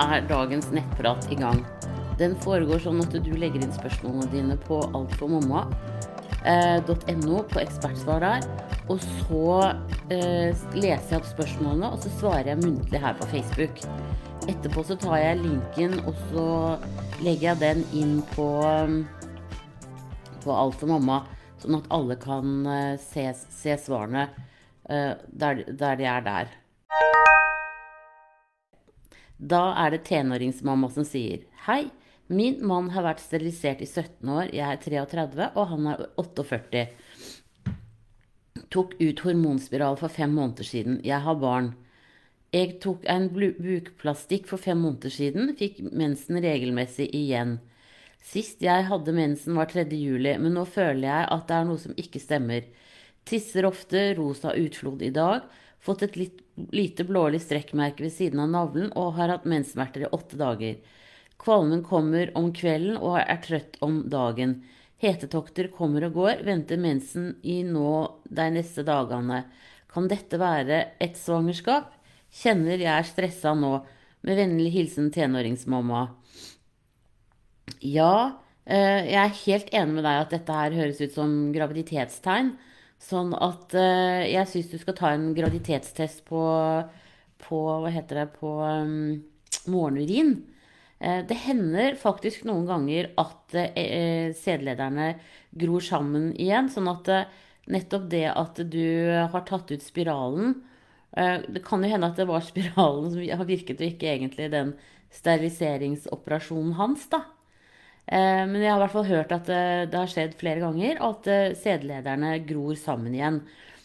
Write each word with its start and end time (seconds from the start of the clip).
er 0.00 0.26
dagens 0.28 0.70
nettprat 0.74 1.26
i 1.32 1.38
gang. 1.38 1.64
Den 2.18 2.36
foregår 2.44 2.78
sånn 2.82 3.02
at 3.02 3.14
du 3.14 3.32
legger 3.34 3.62
inn 3.64 3.74
spørsmålene 3.74 4.30
dine 4.30 4.56
på 4.66 4.78
altformamma.no 4.94 5.74
eh, 6.46 7.48
på 7.50 7.62
ekspertsvar 7.62 8.22
der. 8.22 8.46
Og 8.92 9.00
så 9.00 9.46
eh, 10.12 10.52
leser 10.76 11.14
jeg 11.14 11.20
opp 11.20 11.28
spørsmålene, 11.30 11.90
og 11.90 11.98
så 12.04 12.12
svarer 12.20 12.52
jeg 12.52 12.62
muntlig 12.62 13.00
her 13.02 13.14
på 13.18 13.28
Facebook. 13.32 13.76
Etterpå 14.44 14.84
så 14.84 14.96
tar 15.00 15.18
jeg 15.22 15.40
linken, 15.40 15.98
og 16.04 16.14
så 16.30 16.46
legger 17.24 17.54
jeg 17.54 17.62
den 17.62 17.80
inn 17.96 18.18
på, 18.34 18.48
på 20.44 20.50
Alt 20.52 20.76
for 20.82 20.92
mamma, 20.92 21.22
sånn 21.62 21.78
at 21.80 21.88
alle 21.96 22.18
kan 22.20 22.66
eh, 22.68 22.94
se, 23.00 23.30
se 23.34 23.78
svarene 23.80 24.28
eh, 24.90 25.14
der, 25.32 25.64
der 25.72 25.98
de 25.98 26.12
er 26.12 26.28
der. 26.28 26.46
Da 29.38 29.74
er 29.82 29.94
det 29.94 30.04
tenåringsmamma 30.06 30.90
som 30.94 31.06
sier 31.06 31.42
Hei, 31.66 31.88
min 32.26 32.60
mann 32.66 32.90
har 32.94 33.04
vært 33.04 33.22
sterilisert 33.22 33.82
i 33.82 33.88
17 33.88 34.30
år, 34.30 34.52
jeg 34.54 34.64
er 34.64 34.80
33 34.80 35.48
og 35.52 35.66
han 35.72 35.88
er 35.90 36.04
48. 36.20 36.84
Tok 38.72 38.94
ut 39.00 39.22
hormonspiral 39.26 39.98
for 40.00 40.10
fem 40.10 40.32
måneder 40.34 40.66
siden. 40.66 41.00
Jeg 41.04 41.20
har 41.22 41.36
barn. 41.38 41.74
Jeg 42.54 42.78
tok 42.82 43.04
en 43.10 43.28
bukplastikk 43.34 44.46
for 44.50 44.62
fem 44.62 44.78
måneder 44.78 45.10
siden, 45.10 45.52
fikk 45.58 45.82
mensen 45.90 46.38
regelmessig 46.42 47.08
igjen. 47.14 47.58
Sist 48.24 48.62
jeg 48.64 48.86
hadde 48.88 49.12
mensen 49.12 49.58
var 49.58 49.68
3. 49.68 49.84
juli, 49.98 50.32
men 50.40 50.54
nå 50.56 50.64
føler 50.64 51.08
jeg 51.08 51.28
at 51.34 51.48
det 51.50 51.58
er 51.58 51.68
noe 51.68 51.82
som 51.82 51.98
ikke 52.00 52.22
stemmer. 52.22 52.64
Tisser 53.28 53.66
ofte, 53.68 54.14
rosa 54.16 54.54
utflod 54.56 55.02
i 55.04 55.12
dag 55.12 55.44
fått 55.84 56.04
et 56.06 56.16
litt, 56.16 56.40
lite 56.72 57.04
blålig 57.04 57.42
strekkmerke 57.44 58.06
ved 58.06 58.14
siden 58.14 58.40
av 58.44 58.52
navlen 58.52 58.92
og 58.96 59.14
har 59.18 59.32
hatt 59.34 59.48
menssmerter 59.48 60.06
i 60.06 60.12
åtte 60.16 60.38
dager. 60.40 60.78
Kvalmen 61.40 61.82
kommer 61.84 62.30
om 62.38 62.52
kvelden 62.56 62.96
og 62.96 63.18
er 63.20 63.40
trøtt 63.44 63.76
om 63.84 64.04
dagen. 64.10 64.62
Hetetokter 65.02 65.68
kommer 65.74 66.06
og 66.06 66.16
går, 66.16 66.44
venter 66.46 66.80
mensen 66.80 67.34
i 67.42 67.60
nå 67.66 67.90
de 68.24 68.46
neste 68.54 68.84
dagene. 68.86 69.42
Kan 69.92 70.08
dette 70.10 70.40
være 70.40 70.80
et 71.02 71.18
svangerskap? 71.20 71.90
Kjenner 72.34 72.80
jeg 72.80 72.90
er 72.90 73.06
stressa 73.06 73.52
nå. 73.58 73.76
Med 74.24 74.38
vennlig 74.40 74.70
hilsen 74.72 75.10
tenåringsmamma. 75.12 76.06
Ja, 77.84 78.40
eh, 78.64 79.04
jeg 79.10 79.20
er 79.20 79.42
helt 79.42 79.74
enig 79.76 79.98
med 79.98 80.06
deg 80.06 80.20
at 80.22 80.32
dette 80.32 80.56
her 80.56 80.78
høres 80.78 81.02
ut 81.04 81.12
som 81.12 81.34
graviditetstegn. 81.52 82.54
Sånn 83.02 83.34
at 83.36 83.74
uh, 83.76 84.24
jeg 84.24 84.48
syns 84.48 84.70
du 84.72 84.78
skal 84.80 84.96
ta 84.96 85.12
en 85.12 85.32
graviditetstest 85.36 86.24
på, 86.28 86.42
på 87.44 87.60
Hva 87.82 87.92
heter 87.92 88.22
det 88.22 88.26
På 88.38 88.56
um, 88.64 89.22
morgenurin. 89.70 90.36
Uh, 91.02 91.20
det 91.28 91.36
hender 91.44 91.98
faktisk 92.00 92.46
noen 92.48 92.64
ganger 92.68 93.10
at 93.20 93.56
uh, 93.56 94.30
sædlederne 94.38 95.14
gror 95.52 95.84
sammen 95.84 96.32
igjen. 96.40 96.70
Sånn 96.72 96.88
at 96.92 97.12
nettopp 97.70 98.08
det 98.12 98.26
at 98.32 98.60
du 98.72 98.86
har 99.32 99.44
tatt 99.48 99.70
ut 99.72 99.80
spiralen 99.80 100.58
Det 101.14 101.62
kan 101.64 101.80
jo 101.80 101.88
hende 101.88 102.10
at 102.10 102.18
det 102.18 102.26
var 102.28 102.42
spiralen 102.44 103.06
som 103.08 103.22
har 103.22 103.46
virket, 103.48 103.78
og 103.78 103.86
ikke 103.86 104.10
egentlig 104.10 104.50
den 104.52 104.74
steriliseringsoperasjonen 105.14 106.74
hans, 106.76 107.06
da. 107.12 107.22
Eh, 108.06 108.42
men 108.46 108.58
jeg 108.60 108.70
har 108.70 108.78
i 108.80 108.84
hvert 108.84 108.96
fall 108.96 109.08
hørt 109.08 109.34
at 109.36 109.50
eh, 109.52 109.84
det 109.90 110.00
har 110.00 110.10
skjedd 110.10 110.34
flere 110.40 110.64
ganger 110.64 111.00
at 111.00 111.28
sedelederne 111.28 111.60
sædlederne 111.60 112.32
gror 112.48 112.80
sammen 112.80 113.14
igjen. 113.16 113.42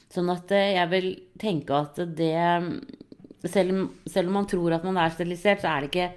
Sånn 0.10 0.32
at 0.34 0.50
jeg 0.50 0.90
vil 0.90 1.12
tenke 1.38 1.76
at 1.78 2.00
det 2.18 2.34
selv 3.48 3.92
selv 4.10 4.32
om, 4.32 4.34
man 4.34 4.48
tror 4.50 4.74
at 4.76 4.86
man 4.88 4.98
er 5.00 5.14
sterilisert, 5.14 5.62
så 5.62 5.72
er 5.72 5.86
det 5.86 5.92
ikke 5.92 6.10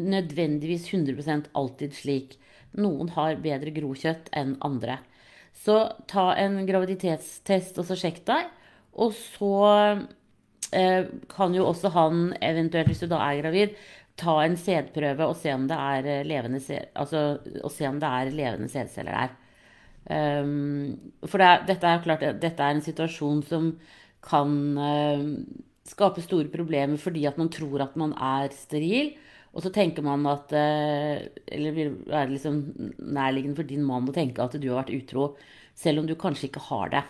nødvendigvis 0.00 0.88
100% 0.90 1.50
alltid 1.56 1.94
slik. 1.96 2.36
Noen 2.80 3.10
har 3.16 3.40
bedre 3.42 3.72
grokjøtt 3.74 4.30
enn 4.36 4.56
andre. 4.66 4.98
Så 5.56 5.76
ta 6.10 6.30
en 6.38 6.62
graviditetstest 6.66 7.78
og 7.80 7.88
så 7.88 7.98
sjekk 7.98 8.22
deg. 8.28 8.50
Og 9.00 9.14
så 9.16 9.54
eh, 10.74 11.08
kan 11.30 11.56
jo 11.56 11.66
også 11.68 11.92
han, 11.94 12.30
eventuelt 12.42 12.90
hvis 12.90 13.02
du 13.04 13.10
da 13.10 13.22
er 13.26 13.40
gravid, 13.42 13.74
ta 14.18 14.36
en 14.44 14.56
sædprøve 14.58 15.28
og 15.28 15.36
se 15.38 15.52
om 15.54 15.66
det 15.68 15.76
er 15.76 16.08
eh, 16.08 16.26
levende, 16.26 16.60
altså, 16.94 17.38
levende 17.44 18.68
sædceller 18.68 19.12
der. 19.12 19.36
Um, 20.10 20.96
for 21.28 21.38
det 21.38 21.46
er, 21.46 21.64
dette 21.68 21.86
er 21.86 22.02
klart 22.02 22.22
dette 22.40 22.64
er 22.64 22.74
en 22.74 22.82
situasjon 22.82 23.42
som 23.46 23.66
kan 24.24 24.54
uh, 24.80 25.20
skape 25.86 26.24
store 26.24 26.48
problemer 26.50 26.98
fordi 26.98 27.26
at 27.28 27.36
man 27.38 27.50
tror 27.52 27.84
at 27.84 27.96
man 28.00 28.14
er 28.16 28.50
steril. 28.56 29.12
Og 29.50 29.64
så 29.64 29.72
tenker 29.74 30.02
man 30.06 30.22
at 30.30 30.52
uh, 30.54 31.20
Eller 31.50 31.74
vil 31.74 31.94
være 32.06 32.30
liksom 32.30 32.60
nærliggende 32.98 33.58
for 33.58 33.66
din 33.66 33.84
mann 33.84 34.08
å 34.08 34.14
tenke 34.14 34.42
at 34.42 34.54
du 34.56 34.68
har 34.70 34.82
vært 34.82 34.94
utro, 34.94 35.34
selv 35.74 36.02
om 36.02 36.06
du 36.08 36.16
kanskje 36.18 36.48
ikke 36.48 36.66
har 36.70 36.94
det. 36.96 37.04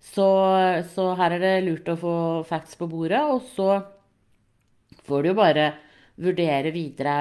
Så, 0.00 0.26
så 0.94 1.10
her 1.18 1.36
er 1.36 1.42
det 1.42 1.54
lurt 1.66 1.88
å 1.92 1.98
få 2.00 2.14
facts 2.48 2.78
på 2.80 2.88
bordet, 2.88 3.20
og 3.20 3.44
så 3.52 3.82
får 5.04 5.22
du 5.22 5.28
jo 5.30 5.36
bare 5.36 5.66
vurdere 6.20 6.72
videre 6.74 7.14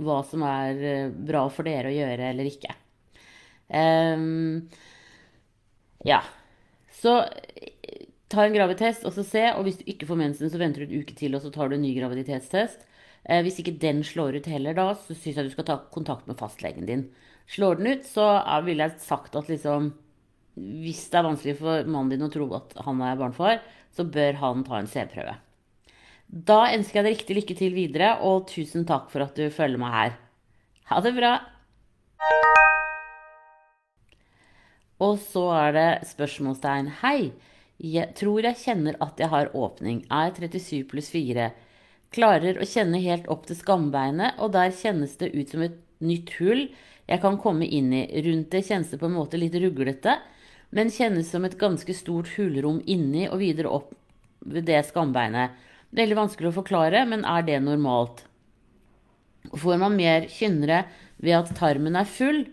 hva 0.00 0.18
som 0.26 0.44
er 0.46 0.84
eh, 0.84 1.10
bra 1.12 1.44
for 1.52 1.68
dere 1.68 1.90
å 1.90 1.96
gjøre 1.96 2.30
eller 2.32 2.48
ikke. 2.48 2.74
Um, 3.68 4.68
ja. 6.06 6.22
Så 6.98 7.20
ta 8.32 8.44
en 8.44 8.54
graviditetstest 8.56 9.06
og 9.08 9.14
så 9.16 9.24
se. 9.26 9.44
Og 9.54 9.66
hvis 9.66 9.80
du 9.80 9.88
ikke 9.90 10.08
får 10.08 10.20
mensen, 10.22 10.50
så 10.52 10.60
venter 10.60 10.84
du 10.84 10.88
en 10.92 11.04
uke 11.04 11.16
til, 11.18 11.36
og 11.36 11.44
så 11.44 11.52
tar 11.54 11.70
du 11.70 11.78
en 11.78 11.84
ny 11.84 11.94
graviditetstest. 11.96 12.84
Eh, 13.28 13.42
hvis 13.44 13.60
ikke 13.60 13.78
den 13.82 14.02
slår 14.06 14.38
ut 14.38 14.50
heller 14.50 14.76
da, 14.78 14.90
så 14.96 15.16
syns 15.16 15.40
jeg 15.40 15.48
du 15.48 15.54
skal 15.54 15.68
ta 15.68 15.80
kontakt 15.94 16.28
med 16.30 16.38
fastlegen 16.40 16.88
din. 16.88 17.08
Slår 17.48 17.80
den 17.80 17.92
ut, 17.94 18.06
så 18.08 18.28
ville 18.66 18.84
jeg 18.84 19.00
sagt 19.00 19.36
at 19.38 19.48
liksom 19.48 19.94
Hvis 20.58 21.04
det 21.12 21.20
er 21.20 21.22
vanskelig 21.24 21.52
for 21.60 21.86
mannen 21.86 22.10
din 22.10 22.24
å 22.26 22.30
tro 22.34 22.48
at 22.56 22.72
han 22.82 22.98
er 23.06 23.18
barnefar, 23.20 23.60
så 23.94 24.02
bør 24.02 24.40
han 24.40 24.64
ta 24.66 24.80
en 24.80 24.90
sædprøve. 24.90 25.36
Da 26.28 26.66
ønsker 26.76 26.98
jeg 26.98 27.06
deg 27.06 27.14
riktig 27.14 27.34
lykke 27.38 27.54
til 27.56 27.72
videre, 27.72 28.08
og 28.20 28.50
tusen 28.50 28.84
takk 28.88 29.06
for 29.08 29.24
at 29.24 29.38
du 29.38 29.48
følger 29.48 29.80
meg 29.80 29.94
her. 29.94 30.16
Ha 30.90 31.00
det 31.00 31.14
bra! 31.16 31.30
Og 35.00 35.14
så 35.22 35.44
er 35.56 35.72
det 35.72 35.88
spørsmålstegn. 36.10 36.90
Hei, 37.00 37.30
jeg 37.80 38.12
tror 38.18 38.44
jeg 38.44 38.60
kjenner 38.60 38.98
at 39.00 39.20
jeg 39.22 39.30
har 39.32 39.48
åpning. 39.56 40.02
Er 40.12 40.34
37 40.36 40.82
pluss 40.90 41.08
4. 41.14 41.46
Klarer 42.12 42.60
å 42.60 42.66
kjenne 42.68 43.00
helt 43.00 43.28
opp 43.32 43.46
til 43.48 43.56
skambeinet, 43.56 44.36
og 44.36 44.52
der 44.52 44.74
kjennes 44.74 45.14
det 45.20 45.30
ut 45.32 45.54
som 45.54 45.64
et 45.64 45.78
nytt 46.04 46.34
hull 46.42 46.66
jeg 47.08 47.22
kan 47.22 47.38
komme 47.40 47.64
inn 47.64 47.88
i. 47.94 48.02
Rundt 48.26 48.50
det 48.52 48.66
kjennes 48.68 48.92
det 48.92 49.00
på 49.00 49.08
en 49.08 49.16
måte 49.16 49.40
litt 49.40 49.56
ruglete, 49.56 50.18
men 50.76 50.92
kjennes 50.92 51.30
som 51.32 51.48
et 51.48 51.56
ganske 51.56 51.96
stort 51.96 52.34
hullrom 52.36 52.82
inni 52.84 53.30
og 53.30 53.40
videre 53.40 53.72
opp 53.78 53.94
ved 54.44 54.68
det 54.68 54.82
skambeinet. 54.90 55.56
Veldig 55.96 56.16
vanskelig 56.18 56.50
å 56.50 56.58
forklare, 56.58 57.04
men 57.08 57.24
er 57.24 57.44
det 57.46 57.60
normalt? 57.64 58.24
Får 59.56 59.78
man 59.80 59.96
mer 59.96 60.26
kynnere 60.28 60.82
ved 61.16 61.38
at 61.38 61.54
tarmen 61.56 61.96
er 61.96 62.08
full, 62.08 62.44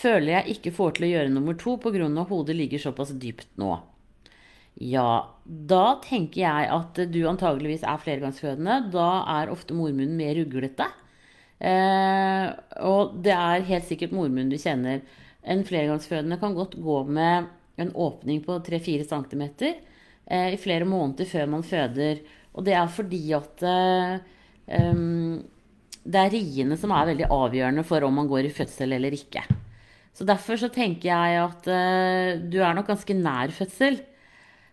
føler 0.00 0.34
jeg 0.34 0.56
ikke 0.56 0.74
får 0.74 0.96
til 0.96 1.06
å 1.06 1.12
gjøre 1.12 1.34
nummer 1.34 1.54
to 1.58 1.76
pga. 1.78 2.08
hodet 2.28 2.56
ligger 2.56 2.78
såpass 2.78 3.12
dypt 3.14 3.48
nå. 3.60 3.78
Ja, 4.80 5.28
da 5.44 6.00
tenker 6.00 6.40
jeg 6.40 6.68
at 6.72 6.98
du 7.12 7.20
antageligvis 7.28 7.82
er 7.84 8.00
flergangsfødende. 8.00 8.90
Da 8.94 9.24
er 9.40 9.50
ofte 9.52 9.74
mormunnen 9.74 10.16
mer 10.16 10.34
ruglete. 10.38 10.86
Eh, 11.60 12.46
og 12.88 13.18
det 13.20 13.34
er 13.34 13.66
helt 13.68 13.88
sikkert 13.88 14.14
mormunnen 14.16 14.50
du 14.52 14.56
kjenner. 14.56 15.02
En 15.42 15.64
flergangsfødende 15.68 16.38
kan 16.40 16.56
godt 16.56 16.78
gå 16.80 17.02
med 17.04 17.50
en 17.80 17.92
åpning 17.92 18.40
på 18.44 18.56
3-4 18.64 19.04
cm 19.08 19.44
eh, 19.60 20.54
i 20.54 20.60
flere 20.60 20.88
måneder 20.88 21.28
før 21.28 21.50
man 21.58 21.66
føder. 21.66 22.22
Og 22.56 22.66
det 22.66 22.74
er 22.76 22.90
fordi 22.90 23.22
at 23.36 23.64
um, 23.64 25.40
det 26.00 26.20
er 26.20 26.32
riene 26.32 26.78
som 26.80 26.92
er 26.94 27.10
veldig 27.12 27.28
avgjørende 27.30 27.84
for 27.86 28.06
om 28.06 28.16
man 28.20 28.30
går 28.30 28.48
i 28.48 28.54
fødsel 28.54 28.96
eller 28.96 29.14
ikke. 29.14 29.42
Så 30.16 30.26
derfor 30.26 30.58
så 30.58 30.70
tenker 30.72 31.10
jeg 31.10 31.40
at 31.40 31.68
uh, 31.70 32.40
du 32.50 32.58
er 32.60 32.74
nok 32.76 32.88
ganske 32.90 33.16
nær 33.16 33.52
fødsel. 33.54 34.00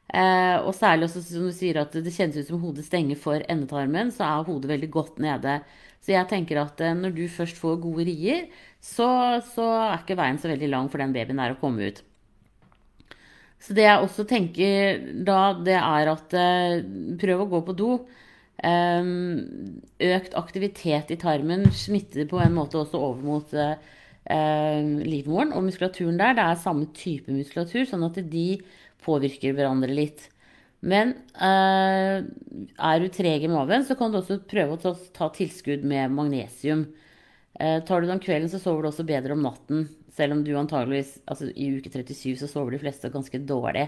Uh, 0.07 0.63
og 0.63 0.71
særlig 0.75 1.09
også 1.09 1.21
som 1.25 1.49
du 1.49 1.53
sier 1.55 1.81
at 1.81 1.91
det 1.91 2.13
kjennes 2.15 2.39
ut 2.39 2.49
som 2.49 2.61
hodet 2.63 2.85
stenger 2.87 3.19
for 3.19 3.43
endetarmen, 3.51 4.13
så 4.15 4.23
er 4.23 4.47
hodet 4.47 4.71
veldig 4.71 4.89
godt 4.93 5.19
nede. 5.23 5.59
Så 5.99 6.13
jeg 6.15 6.29
tenker 6.31 6.61
at 6.63 6.81
uh, 6.81 6.93
når 6.95 7.15
du 7.15 7.25
først 7.31 7.59
får 7.59 7.81
gode 7.83 8.07
rier, 8.07 8.47
så, 8.79 9.07
så 9.53 9.67
er 9.83 9.99
ikke 9.99 10.17
veien 10.19 10.39
så 10.39 10.51
veldig 10.51 10.71
lang 10.71 10.91
for 10.91 11.03
den 11.03 11.15
babyen 11.15 11.43
der 11.43 11.57
å 11.57 11.59
komme 11.61 11.91
ut. 11.91 12.01
Så 13.63 13.73
det 13.75 13.87
jeg 13.87 14.03
også 14.03 14.23
tenker 14.29 15.01
da, 15.25 15.41
det 15.65 15.75
er 15.79 16.11
at 16.11 16.33
eh, 16.37 16.79
prøv 17.19 17.43
å 17.43 17.49
gå 17.51 17.61
på 17.67 17.75
do. 17.77 17.91
Eh, 18.57 19.09
økt 20.07 20.37
aktivitet 20.39 21.11
i 21.13 21.19
tarmen 21.21 21.67
smitter 21.75 22.25
på 22.29 22.39
en 22.41 22.55
måte 22.57 22.79
også 22.79 23.01
over 23.01 23.25
mot 23.25 23.53
eh, 23.57 23.75
livmoren 25.07 25.53
og 25.57 25.67
muskulaturen 25.67 26.19
der. 26.21 26.37
Det 26.37 26.45
er 26.45 26.63
samme 26.63 26.89
type 26.97 27.33
muskulatur, 27.33 27.85
sånn 27.89 28.07
at 28.07 28.21
de 28.31 28.47
påvirker 29.05 29.57
hverandre 29.57 29.93
litt. 29.93 30.29
Men 30.85 31.15
eh, 31.33 32.21
er 32.21 33.01
du 33.01 33.09
treg 33.13 33.45
i 33.45 33.51
maven, 33.51 33.85
så 33.85 33.97
kan 33.97 34.13
du 34.13 34.21
også 34.21 34.41
prøve 34.49 34.77
å 34.77 34.95
ta, 35.17 35.31
tilskudd 35.33 35.85
med 35.87 36.13
magnesium. 36.13 36.87
Tar 37.57 38.03
du 38.03 38.05
det 38.05 38.13
om 38.13 38.19
kvelden, 38.21 38.51
så 38.53 38.59
sover 38.61 38.85
du 38.85 38.91
også 38.91 39.01
bedre 39.07 39.33
om 39.33 39.41
natten. 39.41 39.87
Selv 40.17 40.33
om 40.33 40.43
du 40.45 40.51
antageligvis 40.57 41.17
altså 41.29 41.51
I 41.53 41.69
uke 41.77 41.91
37 41.93 42.39
så 42.41 42.49
sover 42.49 42.73
de 42.73 42.81
fleste 42.81 43.11
ganske 43.13 43.41
dårlig. 43.45 43.85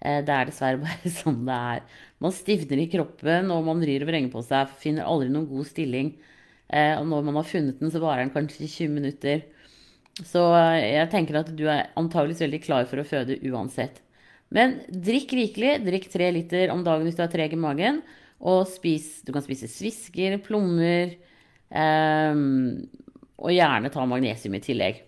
Eh, 0.00 0.20
det 0.26 0.32
er 0.32 0.48
dessverre 0.48 0.80
bare 0.84 1.12
sånn 1.12 1.42
det 1.48 1.58
er. 1.74 1.84
Man 2.22 2.34
stivner 2.34 2.82
i 2.82 2.88
kroppen, 2.92 3.50
og 3.54 3.66
man 3.66 3.82
rir 3.84 4.04
og 4.04 4.10
vrenger 4.10 4.32
på 4.34 4.44
seg. 4.46 4.72
Finner 4.82 5.08
aldri 5.08 5.30
noen 5.32 5.48
god 5.50 5.68
stilling. 5.68 6.14
Eh, 6.68 6.94
og 6.98 7.06
når 7.10 7.28
man 7.28 7.38
har 7.40 7.48
funnet 7.48 7.80
den, 7.82 7.92
så 7.92 8.02
varer 8.02 8.24
den 8.24 8.34
kanskje 8.34 8.66
20 8.68 8.94
minutter. 8.94 9.44
Så 10.24 10.42
eh, 10.56 10.96
jeg 10.96 11.10
tenker 11.12 11.40
at 11.42 11.50
du 11.56 11.66
er 11.68 11.90
antageligvis 11.98 12.44
veldig 12.46 12.62
klar 12.64 12.86
for 12.90 13.02
å 13.02 13.06
føde 13.08 13.40
uansett. 13.50 14.02
Men 14.54 14.78
drikk 14.88 15.34
rikelig. 15.36 15.80
Drikk 15.86 16.10
tre 16.12 16.30
liter 16.34 16.70
om 16.74 16.84
dagen 16.86 17.06
hvis 17.08 17.18
du 17.18 17.24
er 17.26 17.32
treg 17.32 17.56
i 17.56 17.60
magen. 17.60 18.02
Og 18.36 18.66
spis 18.68 19.22
Du 19.26 19.32
kan 19.34 19.44
spise 19.44 19.68
svisker, 19.70 20.38
plommer. 20.44 21.16
Eh, 21.66 22.40
og 23.36 23.52
gjerne 23.52 23.92
ta 23.92 24.06
magnesium 24.08 24.56
i 24.56 24.64
tillegg. 24.64 25.02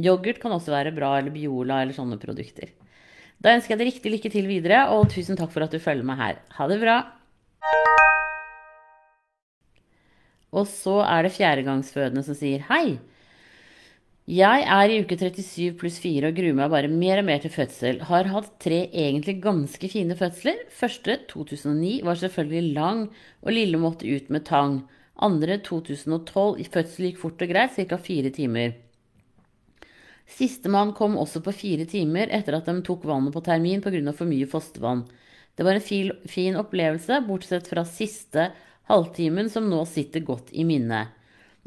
Yoghurt 0.00 0.40
kan 0.40 0.54
også 0.54 0.72
være 0.72 0.94
bra, 0.96 1.18
eller 1.18 1.34
Biola 1.34 1.82
eller 1.82 1.96
sånne 1.96 2.16
produkter. 2.20 2.70
Da 3.42 3.56
ønsker 3.56 3.74
jeg 3.74 3.80
deg 3.80 3.88
riktig 3.90 4.12
lykke 4.12 4.30
til 4.32 4.46
videre, 4.48 4.84
og 4.94 5.10
tusen 5.12 5.36
takk 5.36 5.50
for 5.52 5.64
at 5.64 5.72
du 5.74 5.82
følger 5.82 6.06
meg 6.06 6.20
her. 6.20 6.38
Ha 6.56 6.68
det 6.70 6.78
bra! 6.80 6.98
Og 10.52 10.68
så 10.68 11.00
er 11.04 11.24
det 11.24 11.32
fjerdegangsfødende 11.34 12.22
som 12.24 12.36
sier 12.36 12.64
hei. 12.68 13.00
Jeg 14.30 14.62
er 14.70 14.92
i 14.92 15.00
uke 15.02 15.16
37 15.18 15.72
pluss 15.80 15.96
4 15.98 16.28
og 16.30 16.36
gruer 16.36 16.54
meg 16.54 16.70
bare 16.70 16.88
mer 16.92 17.18
og 17.18 17.26
mer 17.26 17.40
til 17.42 17.50
fødsel. 17.50 17.98
Har 18.06 18.30
hatt 18.30 18.52
tre 18.62 18.84
egentlig 18.86 19.40
ganske 19.42 19.90
fine 19.90 20.14
fødsler. 20.16 20.60
Første, 20.70 21.18
2009, 21.32 21.96
var 22.06 22.20
selvfølgelig 22.20 22.76
lang, 22.76 23.02
og 23.42 23.56
lille 23.56 23.80
måtte 23.82 24.06
ut 24.06 24.30
med 24.30 24.46
tang. 24.46 24.78
Andre, 25.18 25.58
2012, 25.66 26.62
fødsel 26.70 27.08
gikk 27.08 27.20
fort 27.24 27.42
og 27.42 27.50
greit, 27.50 27.74
ca. 27.74 27.98
fire 27.98 28.30
timer. 28.30 28.78
Sistemann 30.28 30.94
kom 30.96 31.18
også 31.20 31.42
på 31.44 31.52
fire 31.54 31.86
timer 31.88 32.30
etter 32.32 32.56
at 32.56 32.68
de 32.68 32.78
tok 32.86 33.04
vannet 33.08 33.34
på 33.34 33.42
termin 33.44 33.82
pga. 33.82 34.12
for 34.12 34.26
mye 34.26 34.46
fostervann. 34.46 35.04
Det 35.54 35.64
var 35.64 35.74
en 35.74 36.18
fin 36.28 36.56
opplevelse, 36.56 37.20
bortsett 37.26 37.68
fra 37.68 37.84
siste 37.84 38.52
halvtimen, 38.88 39.50
som 39.50 39.68
nå 39.68 39.84
sitter 39.84 40.20
godt 40.20 40.48
i 40.52 40.64
minnet. 40.64 41.12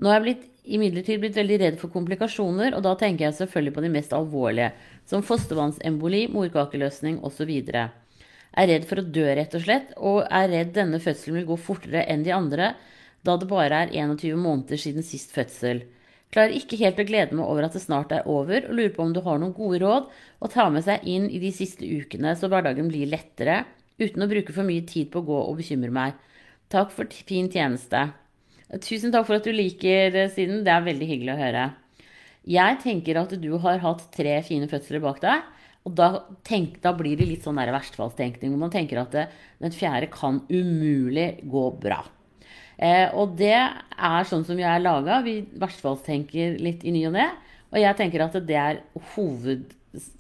Nå 0.02 0.10
er 0.10 0.18
jeg 0.18 0.24
blitt 0.26 0.48
imidlertid 0.66 1.22
blitt 1.22 1.38
veldig 1.38 1.60
redd 1.62 1.78
for 1.80 1.94
komplikasjoner, 1.94 2.74
og 2.76 2.84
da 2.86 2.96
tenker 3.00 3.28
jeg 3.28 3.38
selvfølgelig 3.40 3.76
på 3.76 3.84
de 3.86 3.92
mest 3.94 4.16
alvorlige, 4.18 4.72
som 5.06 5.24
fostervannsemboli, 5.26 6.26
morkakeløsning 6.34 7.22
osv. 7.26 7.52
Er 8.56 8.70
redd 8.72 8.88
for 8.90 9.02
å 9.02 9.06
dø, 9.06 9.28
rett 9.38 9.56
og 9.56 9.66
slett, 9.66 9.94
og 9.98 10.24
er 10.26 10.50
redd 10.52 10.74
denne 10.76 11.02
fødselen 11.04 11.40
vil 11.40 11.50
gå 11.52 11.60
fortere 11.62 12.06
enn 12.10 12.26
de 12.26 12.34
andre, 12.34 12.74
da 13.26 13.38
det 13.42 13.50
bare 13.50 13.86
er 13.86 13.94
21 13.94 14.42
måneder 14.42 14.82
siden 14.82 15.06
sist 15.06 15.34
fødsel. 15.36 15.84
Klarer 16.36 16.52
ikke 16.58 16.76
helt 16.82 16.98
å 17.00 17.06
glede 17.08 17.38
meg 17.38 17.48
over 17.48 17.64
at 17.64 17.78
det 17.78 17.80
snart 17.80 18.12
er 18.12 18.26
over, 18.28 18.66
og 18.68 18.76
lurer 18.76 18.92
på 18.92 19.06
om 19.06 19.14
du 19.16 19.22
har 19.24 19.40
noen 19.40 19.54
gode 19.56 19.80
råd 19.80 20.10
å 20.44 20.50
ta 20.52 20.66
med 20.74 20.84
seg 20.84 21.06
inn 21.08 21.30
i 21.32 21.40
de 21.40 21.52
siste 21.56 21.88
ukene, 21.88 22.34
så 22.36 22.50
hverdagen 22.52 22.90
blir 22.92 23.08
lettere, 23.08 23.62
uten 23.96 24.26
å 24.26 24.28
bruke 24.28 24.52
for 24.52 24.68
mye 24.68 24.84
tid 24.84 25.08
på 25.14 25.22
å 25.22 25.28
gå 25.30 25.38
og 25.46 25.62
bekymre 25.62 25.94
meg. 25.96 26.18
Takk 26.74 26.92
for 26.92 27.08
fin 27.24 27.48
tjeneste. 27.48 28.02
Tusen 28.84 29.14
takk 29.14 29.30
for 29.30 29.38
at 29.38 29.48
du 29.48 29.54
liker 29.56 30.18
eh, 30.26 30.32
siden. 30.34 30.66
Det 30.66 30.74
er 30.74 30.84
veldig 30.84 31.08
hyggelig 31.08 31.36
å 31.36 31.40
høre. 31.40 31.66
Jeg 32.52 32.80
tenker 32.84 33.22
at 33.22 33.36
du 33.40 33.52
har 33.64 33.80
hatt 33.86 34.04
tre 34.14 34.36
fine 34.44 34.68
fødsler 34.68 35.04
bak 35.06 35.22
deg. 35.24 35.46
Og 35.86 35.94
da, 35.96 36.10
tenk, 36.44 36.80
da 36.82 36.92
blir 36.98 37.16
det 37.16 37.30
litt 37.30 37.46
sånn 37.46 37.62
verstfallstenkning, 37.62 38.52
hvor 38.52 38.64
man 38.66 38.74
tenker 38.74 39.00
at 39.00 39.14
det, 39.14 39.28
den 39.62 39.74
fjerde 39.74 40.10
kan 40.12 40.42
umulig 40.50 41.46
gå 41.48 41.68
bra. 41.80 42.02
Eh, 42.78 43.08
og 43.16 43.38
det 43.40 43.56
er 43.56 44.28
sånn 44.28 44.44
som 44.48 44.58
vi 44.60 44.66
er 44.68 44.84
laga. 44.84 45.22
Vi 45.26 45.40
i 45.42 45.60
hvert 45.62 45.82
fall 45.82 46.00
tenker 46.04 46.58
litt 46.62 46.84
i 46.84 46.94
ny 46.96 47.06
og 47.10 47.16
ne. 47.16 47.30
Og 47.72 47.80
jeg 47.82 47.98
tenker 48.00 48.24
at 48.26 48.36
det 48.48 48.60
er, 48.60 48.82
hoved, 49.16 49.72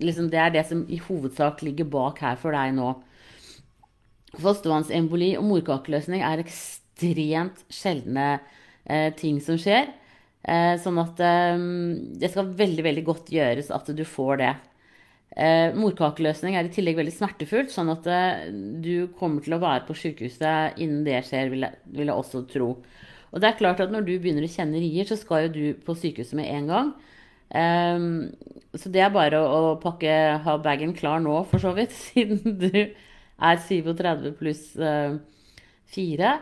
liksom 0.03 0.29
det 0.31 0.39
er 0.41 0.55
det 0.55 0.65
som 0.69 0.83
i 0.91 0.99
hovedsak 1.03 1.63
ligger 1.65 1.87
bak 1.91 2.21
her 2.23 2.39
for 2.39 2.55
deg 2.55 2.73
nå. 2.75 2.93
Fostervannsemboli 4.35 5.35
og 5.39 5.47
morkakeløsning 5.47 6.23
er 6.27 6.43
ekstremt 6.43 7.61
sjeldne 7.71 8.39
eh, 8.83 9.11
ting 9.15 9.39
som 9.43 9.59
skjer. 9.59 9.91
Eh, 10.45 10.75
sånn 10.81 10.99
at 11.01 11.21
eh, 11.23 11.67
det 12.19 12.31
skal 12.33 12.51
veldig, 12.59 12.83
veldig 12.85 13.05
godt 13.07 13.31
gjøres 13.33 13.71
at 13.75 13.91
du 13.95 14.03
får 14.07 14.41
det. 14.43 14.53
Eh, 15.35 15.73
morkakeløsning 15.75 16.55
er 16.55 16.67
i 16.67 16.71
tillegg 16.71 16.95
veldig 16.95 17.11
smertefullt, 17.11 17.71
sånn 17.73 17.91
at 17.91 18.05
eh, 18.07 18.45
du 18.83 19.09
kommer 19.19 19.43
til 19.43 19.57
å 19.57 19.59
være 19.59 19.83
på 19.87 19.97
sykehuset 19.99 20.79
innen 20.79 21.03
det 21.03 21.19
skjer, 21.27 21.51
vil 21.51 21.65
jeg, 21.67 21.81
vil 21.97 22.07
jeg, 22.07 22.15
også 22.15 22.45
tro. 22.51 22.69
Og 23.35 23.43
det 23.43 23.49
er 23.49 23.57
klart 23.59 23.83
at 23.83 23.91
når 23.91 24.05
du 24.07 24.13
begynner 24.13 24.47
å 24.47 24.53
kjenne 24.53 24.79
rier, 24.79 25.07
så 25.09 25.17
skal 25.19 25.47
jo 25.47 25.51
du 25.57 25.83
på 25.83 25.97
sykehuset 25.99 26.39
med 26.39 26.47
en 26.53 26.71
gang. 26.71 26.93
Eh, 27.51 28.07
så 28.79 28.91
det 28.91 29.03
er 29.03 29.11
bare 29.15 29.43
å, 29.43 29.59
å 29.73 29.75
pakke, 29.83 30.15
ha 30.45 30.57
bagen 30.63 30.95
klar 30.95 31.19
nå, 31.23 31.41
for 31.51 31.63
så 31.63 31.75
vidt, 31.75 31.91
siden 32.07 32.39
du 32.61 32.71
er 32.71 33.59
37 33.59 34.31
pluss 34.39 34.69
4. 35.95 36.35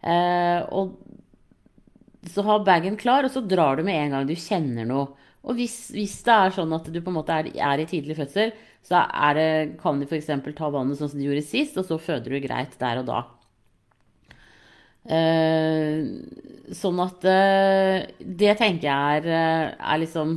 Eh, 0.00 0.60
og 0.70 0.94
så 2.30 2.44
ha 2.46 2.60
bagen 2.62 2.98
klar, 3.00 3.26
og 3.26 3.34
så 3.34 3.42
drar 3.42 3.78
du 3.80 3.84
med 3.86 3.98
en 3.98 4.14
gang 4.14 4.28
du 4.28 4.36
kjenner 4.38 4.86
noe. 4.86 5.16
Og 5.46 5.56
hvis, 5.56 5.76
hvis 5.94 6.18
det 6.26 6.34
er 6.36 6.52
sånn 6.54 6.72
at 6.76 6.88
du 6.92 6.98
på 7.00 7.10
en 7.12 7.16
måte 7.16 7.36
er, 7.36 7.48
er 7.56 7.80
i 7.80 7.88
tidlig 7.88 8.18
fødsel, 8.18 8.52
så 8.84 9.04
det, 9.36 9.76
kan 9.80 10.00
du 10.00 10.06
f.eks. 10.06 10.28
ta 10.56 10.70
vannet 10.72 10.98
sånn 10.98 11.12
som 11.12 11.20
du 11.20 11.26
gjorde 11.26 11.44
sist, 11.46 11.78
og 11.80 11.86
så 11.88 12.00
føder 12.00 12.36
du 12.36 12.40
greit 12.44 12.76
der 12.80 13.00
og 13.00 13.08
da. 13.08 13.20
Eh, 15.10 16.04
sånn 16.76 16.98
at 17.00 17.24
eh, 17.24 18.02
Det 18.20 18.52
tenker 18.60 18.84
jeg 18.84 19.20
er, 19.22 19.28
eh, 19.32 19.70
er, 19.72 20.00
liksom 20.02 20.34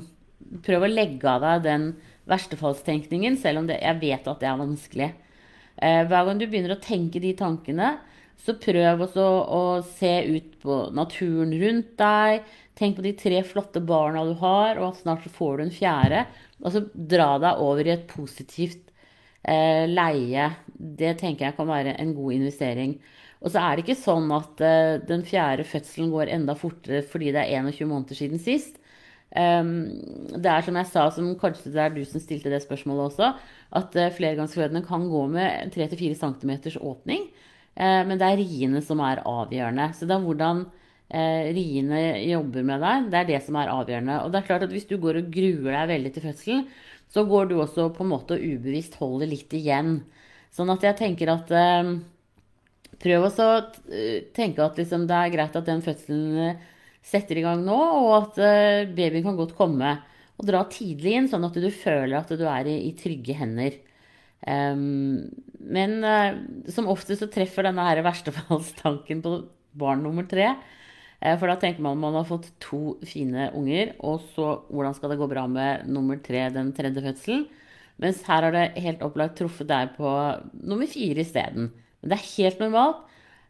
Prøv 0.64 0.86
å 0.86 0.88
legge 0.88 1.28
av 1.28 1.44
deg 1.44 1.66
den 1.66 1.90
verstefallstenkningen, 2.32 3.36
selv 3.36 3.60
om 3.60 3.68
det, 3.68 3.82
jeg 3.84 4.00
vet 4.00 4.28
at 4.32 4.40
det 4.40 4.48
er 4.48 4.60
vanskelig. 4.62 5.10
Eh, 5.76 6.04
hver 6.08 6.30
gang 6.30 6.40
du 6.40 6.46
begynner 6.46 6.78
å 6.78 6.80
tenke 6.80 7.20
de 7.20 7.34
tankene, 7.36 7.90
så 8.40 8.56
prøv 8.62 9.04
også 9.04 9.26
å 9.58 9.64
se 9.98 10.14
ut 10.30 10.56
på 10.64 10.78
naturen 10.96 11.52
rundt 11.60 11.92
deg. 12.00 12.48
Tenk 12.80 12.98
på 12.98 13.06
de 13.06 13.14
tre 13.18 13.42
flotte 13.46 13.82
barna 13.86 14.24
du 14.26 14.34
har, 14.40 14.80
og 14.80 14.92
at 14.92 15.02
snart 15.04 15.26
så 15.26 15.32
får 15.34 15.58
du 15.58 15.66
en 15.66 15.74
fjerde. 15.74 16.24
Og 16.64 16.74
så 16.74 16.84
dra 16.94 17.36
deg 17.42 17.62
over 17.62 17.86
i 17.86 17.94
et 17.94 18.08
positivt 18.10 18.90
eh, 19.46 19.86
leie. 19.90 20.50
Det 20.74 21.16
tenker 21.22 21.50
jeg 21.50 21.58
kan 21.60 21.70
være 21.70 21.98
en 22.02 22.16
god 22.18 22.38
investering. 22.40 22.98
Og 23.44 23.52
så 23.52 23.60
er 23.60 23.76
det 23.76 23.86
ikke 23.86 24.00
sånn 24.00 24.32
at 24.34 24.64
eh, 24.64 24.96
den 25.06 25.26
fjerde 25.28 25.68
fødselen 25.68 26.14
går 26.14 26.32
enda 26.34 26.56
fortere 26.58 27.04
fordi 27.06 27.34
det 27.36 27.44
er 27.44 27.68
21 27.68 27.92
måneder 27.92 28.18
siden 28.18 28.42
sist. 28.42 28.80
Um, 29.34 29.90
det 30.30 30.46
er 30.46 30.62
som 30.62 30.76
jeg 30.78 30.90
sa, 30.92 31.08
som 31.10 31.32
kanskje 31.42 31.72
det 31.74 31.82
er 31.82 31.96
du 31.96 32.04
som 32.06 32.22
stilte 32.22 32.52
det 32.54 32.60
spørsmålet 32.62 33.08
også, 33.08 33.32
at 33.80 33.96
uh, 33.98 34.12
flergangsfødende 34.14 34.84
kan 34.86 35.08
gå 35.10 35.24
med 35.34 35.74
3-4 35.74 36.14
cm 36.20 36.52
åpning. 36.78 37.26
Eh, 37.74 38.02
men 38.06 38.20
det 38.22 38.30
er 38.30 38.42
riene 38.42 38.82
som 38.86 39.02
er 39.02 39.24
avgjørende. 39.26 39.90
Så 39.98 40.06
det 40.10 40.16
er 40.16 40.26
hvordan 40.28 40.66
riene 41.12 42.00
jobber 42.26 42.66
med 42.66 42.82
deg, 42.82 43.10
det 43.12 43.20
er 43.20 43.30
det 43.30 43.40
som 43.46 43.58
er 43.60 43.72
avgjørende. 43.74 44.22
Og 44.24 44.32
det 44.32 44.40
er 44.40 44.48
klart 44.48 44.66
at 44.66 44.74
hvis 44.74 44.88
du 44.90 44.96
går 45.02 45.20
og 45.20 45.30
gruer 45.34 45.76
deg 45.76 45.92
veldig 45.92 46.12
til 46.16 46.26
fødselen, 46.26 46.64
så 47.14 47.26
går 47.30 47.52
du 47.52 47.60
også 47.62 47.90
på 47.94 48.06
en 48.06 48.12
måte 48.16 48.38
og 48.38 48.42
ubevisst 48.42 48.98
holder 48.98 49.30
litt 49.30 49.54
igjen. 49.54 50.00
Sånn 50.54 50.72
at 50.74 50.86
jeg 50.88 50.98
tenker 51.02 51.34
at 51.34 51.54
eh, 51.54 51.94
Prøv 53.04 53.26
å 53.26 53.48
tenke 54.32 54.64
at 54.64 54.78
liksom, 54.80 55.08
det 55.10 55.16
er 55.18 55.32
greit 55.34 55.56
at 55.60 55.66
den 55.68 55.82
fødselen 55.84 56.60
setter 57.04 57.36
i 57.36 57.42
gang 57.44 57.66
nå, 57.66 57.76
og 57.76 58.12
at 58.16 58.38
babyen 58.96 59.26
kan 59.26 59.36
godt 59.36 59.58
komme. 59.58 59.90
Og 60.40 60.46
dra 60.48 60.62
tidlig 60.72 61.18
inn, 61.18 61.28
sånn 61.28 61.44
at 61.44 61.58
du 61.60 61.68
føler 61.74 62.16
at 62.22 62.32
du 62.32 62.46
er 62.48 62.70
i, 62.70 62.78
i 62.88 62.94
trygge 62.96 63.36
hender. 63.36 63.76
Um, 64.44 65.30
men 65.64 66.02
uh, 66.04 66.36
som 66.72 66.90
oftest 66.92 67.24
så 67.24 67.30
treffer 67.32 67.64
denne 67.64 67.86
her 67.88 68.02
verstefallstanken 68.04 69.22
på 69.26 69.36
barn 69.80 70.04
nummer 70.04 70.28
tre. 70.30 70.54
Uh, 71.24 71.38
for 71.40 71.48
da 71.48 71.56
tenker 71.60 71.84
man 71.84 71.96
at 71.96 72.04
man 72.04 72.18
har 72.20 72.28
fått 72.28 72.50
to 72.64 72.98
fine 73.08 73.48
unger, 73.56 73.94
og 74.04 74.20
så 74.36 74.48
hvordan 74.68 74.96
skal 74.98 75.14
det 75.14 75.20
gå 75.22 75.28
bra 75.32 75.46
med 75.48 75.88
nummer 75.88 76.20
tre, 76.24 76.50
den 76.52 76.74
tredje 76.76 77.04
fødselen? 77.06 77.46
Mens 78.04 78.24
her 78.28 78.44
har 78.44 78.52
det 78.52 78.82
helt 78.84 79.04
opplagt 79.06 79.38
truffet 79.40 79.70
deg 79.70 79.94
på 79.96 80.10
nummer 80.60 80.90
fire 80.90 81.24
isteden. 81.24 81.70
Men 82.02 82.12
det 82.12 82.18
er 82.18 82.32
helt 82.34 82.60
normalt. 82.64 83.04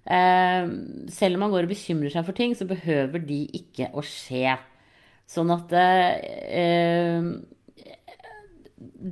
Uh, 0.04 0.68
selv 1.10 1.40
om 1.40 1.46
man 1.46 1.54
går 1.56 1.66
og 1.66 1.72
bekymrer 1.72 2.12
seg 2.14 2.28
for 2.28 2.38
ting, 2.38 2.54
så 2.60 2.68
behøver 2.70 3.24
de 3.24 3.40
ikke 3.58 3.88
å 3.96 4.04
skje. 4.06 4.58
Sånn 5.34 5.50
at 5.56 5.72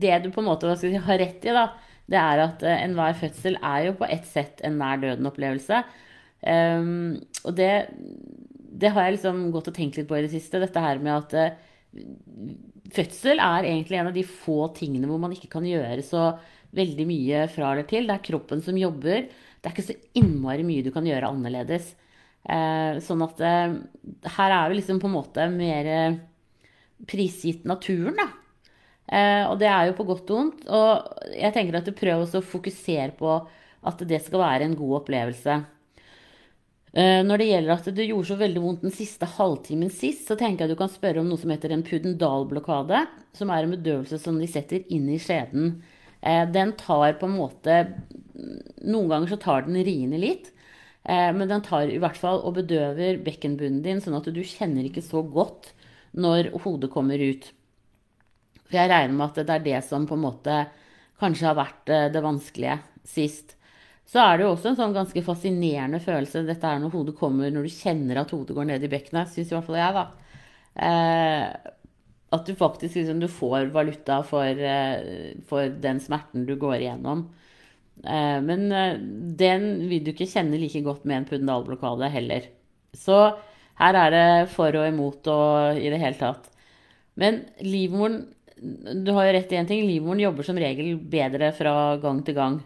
det 0.02 0.18
du 0.22 0.28
på 0.36 0.42
en 0.44 0.50
måte 0.50 0.76
si, 0.78 0.92
har 0.92 1.22
rett 1.22 1.46
i, 1.48 1.54
da, 1.56 1.70
det 2.12 2.20
er 2.20 2.42
at 2.44 2.66
enhver 2.68 3.16
fødsel 3.18 3.56
er 3.64 3.86
jo 3.88 3.94
på 4.02 4.10
ett 4.12 4.28
sett 4.28 4.60
en 4.68 4.76
nær 4.82 5.00
døden-opplevelse. 5.02 5.80
Og 6.44 7.56
det, 7.56 7.72
det, 8.82 8.92
har 8.94 9.08
jeg 9.08 9.18
liksom 9.18 9.44
gått 9.54 9.70
og 9.72 9.76
tenkt 9.78 10.00
litt 10.00 10.10
på 10.10 10.18
i 10.18 10.26
det 10.26 10.34
siste. 10.34 10.62
Dette 10.62 10.84
her 10.84 11.02
med 11.04 11.14
at 11.16 11.36
uh, 11.38 12.02
fødsel 12.96 13.42
er 13.44 13.68
egentlig 13.70 14.00
en 14.00 14.10
av 14.12 14.18
de 14.18 14.26
få 14.28 14.66
tingene 14.78 15.10
hvor 15.10 15.22
man 15.22 15.36
ikke 15.36 15.52
kan 15.52 15.68
gjøre 15.68 16.04
så 16.06 16.32
veldig 16.76 17.06
mye 17.08 17.46
fra 17.52 17.74
eller 17.74 17.88
til. 17.90 18.08
Det 18.08 18.18
er 18.18 18.28
kroppen 18.30 18.64
som 18.64 18.80
jobber. 18.80 19.28
Det 19.62 19.70
er 19.70 19.76
ikke 19.76 19.90
så 19.90 19.98
innmari 20.18 20.66
mye 20.68 20.86
du 20.86 20.92
kan 20.94 21.08
gjøre 21.08 21.30
annerledes. 21.32 21.94
Eh, 22.42 23.00
sånn 23.06 23.22
at 23.26 23.42
eh, 23.46 23.74
her 24.38 24.56
er 24.56 24.72
vi 24.72 24.80
liksom 24.80 25.02
på 25.02 25.10
en 25.10 25.18
måte 25.18 25.48
mer 25.54 25.90
eh, 25.92 26.20
prisgitt 27.10 27.68
naturen, 27.70 28.18
da. 28.18 28.30
Eh, 29.12 29.44
og 29.50 29.58
det 29.60 29.68
er 29.68 29.90
jo 29.90 29.98
på 29.98 30.08
godt 30.08 30.32
og 30.32 30.40
vondt. 30.40 30.64
Og 30.72 31.28
jeg 31.36 31.54
tenker 31.56 31.80
at 31.80 31.88
du 31.88 31.94
prøver 31.96 32.24
også 32.24 32.42
å 32.42 32.50
fokusere 32.54 33.12
på 33.20 33.36
at 33.90 34.04
det 34.08 34.22
skal 34.24 34.44
være 34.44 34.68
en 34.68 34.78
god 34.78 35.02
opplevelse. 35.02 35.60
Eh, 36.92 37.22
når 37.24 37.40
det 37.40 37.48
gjelder 37.48 37.72
at 37.78 37.86
det 37.96 38.06
gjorde 38.10 38.28
så 38.28 38.36
veldig 38.40 38.62
vondt 38.66 38.82
den 38.84 38.92
siste 38.92 39.28
halvtimen 39.38 39.92
sist, 39.96 40.26
så 40.28 40.36
tenker 40.36 40.66
jeg 40.66 40.74
du 40.74 40.80
kan 40.80 40.92
spørre 40.92 41.22
om 41.22 41.30
noe 41.30 41.40
som 41.40 41.52
heter 41.54 41.72
en 41.72 41.86
pudendalblokade, 41.88 43.06
som 43.38 43.52
er 43.54 43.64
en 43.64 43.76
bedøvelse 43.78 44.20
som 44.20 44.40
de 44.42 44.50
setter 44.52 44.84
inn 44.92 45.08
i 45.08 45.20
skjeden. 45.22 45.78
Eh, 46.20 46.44
den 46.52 46.74
tar 46.80 47.16
på 47.20 47.30
en 47.30 47.38
måte 47.40 47.84
Noen 48.82 49.10
ganger 49.12 49.30
så 49.30 49.38
tar 49.38 49.68
den 49.68 49.76
riene 49.86 50.18
litt, 50.18 50.48
eh, 51.06 51.30
men 51.36 51.46
den 51.46 51.62
tar 51.62 51.92
i 51.92 52.00
hvert 52.02 52.18
fall 52.18 52.40
og 52.42 52.56
bedøver 52.58 53.20
bekkenbunnen 53.22 53.84
din, 53.86 54.02
sånn 54.02 54.18
at 54.18 54.26
du 54.34 54.40
kjenner 54.42 54.88
ikke 54.88 55.04
så 55.06 55.22
godt 55.22 55.70
når 56.18 56.50
hodet 56.64 56.90
kommer 56.92 57.22
ut. 57.22 57.46
For 58.66 58.80
jeg 58.80 58.90
regner 58.90 59.14
med 59.14 59.28
at 59.28 59.46
det 59.46 59.56
er 59.60 59.68
det 59.68 59.84
som 59.86 60.08
på 60.10 60.18
en 60.18 60.26
måte 60.26 60.58
kanskje 61.22 61.52
har 61.52 61.60
vært 61.60 61.94
det 62.16 62.24
vanskelige 62.26 62.80
sist. 63.06 63.54
Så 64.12 64.20
er 64.20 64.38
det 64.38 64.44
jo 64.44 64.54
også 64.56 64.72
en 64.72 64.80
sånn 64.80 64.96
ganske 64.96 65.22
fascinerende 65.24 66.02
følelse 66.04 66.44
dette 66.44 66.68
er 66.68 66.82
når 66.84 66.92
hodet 66.98 67.14
kommer, 67.16 67.52
når 67.54 67.68
du 67.68 67.72
kjenner 67.72 68.20
at 68.20 68.34
hodet 68.36 68.56
går 68.58 68.68
ned 68.68 68.84
i 68.84 68.90
bekkenet. 68.92 69.30
Syns 69.32 69.54
i 69.54 69.56
hvert 69.56 69.68
fall 69.70 69.80
jeg, 69.80 69.96
da. 69.96 70.34
Eh, 70.88 71.70
at 72.36 72.48
du 72.48 72.56
faktisk 72.56 72.98
liksom, 73.00 73.22
du 73.24 73.28
får 73.32 73.70
valuta 73.76 74.22
for, 74.28 74.48
eh, 74.48 75.32
for, 75.48 75.72
den 75.84 76.00
smerten 76.04 76.46
du 76.48 76.58
går 76.60 76.78
igjennom. 76.80 77.26
Eh, 78.04 78.40
men 78.44 78.68
eh, 78.72 79.00
den 79.40 79.88
vil 79.92 80.04
du 80.04 80.12
ikke 80.14 80.30
kjenne 80.32 80.60
like 80.60 80.84
godt 80.84 81.08
med 81.08 81.22
en 81.22 81.30
pudendalblokade 81.30 82.12
heller. 82.12 82.48
Så 82.96 83.18
her 83.80 84.00
er 84.00 84.16
det 84.16 84.50
for 84.52 84.76
og 84.76 84.88
imot 84.88 85.28
og 85.32 85.80
i 85.80 85.92
det 85.92 86.00
hele 86.02 86.20
tatt. 86.20 86.52
Men 87.20 87.44
livmoren 87.64 88.24
Du 88.62 89.10
har 89.16 89.26
jo 89.26 89.32
rett 89.34 89.52
i 89.52 89.58
én 89.58 89.68
ting. 89.68 89.88
Livmoren 89.88 90.20
jobber 90.22 90.46
som 90.46 90.58
regel 90.60 90.94
bedre 91.10 91.48
fra 91.58 91.96
gang 91.98 92.20
til 92.22 92.36
gang. 92.38 92.60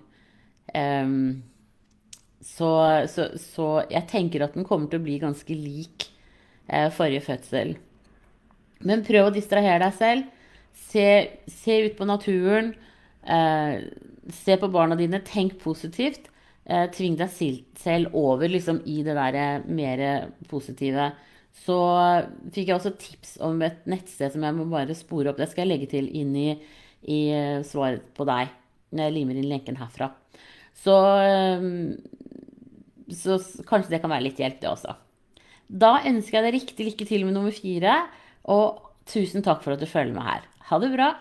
Um, 0.73 1.43
så, 2.45 2.69
så, 3.09 3.29
så, 3.41 3.67
jeg 3.89 4.07
tenker 4.11 4.45
at 4.45 4.55
den 4.57 4.67
kommer 4.67 4.89
til 4.89 5.01
å 5.01 5.05
bli 5.05 5.17
ganske 5.21 5.57
lik 5.57 6.07
eh, 6.69 6.91
forrige 6.93 7.25
fødsel. 7.25 7.73
Men 8.85 9.03
prøv 9.07 9.29
å 9.29 9.33
distrahere 9.33 9.81
deg 9.81 9.95
selv. 9.97 10.27
Se, 10.91 11.07
se 11.49 11.79
ut 11.87 11.95
på 11.97 12.07
naturen. 12.07 12.73
Eh, 13.25 13.87
se 14.45 14.57
på 14.61 14.69
barna 14.71 14.97
dine. 14.99 15.23
Tenk 15.25 15.57
positivt. 15.63 16.29
Eh, 16.65 16.85
tving 16.93 17.17
deg 17.17 17.33
selv 17.77 18.13
over 18.17 18.49
liksom, 18.49 18.83
i 18.89 19.01
det 19.05 19.17
der 19.17 19.39
eh, 19.41 19.65
mer 19.65 20.05
positive. 20.51 21.11
Så 21.65 21.77
fikk 22.51 22.67
jeg 22.69 22.75
også 22.75 22.93
tips 22.99 23.37
om 23.45 23.61
et 23.63 23.85
nettsted 23.89 24.33
som 24.33 24.43
jeg 24.43 24.57
må 24.57 24.67
bare 24.69 24.97
spore 24.97 25.31
opp. 25.31 25.39
Det 25.39 25.49
skal 25.51 25.65
jeg 25.65 25.71
legge 25.71 25.89
til 25.93 26.09
inn 26.11 26.35
i, 26.35 26.49
i 27.09 27.19
eh, 27.33 27.63
svaret 27.65 28.05
på 28.17 28.27
deg 28.27 28.53
når 28.95 29.07
jeg 29.07 29.15
limer 29.15 29.39
inn 29.39 29.49
lenken 29.49 29.79
herfra. 29.79 30.11
Så, 30.75 30.95
ehm, 31.21 31.95
så 33.09 33.39
kanskje 33.67 33.95
det 33.95 34.01
kan 34.03 34.11
være 34.11 34.27
litt 34.27 34.41
hjelp, 34.41 34.59
det 34.61 34.71
også. 34.71 34.95
Da 35.67 35.97
ønsker 36.05 36.39
jeg 36.39 36.45
deg 36.45 36.57
riktig 36.59 36.89
lykke 36.91 37.07
til 37.09 37.25
med 37.25 37.37
nummer 37.37 37.55
fire, 37.55 38.01
og 38.51 38.83
tusen 39.09 39.45
takk 39.45 39.63
for 39.63 39.75
at 39.75 39.81
du 39.81 39.89
følger 39.89 40.13
med 40.13 40.25
her. 40.25 40.43
Ha 40.69 40.81
det 40.81 40.91
bra! 40.93 41.13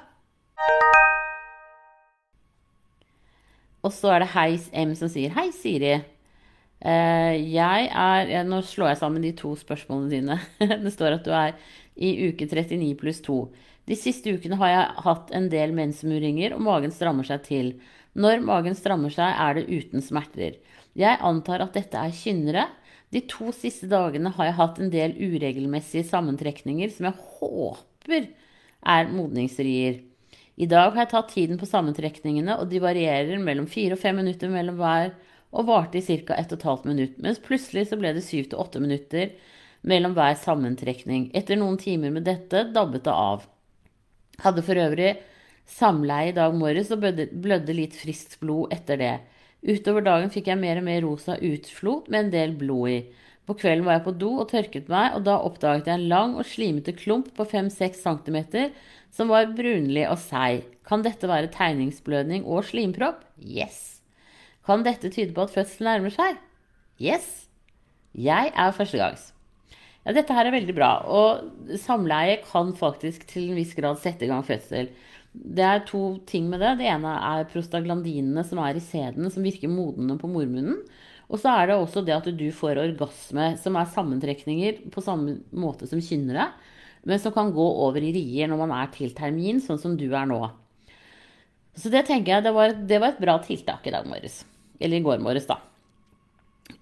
Og 3.84 3.92
så 3.92 4.14
er 4.14 4.24
det 4.24 4.32
Heis 4.32 4.70
M 4.72 4.94
som 4.96 5.10
sier 5.12 5.32
Hei, 5.36 5.50
Siri. 5.52 5.98
Uh, 6.84 7.32
jeg 7.36 7.88
er 7.88 8.44
Nå 8.48 8.60
slår 8.64 8.92
jeg 8.92 9.00
sammen 9.00 9.24
de 9.24 9.32
to 9.36 9.52
spørsmålene 9.60 10.12
dine. 10.12 10.38
det 10.84 10.92
står 10.92 11.18
at 11.18 11.26
du 11.26 11.32
er 11.36 11.52
i 11.94 12.30
uke 12.30 12.48
39 12.48 12.94
pluss 13.00 13.20
2. 13.24 13.38
De 13.88 13.96
siste 13.98 14.32
ukene 14.32 14.56
har 14.60 14.72
jeg 14.72 15.04
hatt 15.04 15.34
en 15.36 15.50
del 15.52 15.74
mensmuringer, 15.76 16.56
og 16.56 16.64
magen 16.64 16.92
strammer 16.92 17.28
seg 17.28 17.44
til. 17.44 17.74
Når 18.14 18.42
magen 18.46 18.76
strammer 18.78 19.10
seg, 19.10 19.26
er 19.26 19.58
det 19.58 19.66
uten 19.68 20.02
smerter. 20.04 20.58
Jeg 20.94 21.18
antar 21.26 21.64
at 21.64 21.74
dette 21.74 21.98
er 21.98 22.14
kynnere. 22.14 22.68
De 23.10 23.22
to 23.30 23.50
siste 23.54 23.88
dagene 23.90 24.30
har 24.36 24.48
jeg 24.48 24.58
hatt 24.58 24.80
en 24.82 24.90
del 24.92 25.14
uregelmessige 25.18 26.06
sammentrekninger 26.08 26.92
som 26.94 27.08
jeg 27.10 27.18
håper 27.38 28.28
er 28.94 29.10
modningsrier. 29.10 30.00
I 30.54 30.68
dag 30.70 30.92
har 30.94 31.02
jeg 31.02 31.10
tatt 31.10 31.32
tiden 31.34 31.58
på 31.58 31.66
sammentrekningene, 31.66 32.54
og 32.62 32.70
de 32.70 32.82
varierer 32.82 33.42
mellom 33.42 33.66
fire 33.70 33.96
og 33.96 34.02
fem 34.02 34.20
minutter 34.22 34.52
mellom 34.52 34.78
hver, 34.78 35.14
og 35.54 35.66
varte 35.66 35.98
i 35.98 36.04
ca. 36.06 36.36
1 36.38 36.54
12 36.54 36.86
minutt, 36.86 37.18
mens 37.22 37.42
plutselig 37.42 37.88
så 37.90 37.98
ble 37.98 38.12
det 38.14 38.22
7 38.26 38.50
til 38.50 38.58
8 38.58 38.82
minutter 38.82 39.34
mellom 39.86 40.14
hver 40.14 40.34
sammentrekning. 40.38 41.28
Etter 41.34 41.58
noen 41.58 41.78
timer 41.78 42.14
med 42.14 42.26
dette 42.26 42.64
dabbet 42.74 43.06
det 43.06 43.14
av. 43.14 43.46
Hadde 44.42 44.64
for 44.66 44.78
øvrig 44.78 45.12
samleie 45.68 46.32
i 46.32 46.36
dag 46.36 46.54
morges 46.56 46.92
og 46.94 47.04
blødde 47.04 47.76
litt 47.76 47.96
friskt 47.96 48.38
blod 48.42 48.72
etter 48.74 49.00
det. 49.00 49.14
Utover 49.64 50.04
dagen 50.04 50.32
fikk 50.32 50.50
jeg 50.50 50.60
mer 50.60 50.80
og 50.80 50.86
mer 50.86 51.04
rosa 51.06 51.38
utflot 51.40 52.10
med 52.12 52.26
en 52.26 52.34
del 52.34 52.56
blod 52.60 52.90
i. 52.92 52.98
På 53.44 53.56
kvelden 53.56 53.84
var 53.84 53.98
jeg 53.98 54.04
på 54.06 54.14
do 54.16 54.30
og 54.40 54.48
tørket 54.48 54.88
meg, 54.92 55.16
og 55.16 55.24
da 55.26 55.36
oppdaget 55.44 55.88
jeg 55.88 55.98
en 55.98 56.08
lang 56.08 56.36
og 56.40 56.46
slimete 56.48 56.94
klump 56.96 57.28
på 57.36 57.44
5-6 57.48 58.00
cm 58.00 58.38
som 59.14 59.32
var 59.32 59.52
brunlig 59.56 60.06
og 60.08 60.18
seig. 60.20 60.64
Kan 60.88 61.04
dette 61.04 61.28
være 61.28 61.52
tegningsblødning 61.52 62.44
og 62.48 62.64
slimpropp? 62.68 63.22
Yes. 63.40 64.00
Kan 64.64 64.84
dette 64.84 65.12
tyde 65.12 65.36
på 65.36 65.44
at 65.44 65.52
fødselen 65.52 65.90
nærmer 65.90 66.14
seg? 66.14 66.40
Yes. 67.00 67.46
Jeg 68.16 68.52
er 68.52 68.76
førstegangs. 68.76 69.30
Ja, 70.04 70.12
dette 70.12 70.36
her 70.36 70.48
er 70.48 70.54
veldig 70.54 70.76
bra. 70.76 70.90
Og 71.08 71.78
samleie 71.80 72.38
kan 72.44 72.72
faktisk 72.76 73.26
til 73.28 73.50
en 73.50 73.58
viss 73.60 73.76
grad 73.76 74.00
sette 74.00 74.26
i 74.26 74.30
gang 74.30 74.44
fødsel. 74.44 74.90
Det 75.34 75.64
er 75.66 75.82
to 75.88 76.20
ting 76.30 76.46
med 76.50 76.62
det. 76.62 76.76
Det 76.78 76.86
ene 76.88 77.14
er 77.34 77.48
prostaglandinene 77.50 78.44
som 78.46 78.60
er 78.62 78.78
i 78.78 78.84
sæden, 78.84 79.26
som 79.34 79.44
virker 79.46 79.72
modnende 79.72 80.16
på 80.20 80.30
mormunnen. 80.30 80.78
Og 81.26 81.40
så 81.40 81.50
er 81.56 81.70
det 81.70 81.78
også 81.80 82.04
det 82.06 82.14
at 82.14 82.28
du 82.36 82.46
får 82.54 82.78
orgasme, 82.82 83.54
som 83.58 83.78
er 83.80 83.90
sammentrekninger 83.90 84.84
på 84.94 85.02
samme 85.02 85.38
måte 85.56 85.88
som 85.90 86.02
kynnere, 86.04 86.50
men 87.04 87.20
som 87.20 87.34
kan 87.34 87.52
gå 87.52 87.64
over 87.64 88.04
i 88.04 88.12
rier 88.14 88.48
når 88.48 88.60
man 88.62 88.74
er 88.76 88.92
til 88.94 89.12
termin, 89.16 89.60
sånn 89.64 89.80
som 89.80 89.96
du 89.98 90.06
er 90.12 90.28
nå. 90.30 90.40
Så 91.74 91.90
det 91.90 92.04
tenker 92.06 92.36
jeg 92.36 92.46
det 92.46 92.54
var, 92.54 92.74
det 92.86 93.00
var 93.02 93.14
et 93.14 93.22
bra 93.24 93.38
tiltak 93.42 93.88
i 93.88 93.94
dag 93.94 94.06
morges. 94.06 94.44
Eller 94.78 95.00
i 95.00 95.04
går 95.04 95.22
morges, 95.24 95.48
da. 95.50 95.58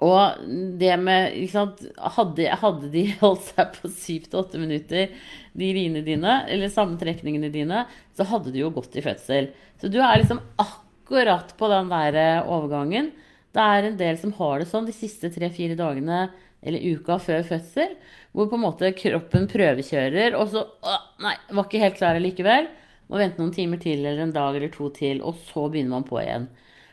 Og 0.02 0.42
det 0.80 0.92
med 0.98 1.36
hadde, 1.52 2.48
hadde, 2.60 2.90
de 2.92 3.04
holdt 3.22 3.48
seg 3.50 3.74
på 3.76 3.90
syv 3.90 4.28
til 4.28 4.40
åtte 4.42 4.60
minutter, 4.62 5.10
de 5.58 5.72
riene 5.76 6.02
dine, 6.06 6.38
eller 6.50 6.72
sammentrekningene 6.72 7.50
dine, 7.54 7.84
så 8.16 8.26
hadde 8.30 8.54
de 8.54 8.62
jo 8.62 8.72
gått 8.74 8.96
i 8.98 9.04
fødsel. 9.04 9.50
Så 9.80 9.90
du 9.92 10.00
er 10.02 10.22
liksom 10.22 10.42
akkurat 10.62 11.54
på 11.58 11.70
den 11.70 11.90
der 11.92 12.18
eh, 12.18 12.48
overgangen. 12.50 13.12
Det 13.52 13.62
er 13.74 13.88
en 13.88 13.98
del 14.00 14.18
som 14.18 14.32
har 14.38 14.62
det 14.62 14.70
sånn 14.70 14.88
de 14.88 14.94
siste 14.96 15.30
tre-fire 15.34 15.76
dagene 15.78 16.30
eller 16.62 16.94
uka 16.94 17.18
før 17.20 17.42
fødsel, 17.46 17.96
hvor 18.32 18.48
på 18.48 18.56
en 18.56 18.64
måte 18.64 18.92
kroppen 18.96 19.48
prøvekjører, 19.50 20.36
og 20.38 20.52
så 20.52 20.62
å, 20.62 20.98
Nei, 21.22 21.34
var 21.50 21.66
ikke 21.66 21.82
helt 21.82 21.98
klar 21.98 22.18
likevel. 22.22 22.70
Må 23.10 23.18
vente 23.20 23.42
noen 23.42 23.52
timer 23.54 23.80
til 23.82 24.00
eller 24.00 24.22
en 24.24 24.34
dag 24.34 24.56
eller 24.56 24.70
to 24.72 24.88
til, 24.94 25.20
og 25.26 25.36
så 25.50 25.66
begynner 25.68 25.98
man 25.98 26.06
på 26.08 26.20
igjen. 26.22 26.46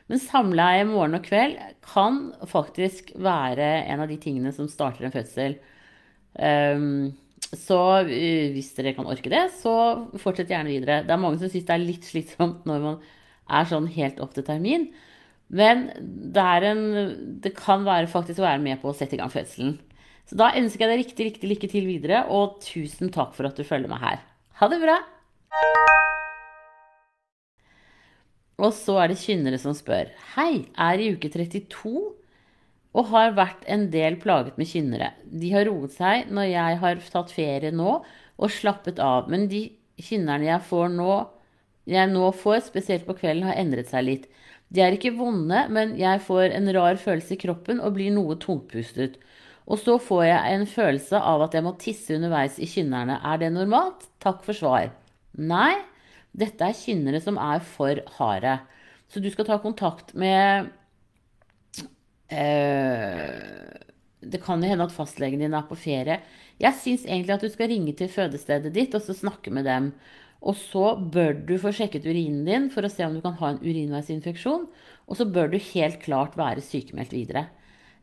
Men 0.10 0.22
samleie 0.22 0.86
morgen 0.90 1.20
og 1.20 1.26
kveld 1.28 1.58
kan 1.86 2.22
faktisk 2.50 3.12
være 3.22 3.68
en 3.86 4.04
av 4.04 4.10
de 4.10 4.18
tingene 4.22 4.54
som 4.56 4.70
starter 4.72 5.06
en 5.06 5.14
fødsel. 5.14 5.60
Um, 6.34 7.12
så 7.50 7.80
uh, 8.06 8.48
hvis 8.56 8.72
dere 8.78 8.96
kan 8.98 9.10
orke 9.10 9.32
det, 9.32 9.46
så 9.62 9.74
fortsett 10.22 10.50
gjerne 10.50 10.74
videre. 10.74 11.04
Det 11.06 11.14
er 11.14 11.22
mange 11.22 11.42
som 11.42 11.52
syns 11.52 11.68
det 11.68 11.76
er 11.78 11.86
litt 11.86 12.10
slitsomt 12.10 12.66
når 12.70 12.84
man 12.88 12.98
er 13.50 13.70
sånn 13.70 13.90
helt 13.94 14.20
opp 14.24 14.34
til 14.38 14.46
termin. 14.50 14.90
Men 15.50 15.88
det, 15.98 16.46
en, 16.70 16.84
det 17.42 17.56
kan 17.58 17.86
være, 17.86 18.10
faktisk 18.10 18.42
være 18.44 18.62
med 18.66 18.82
på 18.82 18.92
å 18.92 18.98
sette 18.98 19.18
i 19.18 19.22
gang 19.22 19.34
fødselen. 19.34 19.78
Så 20.30 20.38
da 20.38 20.52
ønsker 20.58 20.86
jeg 20.86 20.92
deg 20.94 21.02
riktig, 21.02 21.30
riktig 21.32 21.50
lykke 21.50 21.72
til 21.72 21.90
videre, 21.90 22.22
og 22.30 22.62
tusen 22.66 23.10
takk 23.14 23.34
for 23.38 23.50
at 23.50 23.58
du 23.58 23.66
følger 23.66 23.90
meg 23.90 24.06
her. 24.06 24.24
Ha 24.62 24.70
det 24.70 24.82
bra! 24.86 25.02
Og 28.60 28.74
så 28.76 28.98
er 29.00 29.12
det 29.12 29.22
kynnere 29.22 29.60
som 29.62 29.76
spør. 29.76 30.12
Hei, 30.36 30.68
er 30.76 31.00
i 31.00 31.14
uke 31.16 31.32
32 31.32 31.94
og 32.98 33.12
har 33.12 33.36
vært 33.38 33.68
en 33.70 33.86
del 33.94 34.18
plaget 34.20 34.58
med 34.58 34.68
kynnere. 34.68 35.12
De 35.24 35.52
har 35.54 35.68
roet 35.70 35.94
seg 35.94 36.32
når 36.34 36.48
jeg 36.50 36.80
har 36.82 37.04
tatt 37.14 37.34
ferie 37.34 37.72
nå 37.72 38.00
og 38.00 38.54
slappet 38.54 39.00
av. 39.04 39.30
Men 39.30 39.48
de 39.52 39.68
kynnerne 40.02 40.48
jeg 40.48 40.90
nå, 40.96 41.16
jeg 41.90 42.12
nå 42.12 42.32
får, 42.36 42.64
spesielt 42.68 43.06
på 43.08 43.16
kvelden, 43.22 43.48
har 43.50 43.60
endret 43.62 43.92
seg 43.92 44.06
litt. 44.08 44.28
De 44.70 44.82
er 44.86 44.94
ikke 44.94 45.16
vonde, 45.18 45.64
men 45.74 45.96
jeg 45.98 46.22
får 46.26 46.54
en 46.54 46.70
rar 46.76 47.00
følelse 47.02 47.36
i 47.36 47.42
kroppen 47.42 47.80
og 47.82 47.96
blir 47.96 48.14
noe 48.14 48.38
tungpustet. 48.42 49.18
Og 49.70 49.78
så 49.82 50.00
får 50.02 50.24
jeg 50.26 50.56
en 50.56 50.66
følelse 50.70 51.22
av 51.32 51.46
at 51.46 51.56
jeg 51.58 51.66
må 51.66 51.76
tisse 51.82 52.18
underveis 52.18 52.58
i 52.62 52.70
kynnerne. 52.70 53.20
Er 53.22 53.42
det 53.42 53.52
normalt? 53.54 54.08
Takk 54.22 54.42
for 54.46 54.58
svar. 54.58 54.90
Nei, 55.38 55.76
dette 56.36 56.66
er 56.66 56.78
kynnere 56.78 57.22
som 57.24 57.40
er 57.42 57.64
for 57.66 58.02
harde. 58.20 58.60
Så 59.10 59.22
du 59.24 59.30
skal 59.34 59.48
ta 59.48 59.58
kontakt 59.62 60.14
med 60.14 60.70
øh, 62.30 63.76
Det 64.22 64.42
kan 64.44 64.62
jo 64.62 64.70
hende 64.70 64.86
at 64.86 64.94
fastlegen 64.94 65.42
din 65.42 65.58
er 65.58 65.66
på 65.70 65.78
ferie. 65.80 66.20
Jeg 66.60 66.78
syns 66.78 67.06
egentlig 67.08 67.34
at 67.38 67.46
du 67.46 67.50
skal 67.50 67.72
ringe 67.72 67.96
til 67.98 68.12
fødestedet 68.12 68.74
ditt 68.76 68.96
og 68.96 69.02
så 69.02 69.16
snakke 69.18 69.52
med 69.52 69.66
dem. 69.66 69.94
Og 70.40 70.56
så 70.56 70.94
bør 70.96 71.34
du 71.48 71.58
få 71.60 71.72
sjekket 71.76 72.06
urinen 72.08 72.46
din 72.48 72.70
for 72.72 72.86
å 72.86 72.92
se 72.92 73.04
om 73.04 73.16
du 73.16 73.22
kan 73.24 73.36
ha 73.42 73.54
en 73.54 73.64
urinveisinfeksjon. 73.64 74.68
Og 75.10 75.18
så 75.18 75.26
bør 75.28 75.50
du 75.52 75.58
helt 75.74 76.00
klart 76.04 76.38
være 76.40 76.64
sykemeldt 76.64 77.16
videre. 77.16 77.48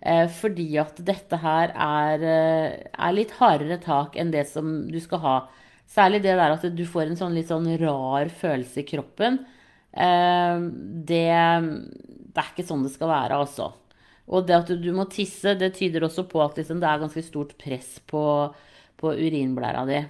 Eh, 0.01 0.27
fordi 0.29 0.77
at 0.81 0.99
dette 1.07 1.39
her 1.41 1.73
er, 1.73 2.23
eh, 2.23 2.85
er, 2.93 3.13
litt 3.17 3.33
hardere 3.39 3.79
tak 3.81 4.17
enn 4.17 4.31
det 4.31 4.47
som 4.49 4.87
du 4.91 4.99
skal 5.01 5.23
ha. 5.25 5.37
Særlig 5.87 6.23
det 6.25 6.35
der 6.37 6.55
at 6.57 6.65
du 6.77 6.85
får 6.89 7.11
en 7.11 7.19
sånn 7.19 7.37
litt 7.37 7.51
sånn 7.53 7.69
rar 7.81 8.31
følelse 8.41 8.83
i 8.83 8.89
kroppen. 8.89 9.41
Eh, 9.97 10.67
det, 11.09 11.27
det 11.27 12.43
er 12.43 12.53
ikke 12.53 12.67
sånn 12.67 12.85
det 12.85 12.93
skal 12.95 13.13
være, 13.13 13.39
altså. 13.39 13.71
Og 14.27 14.47
det 14.47 14.57
at 14.59 14.71
du 14.83 14.91
må 14.95 15.07
tisse, 15.11 15.55
det 15.59 15.75
tyder 15.79 16.05
også 16.07 16.27
på 16.29 16.43
at 16.43 16.59
liksom, 16.59 16.81
det 16.83 16.91
er 16.91 17.03
ganske 17.05 17.23
stort 17.25 17.55
press 17.61 17.97
på, 18.11 18.23
på 18.99 19.15
urinblæra 19.15 19.85
di. 19.89 20.03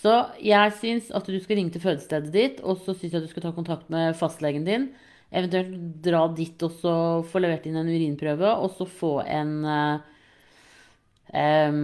Så 0.00 0.12
jeg 0.44 0.72
syns 0.80 1.10
at 1.12 1.28
du 1.28 1.36
skal 1.40 1.58
ringe 1.58 1.72
til 1.74 1.82
fødestedet 1.82 2.32
ditt, 2.32 2.60
og 2.64 2.78
så 2.84 2.94
syns 2.94 3.12
jeg 3.12 3.20
at 3.20 3.26
du 3.26 3.32
skal 3.32 3.44
ta 3.48 3.54
kontakt 3.56 3.88
med 3.92 4.16
fastlegen 4.16 4.64
din. 4.68 4.90
Eventuelt 5.30 5.76
dra 6.04 6.24
dit 6.34 6.62
og 6.66 6.76
så 6.80 6.94
få 7.30 7.42
levert 7.42 7.66
inn 7.68 7.78
en 7.80 7.90
urinprøve, 7.90 8.54
og 8.60 8.72
så 8.76 8.86
få 8.88 9.12
en 9.24 9.52
øh, 9.64 10.00
øh, 11.42 11.80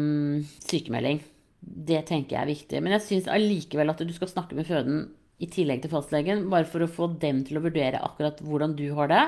sykemelding. 0.66 1.22
Det 1.60 2.02
tenker 2.08 2.36
jeg 2.36 2.42
er 2.42 2.52
viktig. 2.52 2.82
Men 2.82 2.96
jeg 2.96 3.06
syns 3.06 3.30
allikevel 3.32 3.92
at 3.92 4.02
du 4.04 4.12
skal 4.14 4.30
snakke 4.30 4.58
med 4.58 4.68
føden 4.68 5.06
i 5.42 5.48
tillegg 5.52 5.82
til 5.84 5.92
fastlegen, 5.92 6.46
bare 6.52 6.68
for 6.68 6.84
å 6.84 6.90
få 6.90 7.10
dem 7.20 7.42
til 7.44 7.58
å 7.58 7.64
vurdere 7.66 8.00
akkurat 8.04 8.40
hvordan 8.44 8.76
du 8.78 8.86
har 8.96 9.10
det. 9.12 9.24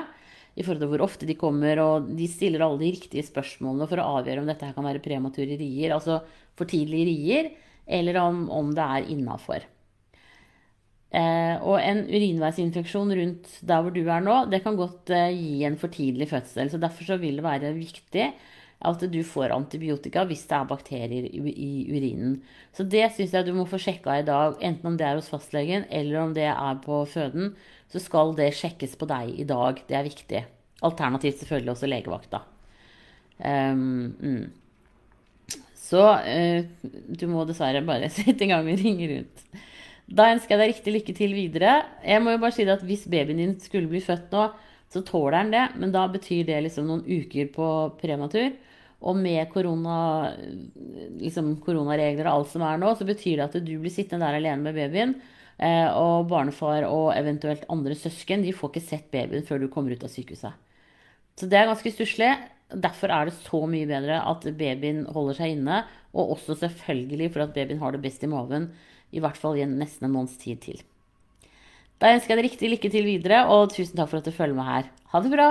I 0.57 0.65
forhold 0.65 0.81
til 0.83 0.91
hvor 0.91 1.05
ofte 1.05 1.27
de 1.29 1.37
kommer, 1.39 1.79
og 1.83 2.09
de 2.17 2.27
stiller 2.27 2.63
alle 2.65 2.81
de 2.81 2.93
riktige 2.95 3.23
spørsmålene 3.27 3.87
for 3.87 4.01
å 4.01 4.07
avgjøre 4.17 4.41
om 4.41 4.49
dette 4.49 4.65
her 4.65 4.75
kan 4.75 4.87
være 4.87 5.03
premature 5.03 5.57
rier, 5.59 5.93
altså 5.95 6.19
for 6.57 6.69
tidlige 6.69 7.07
rier 7.11 7.51
eller 7.89 8.19
om, 8.21 8.47
om 8.53 8.73
det 8.75 8.85
er 8.85 9.11
innafor. 9.13 9.65
Eh, 11.09 11.55
og 11.65 11.79
en 11.81 12.03
urinveisinfeksjon 12.05 13.13
rundt 13.17 13.53
der 13.65 13.81
hvor 13.81 13.93
du 13.95 14.03
er 14.03 14.21
nå, 14.21 14.43
det 14.51 14.59
kan 14.65 14.77
godt 14.77 15.09
eh, 15.15 15.31
gi 15.33 15.63
en 15.65 15.77
for 15.81 15.93
tidlig 15.93 16.29
fødsel. 16.29 16.69
så 16.69 16.81
Derfor 16.81 17.07
så 17.07 17.17
vil 17.21 17.39
det 17.39 17.45
være 17.47 17.73
viktig 17.77 18.27
at 18.79 19.01
du 19.11 19.19
får 19.27 19.51
antibiotika 19.51 20.23
hvis 20.27 20.45
det 20.47 20.55
er 20.55 20.67
bakterier 20.69 21.25
i, 21.27 21.71
urinen. 21.91 22.37
Så 22.75 22.85
det 22.87 23.09
syns 23.15 23.33
jeg 23.35 23.47
du 23.47 23.51
må 23.57 23.65
få 23.67 23.79
sjekka 23.81 24.19
i 24.21 24.27
dag, 24.27 24.55
enten 24.63 24.93
om 24.93 24.95
det 24.99 25.07
er 25.07 25.19
hos 25.19 25.27
fastlegen 25.31 25.83
eller 25.89 26.21
om 26.21 26.35
det 26.37 26.47
er 26.51 26.79
på 26.85 27.01
føden. 27.11 27.51
Så 27.91 27.99
skal 28.03 28.31
det 28.37 28.53
sjekkes 28.55 28.95
på 28.99 29.09
deg 29.09 29.33
i 29.41 29.47
dag. 29.49 29.81
Det 29.89 29.97
er 29.97 30.07
viktig. 30.07 30.45
Alternativt 30.85 31.41
selvfølgelig 31.41 31.73
også 31.73 31.89
legevakta. 31.89 32.43
Um, 33.39 34.15
mm. 34.19 35.57
Så 35.79 36.05
uh, 36.05 36.61
du 37.19 37.25
må 37.31 37.43
dessverre 37.49 37.83
bare 37.87 38.11
sette 38.13 38.45
i 38.45 38.51
gang 38.51 38.63
å 38.63 38.79
ringe 38.79 39.11
rundt. 39.11 39.43
Da 40.09 40.31
ønsker 40.31 40.55
jeg 40.55 40.61
deg 40.61 40.71
riktig 40.71 40.95
lykke 40.95 41.17
til 41.17 41.35
videre. 41.35 41.75
Jeg 42.05 42.23
må 42.23 42.33
jo 42.33 42.41
bare 42.41 42.55
si 42.55 42.65
at 42.65 42.85
Hvis 42.85 43.05
babyen 43.11 43.41
din 43.41 43.59
skulle 43.61 43.91
bli 43.91 44.01
født 44.01 44.31
nå, 44.33 44.47
så 44.89 45.03
tåler 45.05 45.37
den 45.37 45.53
det. 45.53 45.65
Men 45.81 45.93
da 45.93 46.07
betyr 46.09 46.47
det 46.47 46.63
liksom 46.65 46.87
noen 46.89 47.03
uker 47.05 47.51
på 47.53 47.67
prematur. 47.99 48.55
Og 48.99 49.15
med 49.15 49.47
korona, 49.53 50.33
liksom 51.21 51.53
koronaregler 51.63 52.27
og 52.27 52.41
alt 52.41 52.49
som 52.51 52.65
er 52.67 52.79
nå, 52.81 52.91
så 52.99 53.07
betyr 53.07 53.39
det 53.39 53.45
at 53.45 53.59
du 53.63 53.75
blir 53.79 53.93
sittende 53.93 54.27
der 54.27 54.39
alene 54.41 54.65
med 54.65 54.75
babyen. 54.75 55.13
Eh, 55.59 55.87
og 55.91 56.27
barnefar 56.31 56.85
og 56.87 57.13
eventuelt 57.15 57.65
andre 57.71 57.95
søsken 57.99 58.43
de 58.43 58.55
får 58.55 58.73
ikke 58.73 58.83
sett 58.83 59.07
babyen 59.11 59.47
før 59.47 59.63
du 59.63 59.69
kommer 59.71 59.95
ut 59.95 60.03
av 60.03 60.11
sykehuset. 60.11 60.55
Så 61.39 61.47
det 61.47 61.59
er 61.59 61.71
ganske 61.71 61.93
stusslig. 61.95 62.33
Derfor 62.69 63.11
er 63.15 63.29
det 63.29 63.39
så 63.39 63.63
mye 63.71 63.87
bedre 63.89 64.19
at 64.19 64.45
babyen 64.59 65.05
holder 65.15 65.39
seg 65.39 65.55
inne. 65.55 65.81
Og 66.11 66.35
også 66.35 66.57
selvfølgelig 66.59 67.31
for 67.33 67.45
at 67.45 67.55
babyen 67.55 67.79
har 67.79 67.95
det 67.95 68.03
best 68.03 68.23
i 68.25 68.31
maven, 68.31 68.69
i 69.15 69.23
hvert 69.23 69.39
fall 69.39 69.57
i 69.57 69.67
nesten 69.69 70.09
en 70.09 70.15
måneds 70.15 70.37
tid 70.41 70.59
til. 70.65 70.83
Da 71.99 72.13
ønsker 72.15 72.33
jeg 72.33 72.39
deg 72.39 72.47
riktig 72.51 72.71
lykke 72.75 72.91
til 72.93 73.07
videre, 73.07 73.43
og 73.51 73.73
tusen 73.75 73.99
takk 73.99 74.11
for 74.11 74.21
at 74.21 74.27
du 74.27 74.35
følger 74.35 74.59
med 74.59 74.71
her. 74.71 74.93
Ha 75.11 75.23
det 75.23 75.33
bra! 75.35 75.49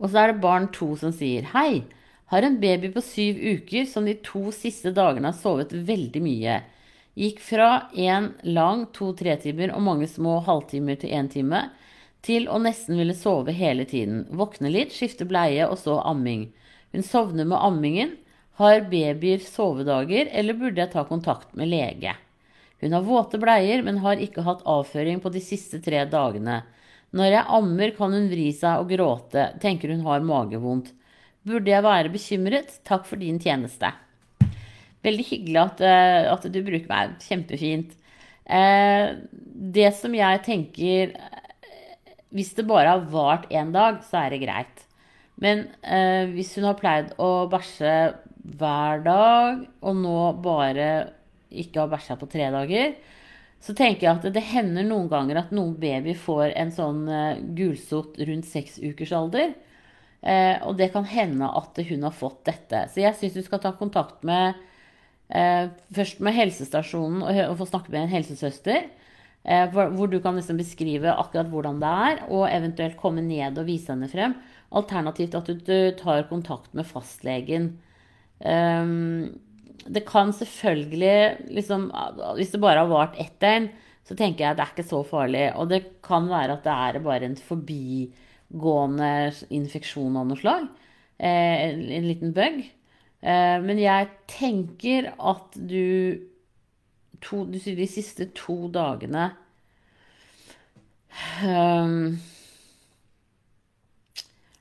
Og 0.00 0.10
så 0.10 0.20
er 0.20 0.32
det 0.32 0.42
barn 0.42 0.70
to 0.74 0.92
som 0.98 1.12
sier 1.14 1.46
Hei, 1.54 1.84
har 2.32 2.42
en 2.42 2.58
baby 2.60 2.90
på 2.94 3.02
syv 3.04 3.38
uker 3.38 3.86
som 3.86 4.08
de 4.08 4.16
to 4.24 4.48
siste 4.54 4.90
dagene 4.94 5.30
har 5.30 5.38
sovet 5.38 5.74
veldig 5.74 6.22
mye. 6.24 6.60
Gikk 7.14 7.38
fra 7.44 7.68
en 7.94 8.32
lang 8.42 8.88
to-tre 8.96 9.36
timer 9.38 9.70
og 9.74 9.84
mange 9.86 10.08
små 10.10 10.40
halvtimer 10.46 10.98
til 10.98 11.14
én 11.14 11.30
time 11.30 11.68
til 12.24 12.48
å 12.48 12.58
nesten 12.62 12.98
ville 12.98 13.14
sove 13.14 13.52
hele 13.54 13.84
tiden. 13.86 14.24
Våkne 14.32 14.72
litt, 14.72 14.94
skifte 14.96 15.26
bleie 15.28 15.68
og 15.68 15.76
så 15.78 16.00
amming. 16.02 16.48
Hun 16.94 17.04
sovner 17.06 17.46
med 17.46 17.60
ammingen. 17.60 18.16
Har 18.58 18.84
babyer 18.86 19.42
sovedager, 19.42 20.28
eller 20.30 20.54
burde 20.54 20.78
jeg 20.78 20.92
ta 20.92 21.02
kontakt 21.08 21.56
med 21.58 21.72
lege? 21.72 22.14
Hun 22.80 22.94
har 22.94 23.02
våte 23.02 23.38
bleier, 23.42 23.82
men 23.82 23.98
har 24.04 24.20
ikke 24.22 24.44
hatt 24.46 24.62
avføring 24.62 25.18
på 25.22 25.32
de 25.34 25.42
siste 25.42 25.80
tre 25.82 26.04
dagene. 26.06 26.62
Når 27.14 27.30
jeg 27.30 27.50
ammer, 27.56 27.92
kan 27.94 28.14
hun 28.16 28.30
vri 28.30 28.48
seg 28.56 28.82
og 28.82 28.90
gråte, 28.90 29.52
tenker 29.62 29.92
hun 29.94 30.02
har 30.06 30.24
magevondt. 30.26 30.90
Burde 31.46 31.70
jeg 31.70 31.84
være 31.84 32.10
bekymret? 32.10 32.72
Takk 32.88 33.06
for 33.06 33.20
din 33.20 33.38
tjeneste. 33.42 33.92
Veldig 35.04 35.26
hyggelig 35.28 35.60
at, 35.60 35.84
eh, 35.84 36.32
at 36.32 36.48
du 36.48 36.58
bruker 36.64 36.88
meg. 36.90 37.14
Kjempefint. 37.22 37.92
Eh, 38.44 39.14
det 39.76 39.90
som 39.96 40.14
jeg 40.16 40.42
tenker 40.44 41.14
hvis 42.34 42.54
det 42.58 42.66
bare 42.66 42.96
har 42.96 43.04
vart 43.12 43.46
én 43.54 43.70
dag, 43.74 44.00
så 44.02 44.24
er 44.24 44.34
det 44.34 44.42
greit. 44.42 44.80
Men 45.38 45.68
eh, 45.86 46.26
hvis 46.34 46.54
hun 46.58 46.66
har 46.66 46.78
pleid 46.78 47.12
å 47.22 47.46
bæsje 47.50 47.94
hver 48.58 49.04
dag, 49.06 49.62
og 49.86 50.00
nå 50.00 50.18
bare 50.42 50.88
ikke 51.54 51.84
har 51.84 51.92
bæsja 51.92 52.18
på 52.18 52.28
tre 52.30 52.50
dager, 52.50 52.96
så 53.64 53.72
tenker 53.76 54.06
jeg 54.06 54.18
at 54.18 54.34
det 54.34 54.42
hender 54.44 54.84
noen 54.84 55.08
ganger 55.08 55.40
at 55.40 55.52
noen 55.56 55.72
baby 55.80 56.12
får 56.18 56.50
en 56.52 56.72
sånn 56.74 57.06
eh, 57.08 57.38
gulsott 57.56 58.18
rundt 58.28 58.48
seks 58.48 58.76
ukers 58.82 59.14
alder. 59.16 59.54
Eh, 60.20 60.58
og 60.64 60.76
det 60.76 60.90
kan 60.92 61.06
hende 61.08 61.48
at 61.48 61.80
hun 61.88 62.04
har 62.04 62.12
fått 62.16 62.42
dette. 62.48 62.84
Så 62.92 63.00
jeg 63.00 63.16
syns 63.16 63.38
du 63.38 63.44
skal 63.46 63.62
ta 63.64 63.72
kontakt 63.78 64.20
med 64.26 64.58
eh, 65.32 65.70
først 65.96 66.20
med 66.24 66.36
helsestasjonen 66.36 67.24
og, 67.24 67.40
og 67.46 67.56
få 67.62 67.70
snakke 67.72 67.94
med 67.94 68.04
en 68.04 68.12
helsesøster. 68.12 68.90
Eh, 69.44 69.64
hvor 69.72 70.08
du 70.08 70.18
kan 70.24 70.36
liksom 70.36 70.60
beskrive 70.60 71.12
akkurat 71.12 71.48
hvordan 71.52 71.80
det 71.80 71.94
er, 72.08 72.20
og 72.32 72.46
eventuelt 72.48 73.00
komme 73.00 73.24
ned 73.24 73.60
og 73.60 73.68
vise 73.68 73.92
henne 73.92 74.08
frem. 74.12 74.36
Alternativt 74.76 75.36
at 75.36 75.50
du 75.52 75.76
tar 76.00 76.28
kontakt 76.30 76.72
med 76.76 76.88
fastlegen. 76.88 77.74
Ehm, 78.40 79.34
det 79.84 80.04
kan 80.06 80.32
selvfølgelig 80.32 81.50
liksom, 81.50 81.90
Hvis 82.36 82.52
det 82.54 82.60
bare 82.62 82.84
har 82.84 82.88
vart 82.88 83.18
ett 83.20 83.40
døgn, 83.42 83.68
så 84.04 84.14
tenker 84.16 84.44
jeg 84.44 84.52
at 84.52 84.58
det 84.58 84.64
er 84.64 84.72
ikke 84.74 84.88
så 84.88 85.00
farlig. 85.08 85.44
Og 85.56 85.68
det 85.70 85.80
kan 86.04 86.28
være 86.28 86.58
at 86.58 86.64
det 86.64 86.72
er 86.72 87.04
bare 87.04 87.28
en 87.28 87.36
forbigående 87.40 89.10
infeksjon 89.50 90.16
av 90.20 90.28
noe 90.28 90.40
slag. 90.40 90.68
Eh, 91.18 91.70
en 91.72 92.08
liten 92.08 92.34
bug. 92.36 92.60
Eh, 93.24 93.58
men 93.64 93.80
jeg 93.80 94.10
tenker 94.28 95.12
at 95.16 95.56
du 95.56 96.20
to, 97.24 97.44
du 97.48 97.58
sier 97.58 97.78
de 97.78 97.88
siste 97.88 98.28
to 98.36 98.68
dagene 98.72 99.30
um, 101.40 102.18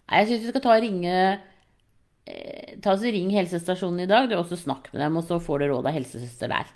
Jeg 0.08 0.30
syns 0.30 0.45
du 0.45 0.47
skal 0.52 0.63
ta 0.63 0.76
og 0.78 0.86
ringe 0.86 1.17
Ta 2.23 2.95
og 2.95 3.03
Ring 3.03 3.33
helsestasjonen 3.36 4.05
i 4.05 4.07
dag, 4.09 4.29
du 4.29 4.38
også 4.38 4.57
snakk 4.59 4.88
med 4.93 5.01
dem, 5.03 5.19
og 5.19 5.27
så 5.27 5.39
får 5.43 5.63
du 5.63 5.69
råd 5.73 5.89
av 5.89 5.95
helsesøster 5.97 6.51
der. 6.51 6.71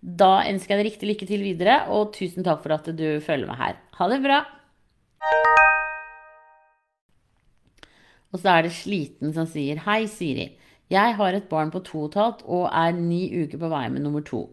Da 0.00 0.32
ønsker 0.48 0.74
jeg 0.74 0.80
deg 0.80 0.88
riktig 0.90 1.08
lykke 1.10 1.28
til 1.28 1.44
videre, 1.44 1.76
og 1.92 2.12
tusen 2.16 2.44
takk 2.44 2.62
for 2.64 2.76
at 2.76 2.88
du 2.96 3.06
følger 3.24 3.48
med 3.48 3.60
her. 3.60 3.78
Ha 3.98 4.08
det 4.12 4.20
bra! 4.24 4.40
Og 8.30 8.38
så 8.38 8.52
er 8.52 8.66
det 8.66 8.76
Sliten 8.76 9.32
som 9.34 9.48
sier 9.50 9.80
Hei, 9.84 10.04
Siri. 10.08 10.52
Jeg 10.90 11.16
har 11.18 11.36
et 11.36 11.48
barn 11.50 11.70
på 11.70 11.82
to 11.86 12.04
og 12.04 12.10
et 12.10 12.18
halvt 12.18 12.44
og 12.50 12.64
er 12.66 12.94
ni 12.96 13.24
uker 13.30 13.60
på 13.62 13.70
vei 13.70 13.84
med 13.92 14.04
nummer 14.04 14.24
to. 14.26 14.48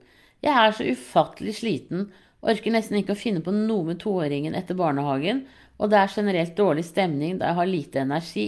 Jeg 0.46 0.54
er 0.54 0.74
så 0.76 0.86
ufattelig 0.86 1.56
sliten, 1.58 2.10
orker 2.46 2.74
nesten 2.74 3.00
ikke 3.00 3.16
å 3.16 3.20
finne 3.20 3.42
på 3.42 3.54
noe 3.56 3.88
med 3.88 4.02
toåringen 4.04 4.58
etter 4.58 4.78
barnehagen, 4.78 5.46
og 5.82 5.90
det 5.90 6.00
er 6.00 6.14
generelt 6.14 6.54
dårlig 6.58 6.86
stemning 6.86 7.40
da 7.40 7.50
jeg 7.50 7.58
har 7.58 7.70
lite 7.70 8.04
energi, 8.04 8.48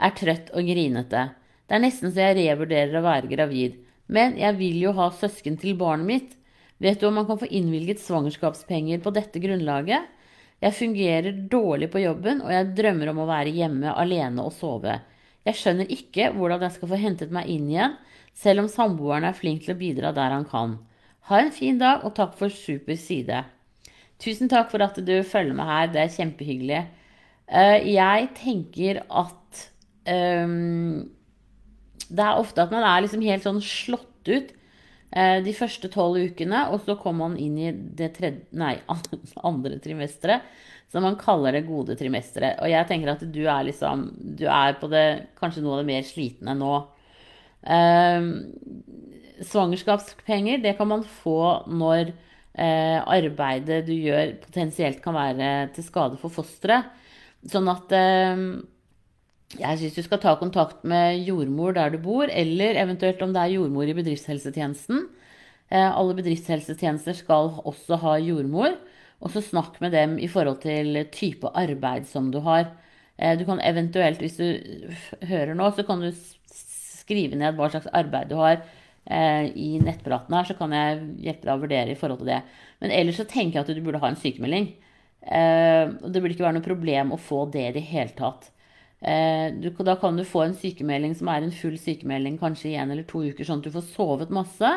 er 0.00 0.16
trøtt 0.16 0.50
og 0.56 0.66
grinete. 0.66 1.28
Det 1.68 1.76
er 1.76 1.84
nesten 1.84 2.12
så 2.12 2.30
jeg 2.30 2.38
revurderer 2.40 2.98
å 2.98 3.04
være 3.04 3.30
gravid. 3.30 3.76
Men 4.10 4.34
jeg 4.40 4.56
vil 4.58 4.80
jo 4.82 4.94
ha 4.96 5.10
søsken 5.14 5.58
til 5.60 5.76
barnet 5.78 6.08
mitt. 6.08 6.32
Vet 6.82 6.98
du 7.00 7.06
om 7.06 7.18
man 7.20 7.28
kan 7.28 7.38
få 7.38 7.46
innvilget 7.46 8.00
svangerskapspenger 8.02 9.02
på 9.04 9.12
dette 9.14 9.42
grunnlaget? 9.42 10.08
Jeg 10.60 10.76
fungerer 10.76 11.36
dårlig 11.52 11.88
på 11.92 12.02
jobben, 12.02 12.42
og 12.44 12.52
jeg 12.52 12.72
drømmer 12.76 13.12
om 13.12 13.22
å 13.22 13.28
være 13.28 13.52
hjemme 13.54 13.94
alene 13.96 14.44
og 14.44 14.52
sove. 14.56 14.98
Jeg 15.46 15.56
skjønner 15.56 15.92
ikke 15.92 16.32
hvordan 16.36 16.66
jeg 16.66 16.76
skal 16.76 16.90
få 16.90 16.98
hentet 17.00 17.32
meg 17.32 17.48
inn 17.52 17.70
igjen, 17.70 17.96
selv 18.36 18.64
om 18.64 18.68
samboeren 18.72 19.28
er 19.28 19.36
flink 19.36 19.64
til 19.64 19.74
å 19.74 19.80
bidra 19.80 20.12
der 20.16 20.34
han 20.34 20.44
kan. 20.48 20.76
Ha 21.30 21.40
en 21.40 21.52
fin 21.54 21.78
dag, 21.80 22.04
og 22.04 22.16
takk 22.16 22.36
for 22.36 22.52
super 22.52 22.98
side. 22.98 23.44
Tusen 24.20 24.50
takk 24.52 24.68
for 24.72 24.84
at 24.84 24.98
du 25.00 25.14
følger 25.24 25.56
med 25.56 25.68
her. 25.68 25.88
Det 25.94 26.02
er 26.02 26.14
kjempehyggelig. 26.16 26.80
Eh, 27.48 27.88
jeg 27.94 28.28
tenker 28.36 29.00
at 29.06 29.62
um, 30.10 31.10
Det 32.08 32.24
er 32.24 32.40
ofte 32.40 32.64
at 32.64 32.72
man 32.74 32.86
er 32.86 33.04
liksom 33.04 33.22
helt 33.24 33.46
sånn 33.46 33.62
slått 33.64 34.30
ut 34.30 34.52
uh, 35.14 35.38
de 35.44 35.54
første 35.56 35.90
tolv 35.92 36.20
ukene, 36.30 36.66
og 36.74 36.82
så 36.86 36.98
kommer 37.00 37.30
man 37.30 37.38
inn 37.40 37.58
i 37.58 37.72
det 37.72 38.12
tredje, 38.18 38.46
nei, 38.58 38.76
andre 39.50 39.80
trimesteret, 39.82 40.46
som 40.90 41.06
man 41.06 41.18
kaller 41.20 41.54
det 41.54 41.68
gode 41.68 41.94
trimesteret. 41.98 42.58
Og 42.60 42.70
jeg 42.72 42.88
tenker 42.88 43.12
at 43.12 43.20
du 43.22 43.44
er 43.46 43.68
liksom 43.68 44.08
Du 44.18 44.48
er 44.50 44.74
på 44.80 44.88
det 44.90 45.04
kanskje 45.38 45.62
noe 45.62 45.76
av 45.76 45.84
det 45.84 45.90
mer 45.92 46.08
slitne 46.08 46.56
nå. 46.58 46.72
Um, 47.60 48.32
svangerskapspenger, 49.44 50.58
det 50.60 50.74
kan 50.78 50.88
man 50.90 51.04
få 51.04 51.62
når 51.70 52.10
eh, 52.54 52.98
arbeidet 53.00 53.84
du 53.86 53.94
gjør, 53.94 54.34
potensielt 54.44 55.00
kan 55.04 55.16
være 55.16 55.70
til 55.76 55.86
skade 55.86 56.20
for 56.20 56.32
fosteret. 56.34 56.90
Sånn 57.48 57.70
at 57.72 57.94
eh, 57.96 58.44
jeg 59.58 59.80
syns 59.80 59.96
du 59.96 60.04
skal 60.06 60.20
ta 60.22 60.36
kontakt 60.38 60.84
med 60.86 61.24
jordmor 61.26 61.74
der 61.74 61.90
du 61.90 61.98
bor, 62.02 62.30
eller 62.30 62.78
eventuelt 62.78 63.22
om 63.24 63.32
det 63.34 63.42
er 63.42 63.56
jordmor 63.56 63.88
i 63.90 63.96
bedriftshelsetjenesten. 63.98 65.08
Eh, 65.70 65.86
alle 65.86 66.14
bedriftshelsetjenester 66.18 67.16
skal 67.18 67.50
også 67.66 67.98
ha 68.02 68.16
jordmor. 68.22 68.76
Og 69.20 69.34
så 69.34 69.42
snakk 69.44 69.80
med 69.82 69.92
dem 69.92 70.16
i 70.22 70.30
forhold 70.30 70.62
til 70.62 71.02
type 71.12 71.50
arbeid 71.58 72.06
som 72.08 72.30
du 72.32 72.38
har. 72.46 72.70
Eh, 73.18 73.34
du 73.38 73.44
kan 73.48 73.60
eventuelt, 73.60 74.22
hvis 74.22 74.38
du 74.38 74.94
hører 75.26 75.54
nå, 75.58 75.70
så 75.74 75.84
kan 75.86 76.02
du 76.02 76.12
skrive 76.14 77.38
ned 77.38 77.58
hva 77.58 77.68
slags 77.72 77.90
arbeid 77.90 78.30
du 78.30 78.38
har 78.38 78.60
eh, 79.10 79.50
i 79.50 79.82
nettpraten 79.82 80.38
her, 80.38 80.46
så 80.46 80.54
kan 80.58 80.72
jeg 80.74 81.02
hjelpe 81.26 81.48
deg 81.48 81.56
å 81.56 81.64
vurdere 81.66 81.90
i 81.90 81.98
forhold 81.98 82.22
til 82.22 82.32
det. 82.32 82.40
Men 82.80 82.94
ellers 82.94 83.18
så 83.18 83.26
tenker 83.26 83.58
jeg 83.58 83.66
at 83.66 83.74
du 83.74 83.82
burde 83.82 84.00
ha 84.02 84.12
en 84.12 84.20
sykemelding. 84.20 84.70
Det 85.20 86.16
burde 86.16 86.32
ikke 86.32 86.46
være 86.46 86.56
noe 86.56 86.64
problem 86.64 87.10
å 87.12 87.18
få 87.20 87.42
det 87.52 87.66
i 87.66 87.74
det 87.74 87.82
hele 87.90 88.14
tatt. 88.16 88.46
Eh, 89.00 89.46
du, 89.56 89.70
da 89.84 89.96
kan 89.96 90.16
du 90.16 90.24
få 90.28 90.44
en 90.44 90.56
sykemelding 90.56 91.14
som 91.16 91.30
er 91.32 91.44
en 91.44 91.54
full 91.54 91.78
sykemelding 91.80 92.36
kanskje 92.40 92.72
i 92.72 92.78
en 92.80 92.92
eller 92.92 93.06
to 93.08 93.22
uker, 93.24 93.46
sånn 93.46 93.62
at 93.62 93.68
du 93.68 93.74
får 93.74 93.86
sovet 93.94 94.34
masse. 94.34 94.72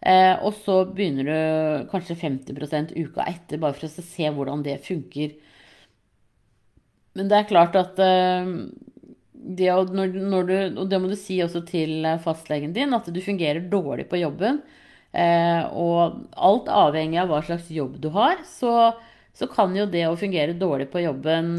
Eh, 0.00 0.34
og 0.46 0.54
så 0.62 0.84
begynner 0.94 1.26
du 1.26 1.88
kanskje 1.90 2.18
50% 2.20 2.94
uka 2.94 3.26
etter, 3.26 3.58
bare 3.58 3.74
for 3.74 3.88
å 3.88 4.08
se 4.12 4.30
hvordan 4.34 4.62
det 4.66 4.78
funker. 4.86 5.34
Men 7.18 7.30
det 7.30 7.40
er 7.40 7.50
klart 7.50 7.78
at 7.78 7.98
eh, 8.02 8.52
det, 9.32 9.70
når, 9.70 10.18
når 10.30 10.48
du, 10.48 10.56
og 10.82 10.90
det 10.90 11.00
må 11.02 11.10
du 11.10 11.16
si 11.18 11.40
også 11.42 11.64
til 11.66 12.04
eh, 12.06 12.20
fastlegen 12.22 12.74
din, 12.76 12.94
at 12.94 13.08
du 13.10 13.20
fungerer 13.24 13.66
dårlig 13.70 14.08
på 14.10 14.20
jobben. 14.20 14.62
Eh, 15.12 15.62
og 15.72 16.28
alt 16.36 16.68
avhengig 16.70 17.18
av 17.22 17.30
hva 17.32 17.40
slags 17.46 17.70
jobb 17.72 17.96
du 18.02 18.10
har, 18.14 18.42
så, 18.46 18.92
så, 19.34 19.48
kan 19.50 19.74
jo 19.76 19.88
det 19.88 20.04
å 20.06 20.18
fungere 20.20 20.56
dårlig 20.58 20.90
på 20.92 21.02
jobben 21.02 21.54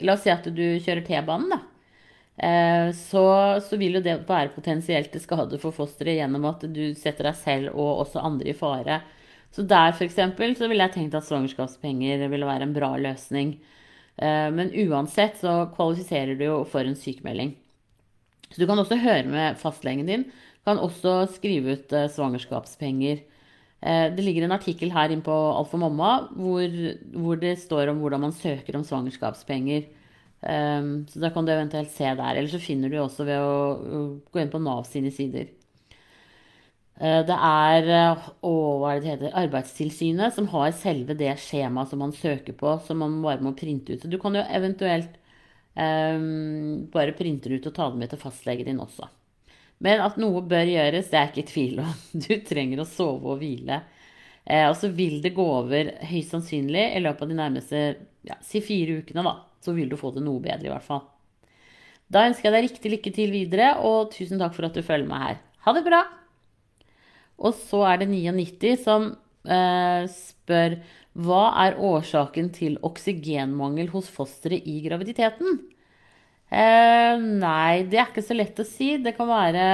La 0.00 0.16
oss 0.16 0.24
si 0.24 0.32
at 0.32 0.46
du 0.48 0.64
kjører 0.80 1.04
T-banen, 1.04 1.52
da. 1.52 1.60
Eh, 2.36 2.88
så, 2.96 3.24
så, 3.60 3.76
vil 3.76 3.98
jo 3.98 4.04
det 4.04 4.22
være 4.28 4.54
potensielt 4.54 5.12
til 5.12 5.20
skade 5.20 5.58
for 5.60 5.74
fosteret 5.76 6.16
gjennom 6.16 6.46
at 6.48 6.64
du 6.64 6.94
setter 6.96 7.28
deg 7.28 7.36
selv 7.36 7.76
og 7.76 8.06
også 8.06 8.24
andre 8.24 8.52
i 8.52 8.56
fare. 8.56 9.02
Så 9.52 9.66
der 9.68 9.92
f.eks. 9.92 10.16
så 10.16 10.68
ville 10.70 10.86
jeg 10.86 10.94
tenkt 10.94 11.16
at 11.18 11.26
svangerskapspenger 11.28 12.24
ville 12.32 12.48
være 12.48 12.68
en 12.68 12.76
bra 12.76 12.94
løsning. 12.96 13.58
Eh, 14.16 14.48
men 14.54 14.72
uansett 14.86 15.36
så 15.42 15.66
kvalifiserer 15.76 16.38
du 16.38 16.46
jo 16.46 16.62
for 16.68 16.88
en 16.88 16.96
sykemelding. 16.96 17.52
Så 18.48 18.60
du 18.60 18.66
kan 18.68 18.80
også 18.80 19.00
høre 19.00 19.28
med 19.28 19.60
fastlegen 19.60 20.08
din. 20.08 20.24
Du 20.24 20.70
kan 20.70 20.80
også 20.80 21.26
skrive 21.36 21.76
ut 21.76 21.92
eh, 21.92 22.08
svangerskapspenger. 22.12 23.22
Eh, 23.82 24.06
det 24.14 24.24
ligger 24.24 24.46
en 24.46 24.54
artikkel 24.54 24.92
her 24.94 25.10
inne 25.10 25.26
på 25.26 25.34
Alfa 25.34 25.80
Mamma 25.80 26.12
hvor, 26.36 26.76
hvor, 27.16 27.40
det 27.40 27.56
står 27.62 27.90
om 27.90 27.98
hvordan 28.02 28.22
man 28.28 28.36
søker 28.36 28.78
om 28.78 28.86
svangerskapspenger. 28.86 29.90
Så 30.42 31.20
da 31.22 31.28
kan 31.30 31.46
du 31.46 31.52
eventuelt 31.54 31.92
se 31.94 32.08
der. 32.18 32.34
Eller 32.34 32.50
så 32.50 32.58
finner 32.58 32.90
du 32.90 32.96
også 32.98 33.22
ved 33.28 33.38
å 33.38 34.22
gå 34.26 34.40
inn 34.42 34.50
på 34.50 34.58
Nav 34.58 34.82
sine 34.90 35.12
sider. 35.14 35.52
Eh, 37.02 37.22
det 37.26 37.34
er 37.34 37.88
eh, 37.90 38.26
å, 38.46 38.52
hva 38.78 38.92
er 38.92 39.00
det 39.02 39.10
heter, 39.10 39.32
Arbeidstilsynet 39.40 40.36
som 40.36 40.46
har 40.52 40.74
selve 40.76 41.16
det 41.18 41.32
skjemaet 41.40 41.90
som 41.90 42.02
man 42.04 42.12
søker 42.14 42.54
på, 42.58 42.76
som 42.86 43.00
man 43.02 43.16
bare 43.24 43.42
må 43.42 43.54
printe 43.58 43.94
ut. 43.94 44.04
Så 44.04 44.10
du 44.12 44.18
kan 44.22 44.36
jo 44.36 44.44
eventuelt 44.44 45.16
um, 45.74 46.84
bare 46.92 47.16
printe 47.18 47.50
det 47.50 47.62
ut 47.62 47.70
og 47.72 47.76
ta 47.78 47.88
det 47.90 48.02
med 48.02 48.12
til 48.12 48.22
fastlegen 48.22 48.70
din 48.70 48.84
også. 48.84 49.08
Men 49.82 50.02
at 50.04 50.18
noe 50.20 50.44
bør 50.46 50.68
gjøres, 50.70 51.10
det 51.10 51.18
er 51.18 51.30
ikke 51.30 51.42
i 51.42 51.50
tvil 51.50 51.82
om. 51.82 51.94
Du 52.24 52.32
trenger 52.46 52.82
å 52.82 52.88
sove 52.88 53.34
og 53.34 53.40
hvile. 53.42 53.82
Eh, 54.44 54.66
og 54.68 54.76
så 54.78 54.90
vil 54.94 55.20
det 55.24 55.34
gå 55.36 55.46
over 55.46 55.94
høyst 56.10 56.34
sannsynlig 56.34 56.84
i 56.96 57.02
løpet 57.02 57.26
av 57.26 57.32
de 57.32 57.38
nærmeste 57.38 57.82
ja, 58.28 58.38
si 58.46 58.62
fire 58.64 59.00
ukene. 59.02 59.24
da, 59.26 59.36
Så 59.62 59.74
vil 59.74 59.90
du 59.90 59.98
få 59.98 60.14
det 60.14 60.24
noe 60.24 60.42
bedre, 60.42 60.68
i 60.68 60.72
hvert 60.72 60.86
fall. 60.86 61.04
Da 62.12 62.26
ønsker 62.28 62.48
jeg 62.48 62.54
deg 62.54 62.66
riktig 62.68 62.92
lykke 62.92 63.14
til 63.16 63.34
videre, 63.34 63.74
og 63.80 64.12
tusen 64.14 64.40
takk 64.40 64.54
for 64.56 64.68
at 64.68 64.76
du 64.76 64.84
følger 64.84 65.08
meg 65.08 65.26
her. 65.26 65.38
Ha 65.66 65.74
det 65.76 65.84
bra! 65.86 66.02
Og 67.42 67.54
så 67.58 67.80
er 67.88 68.02
det 68.02 68.10
99 68.12 68.74
som 68.84 69.06
eh, 69.48 70.04
spør 70.12 70.76
hva 71.12 71.42
er 71.66 71.76
årsaken 71.76 72.48
til 72.56 72.78
oksygenmangel 72.86 73.90
hos 73.92 74.08
fosteret 74.12 74.64
i 74.68 74.78
graviditeten? 74.84 75.58
Eh, 76.52 77.14
nei, 77.40 77.84
det 77.88 77.96
er 77.96 78.10
ikke 78.10 78.24
så 78.24 78.36
lett 78.36 78.58
å 78.60 78.66
si. 78.68 78.96
Det 79.00 79.14
kan 79.16 79.30
være 79.30 79.64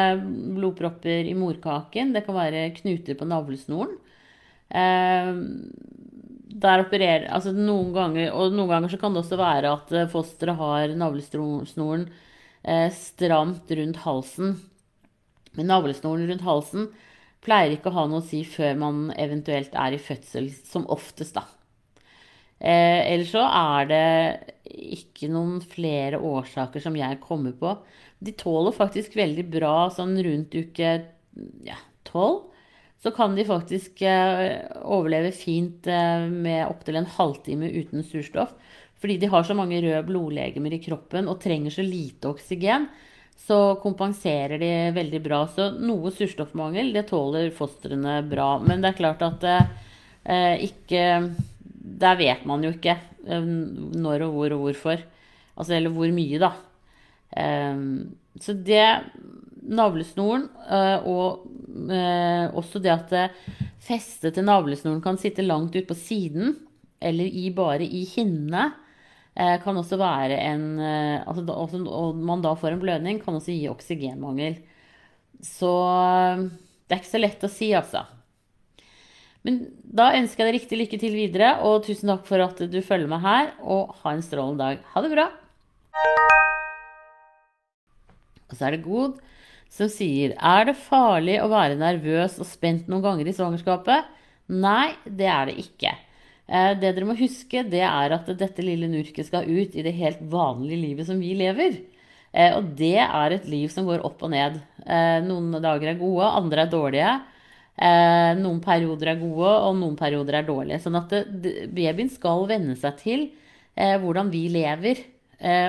blodpropper 0.57 1.27
i 1.27 1.35
morkaken. 1.39 2.13
Det 2.15 2.23
kan 2.27 2.37
være 2.39 2.69
knuter 2.77 3.19
på 3.19 3.27
navlesnoren. 3.29 3.97
Eh, 4.71 5.33
der 6.59 6.83
opererer 6.83 7.29
Altså 7.33 7.55
noen 7.55 7.93
ganger 7.95 8.35
Og 8.37 8.53
noen 8.53 8.69
ganger 8.69 8.91
så 8.93 8.99
kan 9.01 9.15
det 9.15 9.23
også 9.23 9.39
være 9.41 9.71
at 9.73 9.93
fosteret 10.13 10.59
har 10.59 10.93
navlesnoren 10.99 12.05
eh, 12.65 12.89
stramt 12.95 13.71
rundt 13.81 14.03
halsen. 14.05 14.57
Men 15.57 15.71
navlesnoren 15.73 16.29
rundt 16.31 16.47
halsen 16.47 16.91
pleier 17.45 17.75
ikke 17.77 17.91
å 17.91 17.97
ha 17.99 18.07
noe 18.11 18.23
å 18.23 18.29
si 18.29 18.43
før 18.47 18.79
man 18.79 19.07
eventuelt 19.17 19.75
er 19.79 19.95
i 19.97 20.03
fødsel, 20.03 20.51
som 20.67 20.87
oftest, 20.91 21.39
da. 21.39 21.47
Eh, 22.59 23.01
ellers 23.13 23.33
så 23.35 23.45
er 23.47 23.89
det 23.91 24.55
ikke 24.99 25.31
noen 25.31 25.61
flere 25.63 26.19
årsaker 26.19 26.83
som 26.83 26.97
jeg 26.99 27.21
kommer 27.23 27.55
på. 27.59 27.77
De 28.19 28.35
tåler 28.35 28.75
faktisk 28.75 29.15
veldig 29.19 29.47
bra 29.53 29.89
sånn 29.95 30.17
rundt 30.27 30.57
uke 30.59 30.95
tolv. 32.09 32.45
Ja, 32.49 32.55
så 32.99 33.13
kan 33.15 33.37
de 33.39 33.45
faktisk 33.47 34.01
eh, 34.03 34.59
overleve 34.83 35.31
fint 35.31 35.87
eh, 35.87 36.25
med 36.27 36.65
opptil 36.67 36.99
en 36.99 37.13
halvtime 37.15 37.71
uten 37.71 38.03
surstoff. 38.03 38.57
Fordi 38.99 39.21
de 39.23 39.31
har 39.31 39.45
så 39.47 39.55
mange 39.55 39.79
røde 39.85 40.03
blodlegemer 40.09 40.75
i 40.75 40.81
kroppen 40.83 41.31
og 41.31 41.39
trenger 41.45 41.71
så 41.71 41.85
lite 41.87 42.33
oksygen 42.33 42.89
så 43.39 43.79
kompenserer 43.83 44.59
de 44.59 44.73
veldig 44.97 45.21
bra. 45.23 45.43
Så 45.49 45.71
noe 45.79 46.13
surstoffmangel, 46.15 46.93
det 46.93 47.07
tåler 47.11 47.53
fostrene 47.55 48.21
bra. 48.27 48.57
Men 48.65 48.83
det 48.83 48.93
er 48.93 48.99
klart 48.99 49.23
at 49.25 49.47
eh, 49.49 50.67
ikke 50.67 51.05
Der 52.03 52.19
vet 52.21 52.45
man 52.49 52.65
jo 52.65 52.73
ikke 52.75 52.97
eh, 53.27 53.45
når 53.45 54.27
og 54.29 54.37
hvor 54.37 54.57
og 54.57 54.65
hvorfor. 54.67 55.05
Altså, 55.59 55.75
eller 55.77 55.95
hvor 55.95 56.11
mye, 56.15 56.41
da. 56.43 56.53
Eh, 57.37 57.85
så 58.43 58.55
det 58.55 58.89
Navlesnoren 59.69 60.47
eh, 60.73 61.07
og 61.11 61.49
eh, 61.93 62.47
også 62.57 62.81
det 62.81 62.93
at 62.95 63.11
festet 63.85 64.37
til 64.37 64.47
navlesnoren 64.47 65.03
kan 65.05 65.19
sitte 65.21 65.45
langt 65.45 65.77
ut 65.77 65.89
på 65.89 65.97
siden, 65.99 66.55
eller 67.05 67.29
i, 67.29 67.51
bare 67.55 67.85
i 67.85 68.05
hinnene 68.09 68.71
Eh, 69.39 69.55
kan 69.63 69.77
også 69.79 69.97
være 70.01 70.35
en 70.51 70.63
eh, 70.83 71.23
altså, 71.23 71.45
Og 71.87 72.17
man 72.17 72.43
da 72.43 72.57
får 72.59 72.75
en 72.75 72.81
blødning, 72.83 73.21
kan 73.23 73.37
også 73.39 73.55
gi 73.55 73.69
oksygenmangel. 73.71 74.57
Så 75.47 75.71
eh, 75.95 76.49
det 76.89 76.97
er 76.97 77.03
ikke 77.03 77.13
så 77.13 77.21
lett 77.23 77.47
å 77.47 77.53
si, 77.53 77.69
altså. 77.79 78.03
Men 79.47 79.61
da 79.83 80.11
ønsker 80.19 80.43
jeg 80.43 80.49
deg 80.49 80.57
riktig 80.59 80.81
lykke 80.81 80.99
til 81.01 81.15
videre, 81.15 81.53
og 81.65 81.85
tusen 81.87 82.11
takk 82.11 82.27
for 82.29 82.43
at 82.45 82.61
du 82.71 82.79
følger 82.85 83.11
meg 83.11 83.23
her. 83.25 83.53
Og 83.63 83.95
ha 84.03 84.15
en 84.15 84.25
strålende 84.25 84.65
dag. 84.65 84.83
Ha 84.95 85.05
det 85.05 85.13
bra! 85.15 85.29
Og 88.49 88.57
så 88.57 88.69
er 88.69 88.77
det 88.77 88.85
God 88.87 89.19
som 89.69 89.91
sier 89.93 90.33
Er 90.33 90.63
det 90.65 90.79
farlig 90.81 91.37
å 91.43 91.51
være 91.53 91.77
nervøs 91.77 92.39
og 92.41 92.49
spent 92.49 92.87
noen 92.89 93.05
ganger 93.05 93.29
i 93.29 93.35
svangerskapet? 93.37 94.07
Nei, 94.49 94.95
det 95.05 95.29
er 95.29 95.51
det 95.51 95.59
ikke. 95.61 95.93
Eh, 96.49 96.73
det 96.81 96.95
dere 96.97 97.09
må 97.11 97.17
huske, 97.19 97.63
det 97.69 97.85
er 97.85 98.15
at 98.17 98.31
dette 98.41 98.65
lille 98.65 98.89
nurket 98.89 99.29
skal 99.29 99.45
ut 99.45 99.77
i 99.77 99.85
det 99.85 99.93
helt 99.99 100.23
vanlige 100.33 100.81
livet 100.81 101.09
som 101.11 101.21
vi 101.21 101.35
lever. 101.37 101.83
Eh, 102.33 102.55
og 102.57 102.73
det 102.79 102.97
er 103.05 103.37
et 103.37 103.49
liv 103.49 103.69
som 103.73 103.89
går 103.89 104.05
opp 104.09 104.25
og 104.25 104.33
ned. 104.33 104.57
Eh, 104.87 105.19
noen 105.27 105.53
dager 105.61 105.93
er 105.93 106.01
gode, 106.01 106.33
andre 106.41 106.65
er 106.65 106.73
dårlige. 106.73 107.13
Noen 107.79 108.59
perioder 108.65 109.13
er 109.13 109.21
gode, 109.21 109.51
og 109.69 109.77
noen 109.79 109.95
perioder 109.99 110.41
er 110.41 110.47
dårlige. 110.49 110.81
Sånn 110.83 110.99
at 110.99 111.13
babyen 111.71 112.11
skal 112.11 112.49
venne 112.51 112.75
seg 112.79 112.97
til 112.99 113.29
hvordan 113.79 114.33
vi 114.33 114.49
lever. 114.51 115.05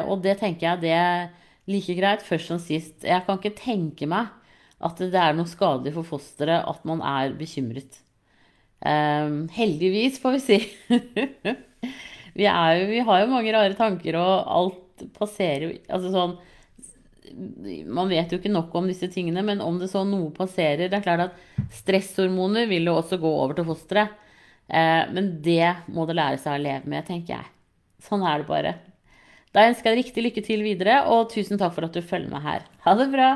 Og 0.10 0.24
det 0.24 0.40
tenker 0.40 0.66
jeg 0.72 0.82
det 0.88 0.94
er 0.98 1.28
like 1.70 1.96
greit 2.00 2.26
først 2.26 2.50
som 2.50 2.62
sist. 2.62 3.06
Jeg 3.06 3.26
kan 3.28 3.38
ikke 3.38 3.54
tenke 3.58 4.10
meg 4.10 4.32
at 4.80 5.02
det 5.02 5.20
er 5.20 5.36
noe 5.36 5.50
skadelig 5.50 5.94
for 5.98 6.08
fosteret 6.16 6.68
at 6.68 6.86
man 6.88 7.04
er 7.06 7.36
bekymret. 7.38 8.00
Um, 8.80 9.50
heldigvis, 9.52 10.22
får 10.24 10.38
vi 10.38 10.44
si. 10.44 10.60
vi, 12.38 12.46
jo, 12.48 12.86
vi, 12.94 13.02
har 13.04 13.24
jo 13.24 13.32
mange 13.34 13.56
rare 13.56 13.76
tanker, 13.76 14.16
og 14.20 14.54
alt 14.60 15.04
passerer 15.16 15.66
jo 15.66 15.74
Altså 15.88 16.12
sånn 16.12 16.38
Man 17.90 18.10
vet 18.12 18.32
jo 18.32 18.40
ikke 18.40 18.52
nok 18.52 18.74
om 18.76 18.88
disse 18.90 19.10
tingene, 19.12 19.44
men 19.46 19.62
om 19.64 19.78
det 19.82 19.90
så 19.92 20.02
noe 20.08 20.32
passerer 20.36 20.90
Det 20.90 21.00
er 21.00 21.06
klart 21.06 21.26
at 21.28 21.74
stresshormoner 21.82 22.70
vil 22.70 22.90
jo 22.90 22.98
også 23.00 23.20
gå 23.22 23.32
over 23.44 23.58
til 23.58 23.68
fosteret. 23.70 24.16
Uh, 24.70 25.10
men 25.16 25.32
det 25.42 25.66
må 25.90 26.06
det 26.06 26.18
lære 26.20 26.38
seg 26.42 26.60
å 26.60 26.62
leve 26.62 26.92
med, 26.92 27.08
tenker 27.08 27.40
jeg. 27.40 27.52
Sånn 28.06 28.22
er 28.22 28.42
det 28.42 28.50
bare. 28.50 28.76
Da 29.56 29.66
ønsker 29.66 29.90
jeg 29.90 30.04
riktig 30.04 30.26
lykke 30.28 30.44
til 30.46 30.62
videre, 30.62 31.02
og 31.10 31.32
tusen 31.34 31.58
takk 31.58 31.74
for 31.74 31.88
at 31.88 31.96
du 31.96 32.06
følger 32.06 32.30
med 32.30 32.46
her. 32.46 32.68
Ha 32.86 32.94
det 33.00 33.10
bra! 33.16 33.32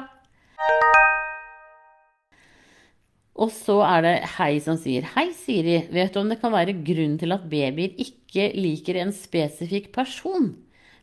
Og 3.34 3.49
så 3.49 3.79
er 3.82 4.03
det 4.06 4.13
Hei 4.36 4.51
som 4.62 4.77
sier 4.77 5.08
Hei, 5.15 5.32
Siri. 5.34 5.79
Vet 5.89 6.13
du 6.13 6.21
om 6.21 6.29
det 6.29 6.38
kan 6.41 6.53
være 6.53 6.75
grunn 6.86 7.17
til 7.21 7.34
at 7.34 7.47
babyer 7.49 7.95
ikke 8.01 8.51
liker 8.53 9.01
en 9.01 9.13
spesifikk 9.15 9.89
person? 9.95 10.51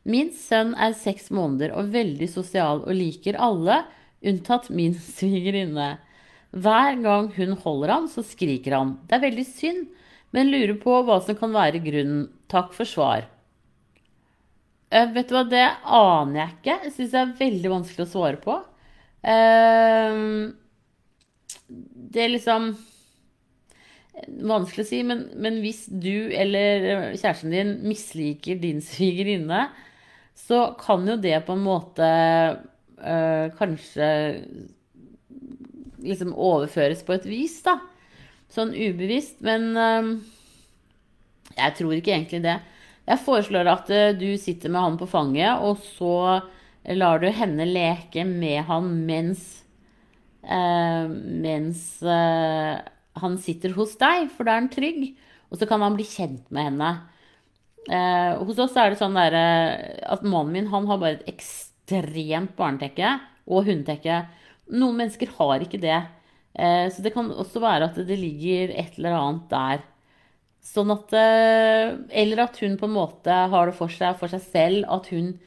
Min 0.09 0.31
sønn 0.33 0.73
er 0.81 0.95
seks 0.97 1.29
måneder 1.35 1.75
og 1.77 1.91
veldig 1.93 2.29
sosial 2.33 2.85
og 2.87 2.95
liker 2.97 3.39
alle, 3.41 3.83
unntatt 4.25 4.71
min 4.73 4.95
svigerinne. 5.17 5.97
Hver 6.51 6.97
gang 7.05 7.29
hun 7.37 7.57
holder 7.63 7.95
ham, 7.95 8.09
så 8.11 8.25
skriker 8.27 8.79
han. 8.79 8.97
Det 9.07 9.19
er 9.19 9.27
veldig 9.29 9.47
synd, 9.47 9.85
men 10.35 10.51
lurer 10.51 10.77
på 10.81 10.97
hva 11.07 11.21
som 11.25 11.39
kan 11.39 11.53
være 11.55 11.83
grunnen. 11.85 12.27
Takk 12.51 12.73
for 12.75 12.89
svar. 12.89 13.29
Uh, 14.91 15.07
vet 15.15 15.29
du 15.31 15.37
hva, 15.37 15.45
det 15.47 15.67
aner 15.87 16.41
jeg 16.41 16.55
ikke. 16.57 16.79
Jeg 16.87 16.95
syns 16.97 17.13
det 17.13 17.21
er 17.21 17.37
veldig 17.45 17.75
vanskelig 17.77 18.07
å 18.07 18.11
svare 18.11 18.41
på. 18.43 18.57
Uh, 19.23 20.51
det 22.11 22.25
er 22.25 22.33
liksom 22.35 22.73
Vanskelig 24.21 24.85
å 24.85 24.89
si, 24.89 24.99
men, 25.07 25.23
men, 25.41 25.63
hvis 25.65 25.87
du 25.89 26.29
eller 26.37 27.15
kjæresten 27.15 27.55
din 27.55 27.71
misliker 27.89 28.59
din 28.61 28.83
svigerinne, 28.91 29.63
så 30.47 30.73
kan 30.81 31.07
jo 31.09 31.17
det 31.21 31.37
på 31.47 31.55
en 31.57 31.65
måte 31.65 32.09
øh, 32.09 33.47
kanskje 33.59 34.11
liksom 36.01 36.35
overføres 36.35 37.05
på 37.07 37.17
et 37.19 37.29
vis, 37.29 37.61
da. 37.67 37.77
Sånn 38.51 38.73
ubevisst. 38.75 39.41
Men 39.47 39.71
øh, 39.77 40.13
jeg 41.57 41.77
tror 41.79 41.97
ikke 41.97 42.15
egentlig 42.17 42.43
det. 42.47 42.59
Jeg 43.11 43.25
foreslår 43.25 43.71
at 43.71 43.91
uh, 43.91 44.11
du 44.15 44.29
sitter 44.39 44.71
med 44.71 44.85
han 44.85 44.99
på 45.01 45.09
fanget, 45.11 45.65
og 45.65 45.81
så 45.97 46.41
lar 46.95 47.21
du 47.21 47.27
henne 47.35 47.67
leke 47.67 48.23
med 48.29 48.63
han 48.69 48.87
mens 49.07 49.61
eh, 50.41 51.09
mens 51.45 51.83
eh, 52.01 52.79
han 53.21 53.37
sitter 53.43 53.75
hos 53.77 53.97
deg, 54.01 54.31
for 54.33 54.49
da 54.49 54.55
er 54.55 54.63
han 54.63 54.71
trygg. 54.73 55.11
Og 55.51 55.61
så 55.61 55.69
kan 55.69 55.83
han 55.85 55.99
bli 55.99 56.07
kjent 56.09 56.47
med 56.55 56.71
henne. 56.71 56.91
Eh, 57.89 58.33
hos 58.45 58.59
oss 58.61 58.77
er 58.77 58.93
det 58.93 59.01
sånn 59.01 59.17
der, 59.17 59.37
eh, 59.37 60.01
at 60.13 60.23
mannen 60.23 60.53
min 60.53 60.71
han 60.73 60.89
har 60.91 60.99
bare 61.01 61.19
et 61.21 61.31
ekstremt 61.33 62.57
barnetekke 62.59 63.15
og 63.49 63.65
hundetekke. 63.69 64.25
Noen 64.71 64.99
mennesker 65.01 65.33
har 65.39 65.65
ikke 65.65 65.81
det. 65.81 66.01
Eh, 66.55 66.89
så 66.93 67.03
det 67.03 67.15
kan 67.15 67.31
også 67.31 67.63
være 67.63 67.89
at 67.89 67.97
det 68.07 68.19
ligger 68.19 68.75
et 68.75 68.99
eller 68.99 69.17
annet 69.17 69.49
der. 69.51 69.87
Sånn 70.61 70.91
at 70.93 71.13
eh, 71.17 71.97
Eller 72.21 72.45
at 72.45 72.59
hun 72.61 72.77
på 72.77 72.85
en 72.85 72.99
måte 72.99 73.33
har 73.33 73.71
det 73.71 73.79
for 73.79 73.89
seg, 73.89 74.19
for 74.21 74.29
seg 74.29 74.43
selv 74.45 74.91
at 74.91 75.09
hun 75.15 75.39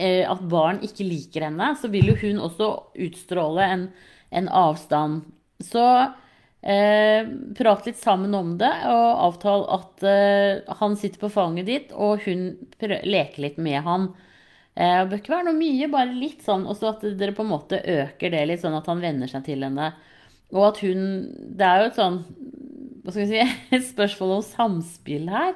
at 0.00 0.40
barn 0.48 0.78
ikke 0.80 1.04
liker 1.04 1.44
henne, 1.44 1.74
så 1.76 1.90
vil 1.92 2.06
jo 2.08 2.14
hun 2.22 2.38
også 2.40 2.68
utstråle 3.04 3.66
en 3.68 3.82
en 4.30 4.48
avstand. 4.48 5.24
Så 5.60 5.84
eh, 6.62 7.28
prat 7.56 7.86
litt 7.86 8.00
sammen 8.00 8.34
om 8.36 8.56
det, 8.60 8.72
og 8.88 9.22
avtale 9.28 9.78
at 9.78 10.04
eh, 10.06 10.74
han 10.80 10.96
sitter 11.00 11.22
på 11.22 11.32
fanget 11.32 11.68
ditt, 11.68 11.94
og 11.94 12.24
hun 12.26 12.52
leker 12.80 13.46
litt 13.46 13.60
med 13.62 13.82
han. 13.86 14.10
Eh, 14.74 15.02
bør 15.08 15.18
ikke 15.18 15.34
være 15.34 15.48
noe 15.50 15.58
mye, 15.58 15.88
bare 15.92 16.14
litt 16.14 16.44
sånn. 16.46 16.66
Og 16.70 16.78
så 16.78 16.92
at 16.94 17.04
dere 17.18 17.34
på 17.36 17.44
en 17.44 17.52
måte 17.52 17.80
øker 17.80 18.32
det 18.32 18.46
litt, 18.48 18.62
sånn 18.62 18.78
at 18.78 18.88
han 18.90 19.02
venner 19.02 19.30
seg 19.30 19.44
til 19.48 19.66
henne. 19.66 19.92
Og 20.50 20.64
at 20.72 20.80
hun 20.82 21.02
Det 21.58 21.62
er 21.62 21.78
jo 21.78 21.90
et 21.92 21.98
sånn 22.00 22.16
Hva 23.04 23.12
skal 23.12 23.20
vi 23.22 23.26
si 23.28 23.42
Et 23.76 23.84
spørsmål 23.86 24.32
om 24.40 24.42
samspill 24.42 25.28
her. 25.30 25.54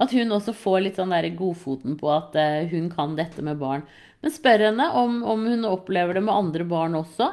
At 0.00 0.14
hun 0.16 0.32
også 0.32 0.54
får 0.56 0.78
litt 0.86 0.96
sånn 1.00 1.12
der 1.12 1.28
godfoten 1.36 1.98
på 2.00 2.08
at 2.14 2.36
eh, 2.40 2.64
hun 2.70 2.88
kan 2.92 3.16
dette 3.18 3.44
med 3.44 3.60
barn. 3.60 3.84
Men 4.22 4.32
spør 4.32 4.68
henne 4.70 4.86
om, 4.96 5.18
om 5.26 5.44
hun 5.50 5.66
opplever 5.68 6.16
det 6.16 6.22
med 6.24 6.32
andre 6.32 6.64
barn 6.68 6.96
også. 6.96 7.28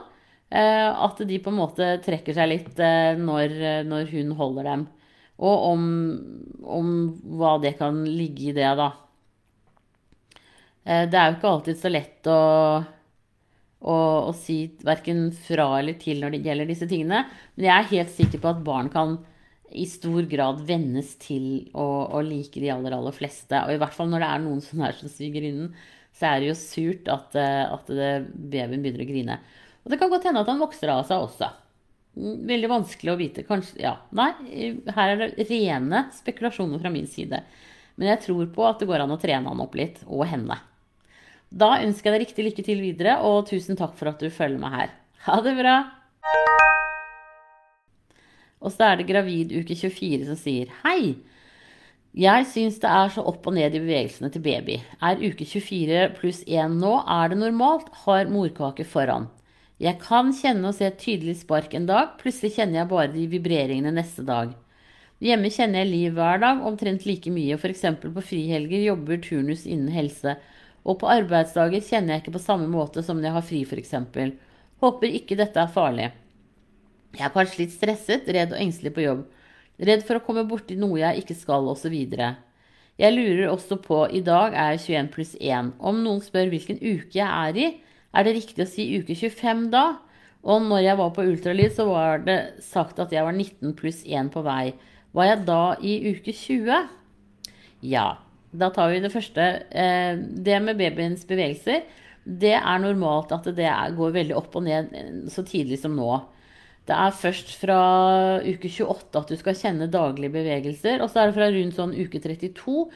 Eh, 0.49 0.89
at 0.89 1.19
de 1.29 1.37
på 1.37 1.51
en 1.51 1.59
måte 1.59 1.87
trekker 2.01 2.33
seg 2.33 2.49
litt 2.49 2.79
eh, 2.81 3.13
når, 3.19 3.53
når 3.85 4.09
hun 4.13 4.31
holder 4.37 4.71
dem. 4.71 4.87
Og 5.39 5.65
om, 5.69 5.83
om, 6.65 6.87
hva 7.37 7.57
det 7.61 7.75
kan 7.79 8.01
ligge 8.03 8.49
i 8.49 8.55
det, 8.57 8.69
da. 8.79 8.89
Eh, 10.83 11.05
det 11.09 11.19
er 11.19 11.29
jo 11.29 11.37
ikke 11.37 11.51
alltid 11.53 11.79
så 11.79 11.91
lett 11.93 12.31
å, 12.33 12.39
å, 13.79 13.99
å 14.25 14.33
si 14.35 14.63
verken 14.81 15.29
fra 15.37 15.69
eller 15.79 15.99
til 16.01 16.23
når 16.23 16.35
det 16.35 16.41
gjelder 16.49 16.71
disse 16.73 16.89
tingene. 16.89 17.23
Men 17.55 17.69
jeg 17.69 17.75
er 17.77 17.93
helt 17.93 18.15
sikker 18.17 18.41
på 18.41 18.51
at 18.55 18.65
barn 18.65 18.89
kan 18.93 19.19
i 19.69 19.85
stor 19.85 20.25
grad 20.25 20.65
vennes 20.65 21.13
til 21.21 21.69
å, 21.77 21.85
å 22.09 22.25
like 22.25 22.57
de 22.57 22.73
aller, 22.73 22.97
aller 22.97 23.13
fleste. 23.13 23.53
Og 23.53 23.77
i 23.77 23.79
hvert 23.79 23.93
fall 23.93 24.09
når 24.09 24.25
det 24.25 24.33
er 24.33 24.45
noen 24.47 24.65
som 24.65 24.81
er 24.81 24.97
som 24.97 25.13
svigerinnen, 25.13 25.69
så 26.17 26.33
er 26.33 26.41
det 26.41 26.49
jo 26.49 26.57
surt 26.57 27.07
at, 27.13 27.37
at 27.37 27.91
babyen 27.93 28.81
begynner 28.81 29.05
å 29.05 29.11
grine. 29.13 29.35
Det 29.89 29.97
kan 29.97 30.11
godt 30.11 30.27
hende 30.29 30.43
at 30.43 30.49
han 30.51 30.61
vokser 30.61 30.91
av 30.93 31.01
seg 31.09 31.23
også. 31.25 31.49
Veldig 32.49 32.69
vanskelig 32.69 33.13
å 33.13 33.17
vite. 33.19 33.45
Kanskje, 33.47 33.79
ja. 33.81 33.95
Nei, 34.13 34.31
her 34.93 35.13
er 35.15 35.21
det 35.23 35.47
rene 35.49 36.03
spekulasjoner 36.13 36.81
fra 36.81 36.91
min 36.93 37.07
side. 37.09 37.41
Men 37.97 38.11
jeg 38.13 38.23
tror 38.27 38.49
på 38.53 38.67
at 38.67 38.81
det 38.81 38.89
går 38.89 39.03
an 39.03 39.15
å 39.15 39.19
trene 39.21 39.49
han 39.49 39.63
opp 39.63 39.77
litt, 39.79 40.03
og 40.05 40.27
henne. 40.29 40.59
Da 41.49 41.79
ønsker 41.81 42.11
jeg 42.11 42.15
deg 42.15 42.25
riktig 42.27 42.45
lykke 42.45 42.65
til 42.67 42.83
videre, 42.83 43.15
og 43.25 43.47
tusen 43.49 43.79
takk 43.79 43.95
for 43.97 44.11
at 44.11 44.21
du 44.21 44.29
følger 44.29 44.61
meg 44.61 44.75
her. 44.75 44.93
Ha 45.25 45.39
det 45.45 45.55
bra! 45.57 45.79
Og 48.59 48.73
så 48.75 48.91
er 48.91 48.99
det 48.99 49.07
gravid 49.09 49.55
uke 49.55 49.73
24 49.73 50.27
som 50.27 50.37
sier 50.37 50.69
hei. 50.83 51.15
Jeg 52.19 52.45
syns 52.51 52.79
det 52.83 52.89
er 52.91 53.11
så 53.13 53.23
opp 53.29 53.45
og 53.47 53.55
ned 53.55 53.73
i 53.73 53.81
bevegelsene 53.81 54.29
til 54.33 54.43
baby. 54.43 54.79
Er 55.01 55.21
uke 55.21 55.47
24 55.47 56.09
pluss 56.17 56.41
1 56.45 56.77
nå? 56.81 56.93
Er 57.07 57.31
det 57.31 57.39
normalt? 57.39 57.89
Har 58.03 58.29
morkake 58.29 58.85
foran. 58.85 59.29
Jeg 59.79 59.95
kan 60.03 60.33
kjenne 60.35 60.67
og 60.67 60.75
se 60.75 60.89
et 60.89 60.97
tydelig 60.99 61.37
spark 61.39 61.71
en 61.77 61.85
dag, 61.87 62.17
plutselig 62.19 62.57
kjenner 62.57 62.81
jeg 62.81 62.89
bare 62.91 63.11
de 63.13 63.21
vibreringene 63.31 63.93
neste 63.95 64.25
dag. 64.27 64.51
Hjemme 65.23 65.51
kjenner 65.55 65.85
jeg 65.85 65.91
liv 65.93 66.17
hver 66.17 66.41
dag, 66.43 66.59
omtrent 66.67 67.05
like 67.07 67.31
mye, 67.31 67.55
f.eks. 67.55 67.85
på 68.03 68.23
frihelger 68.27 68.83
jobber 68.83 69.21
turnus 69.23 69.63
innen 69.63 69.91
helse, 69.95 70.35
og 70.83 70.99
på 70.99 71.07
arbeidsdager 71.11 71.83
kjenner 71.83 72.17
jeg 72.17 72.25
ikke 72.25 72.35
på 72.35 72.43
samme 72.43 72.67
måte 72.71 73.03
som 73.07 73.19
når 73.19 73.29
jeg 73.29 73.37
har 73.37 73.47
fri, 73.53 73.63
f.eks. 73.63 73.95
Håper 74.83 75.17
ikke 75.21 75.39
dette 75.39 75.63
er 75.63 75.71
farlig. 75.71 76.11
Jeg 77.15 77.25
er 77.27 77.35
kanskje 77.39 77.63
litt 77.63 77.75
stresset, 77.75 78.27
redd 78.27 78.51
og 78.51 78.59
engstelig 78.59 78.95
på 78.95 79.07
jobb. 79.07 79.25
Redd 79.79 80.03
for 80.07 80.19
å 80.19 80.23
komme 80.23 80.47
borti 80.47 80.75
noe 80.79 80.99
jeg 80.99 81.23
ikke 81.23 81.39
skal, 81.39 81.71
osv. 81.71 81.95
Jeg 82.99 83.15
lurer 83.15 83.47
også 83.47 83.79
på, 83.79 84.05
i 84.11 84.19
dag 84.27 84.51
er 84.51 84.75
jeg 84.75 84.87
21 84.89 85.13
pluss 85.15 85.37
1. 85.39 85.77
Om 85.79 86.03
noen 86.03 86.19
spør 86.23 86.51
hvilken 86.51 86.83
uke 86.83 87.15
jeg 87.15 87.27
er 87.27 87.59
i, 87.63 87.69
er 88.13 88.25
det 88.25 88.35
riktig 88.37 88.65
å 88.65 88.69
si 88.69 88.85
uke 88.99 89.15
25 89.17 89.67
da? 89.73 89.85
Og 90.47 90.63
når 90.63 90.85
jeg 90.85 90.99
var 91.01 91.11
på 91.15 91.25
ultralyd, 91.27 91.73
så 91.75 91.85
var 91.89 92.23
det 92.23 92.39
sagt 92.63 92.99
at 93.03 93.11
jeg 93.13 93.25
var 93.27 93.35
19 93.35 93.75
pluss 93.77 94.01
1 94.07 94.31
på 94.33 94.43
vei. 94.45 94.71
Var 95.15 95.29
jeg 95.31 95.45
da 95.49 95.63
i 95.83 95.95
uke 96.13 96.33
20? 96.33 96.89
Ja. 97.85 98.07
Da 98.49 98.71
tar 98.73 98.89
vi 98.89 99.01
det 99.03 99.11
første. 99.13 99.43
Eh, 99.69 100.17
det 100.17 100.57
med 100.63 100.79
babyens 100.79 101.25
bevegelser, 101.29 101.83
det 102.25 102.55
er 102.57 102.81
normalt 102.81 103.33
at 103.35 103.45
det 103.55 103.69
går 103.97 104.15
veldig 104.15 104.37
opp 104.37 104.57
og 104.57 104.65
ned 104.65 104.95
eh, 104.97 105.11
så 105.29 105.43
tidlig 105.45 105.77
som 105.83 105.93
nå. 105.97 106.09
Det 106.89 106.97
er 106.97 107.13
først 107.13 107.53
fra 107.61 107.79
uke 108.41 108.71
28 108.71 109.19
at 109.19 109.29
du 109.29 109.37
skal 109.37 109.57
kjenne 109.59 109.91
daglige 109.93 110.33
bevegelser. 110.33 111.03
Og 111.03 111.11
så 111.11 111.21
er 111.21 111.29
det 111.29 111.37
fra 111.37 111.51
rundt 111.53 111.77
sånn 111.77 111.93
uke 111.93 112.21
32 112.23 112.87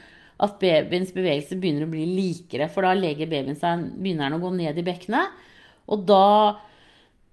at 0.42 0.58
babyens 0.58 1.12
bevegelse 1.14 1.58
begynner 1.60 1.86
å 1.86 1.92
bli 1.92 2.04
likere. 2.10 2.68
For 2.72 2.86
da 2.86 2.94
legger 2.98 3.30
babyen 3.30 3.58
seg, 3.58 3.88
begynner 3.94 4.28
den 4.28 4.38
å 4.38 4.42
gå 4.42 4.52
ned 4.56 4.78
i 4.80 4.86
bekkenet. 4.86 5.42
Og 5.94 6.02
da 6.08 6.26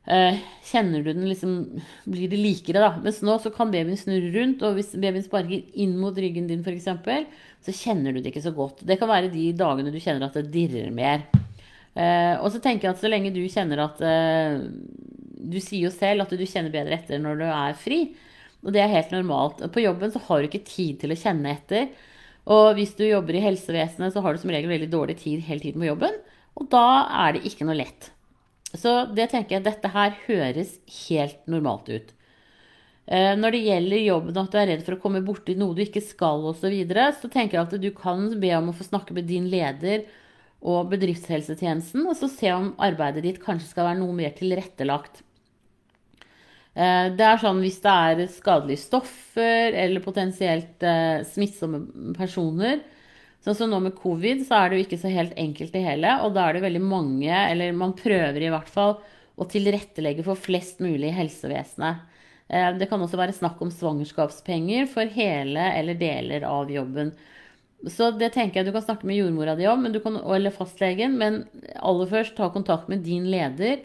eh, 0.05 0.41
kjenner 0.67 1.01
du 1.01 1.11
den 1.13 1.27
liksom 1.29 1.55
Blir 2.05 2.31
det 2.31 2.39
likere, 2.39 2.83
da. 2.83 2.91
Mens 3.01 3.21
nå 3.25 3.37
så 3.41 3.51
kan 3.53 3.73
babyen 3.73 3.99
snurre 3.99 4.31
rundt, 4.35 4.63
og 4.65 4.77
hvis 4.77 4.93
babyen 4.97 5.25
sparker 5.25 5.63
inn 5.73 5.97
mot 6.01 6.17
ryggen 6.17 6.49
din 6.51 6.65
f.eks., 6.65 6.89
så 7.61 7.77
kjenner 7.77 8.13
du 8.13 8.21
det 8.21 8.33
ikke 8.33 8.45
så 8.45 8.53
godt. 8.55 8.83
Det 8.87 8.97
kan 9.01 9.09
være 9.09 9.31
de 9.33 9.51
dagene 9.57 9.93
du 9.93 9.99
kjenner 10.01 10.27
at 10.27 10.37
det 10.37 10.49
dirrer 10.53 10.93
mer. 10.93 11.25
Eh, 11.93 12.35
og 12.39 12.51
så 12.53 12.61
tenker 12.63 12.87
jeg 12.87 12.95
at 12.95 13.01
så 13.01 13.11
lenge 13.11 13.33
du 13.35 13.41
kjenner 13.51 13.81
at 13.83 13.97
eh, 13.99 14.61
Du 15.51 15.57
sier 15.59 15.89
jo 15.89 15.89
selv 15.91 16.23
at 16.23 16.31
du 16.31 16.45
kjenner 16.47 16.71
bedre 16.71 16.95
etter 16.95 17.19
når 17.19 17.41
du 17.41 17.47
er 17.49 17.75
fri. 17.77 18.03
Og 18.61 18.73
det 18.75 18.83
er 18.83 18.93
helt 18.93 19.13
normalt. 19.13 19.63
På 19.73 19.81
jobben 19.81 20.13
så 20.13 20.21
har 20.27 20.41
du 20.41 20.49
ikke 20.49 20.65
tid 20.67 21.01
til 21.01 21.13
å 21.13 21.17
kjenne 21.17 21.55
etter. 21.57 21.89
Og 22.49 22.73
hvis 22.77 22.95
du 22.97 23.03
jobber 23.05 23.37
i 23.37 23.43
helsevesenet, 23.43 24.13
så 24.13 24.23
har 24.23 24.33
du 24.33 24.41
som 24.41 24.53
regel 24.53 24.71
veldig 24.71 24.89
dårlig 24.91 25.19
tid 25.21 25.43
hele 25.45 25.61
tiden 25.61 25.83
på 25.83 25.91
jobben. 25.91 26.17
Og 26.57 26.71
da 26.71 26.85
er 27.27 27.35
det 27.35 27.45
ikke 27.47 27.67
noe 27.67 27.77
lett. 27.77 28.09
Så 28.71 29.05
det 29.13 29.29
tenker 29.31 29.57
jeg, 29.57 29.65
dette 29.67 29.91
her 29.91 30.15
høres 30.25 30.77
helt 31.07 31.39
normalt 31.51 31.91
ut. 31.91 32.13
Eh, 33.11 33.33
Når 33.37 33.55
det 33.55 33.63
gjelder 33.65 34.03
jobben 34.05 34.39
at 34.39 34.53
du 34.53 34.57
er 34.61 34.69
redd 34.71 34.85
for 34.87 34.95
å 34.95 35.01
komme 35.03 35.23
borti 35.25 35.57
noe 35.59 35.75
du 35.75 35.83
ikke 35.83 36.03
skal 36.03 36.45
osv., 36.51 36.65
så, 36.87 37.07
så 37.19 37.31
tenker 37.31 37.59
jeg 37.59 37.67
at 37.67 37.77
du 37.83 37.89
kan 37.95 38.29
be 38.41 38.53
om 38.57 38.71
å 38.71 38.77
få 38.77 38.87
snakke 38.87 39.15
med 39.17 39.27
din 39.29 39.49
leder 39.51 40.07
og 40.61 40.91
bedriftshelsetjenesten, 40.91 42.05
og 42.05 42.15
så 42.17 42.29
se 42.29 42.51
om 42.53 42.71
arbeidet 42.81 43.25
ditt 43.25 43.41
kanskje 43.41 43.71
skal 43.71 43.89
være 43.89 44.01
noe 44.03 44.15
mer 44.15 44.33
tilrettelagt. 44.37 45.23
Eh, 46.75 47.09
Det 47.17 47.25
er 47.27 47.39
sånn 47.41 47.59
hvis 47.63 47.81
det 47.83 47.91
er 47.91 48.27
skadelige 48.31 48.85
stoffer 48.85 49.75
eller 49.75 50.03
potensielt 50.03 50.83
eh, 50.83 51.23
smittsomme 51.27 52.13
personer. 52.15 52.81
Sånn 53.41 53.57
som 53.57 53.71
nå 53.71 53.79
med 53.81 53.95
covid, 53.97 54.43
så 54.45 54.59
er 54.59 54.69
det 54.69 54.77
jo 54.77 54.85
ikke 54.85 55.01
så 55.01 55.11
helt 55.11 55.33
enkelt 55.39 55.73
det 55.73 55.81
hele. 55.83 56.13
Og 56.23 56.35
da 56.35 56.45
er 56.47 56.53
det 56.57 56.63
veldig 56.67 56.83
mange, 56.85 57.33
eller 57.33 57.73
man 57.73 57.95
prøver 57.97 58.37
i 58.45 58.51
hvert 58.53 58.69
fall, 58.69 58.99
å 59.41 59.47
tilrettelegge 59.49 60.23
for 60.27 60.37
flest 60.37 60.79
mulig 60.83 61.09
i 61.09 61.15
helsevesenet. 61.17 62.03
Eh, 62.49 62.71
Det 62.77 62.87
kan 62.89 63.01
også 63.01 63.17
være 63.17 63.33
snakk 63.35 63.61
om 63.61 63.71
svangerskapspenger 63.71 64.87
for 64.87 65.05
hele 65.05 65.71
eller 65.75 65.95
deler 65.95 66.43
av 66.47 66.69
jobben. 66.71 67.11
Så 67.89 68.11
det 68.13 68.33
tenker 68.35 68.61
jeg 68.61 68.67
du 68.67 68.71
kan 68.75 68.83
snakke 68.85 69.07
med 69.09 69.17
jordmora 69.17 69.55
di 69.57 69.65
om, 69.65 69.85
eller 69.87 70.51
fastlegen. 70.53 71.17
Men 71.17 71.47
aller 71.81 72.05
først 72.07 72.35
ta 72.37 72.49
kontakt 72.53 72.87
med 72.89 73.03
din 73.03 73.25
leder 73.31 73.81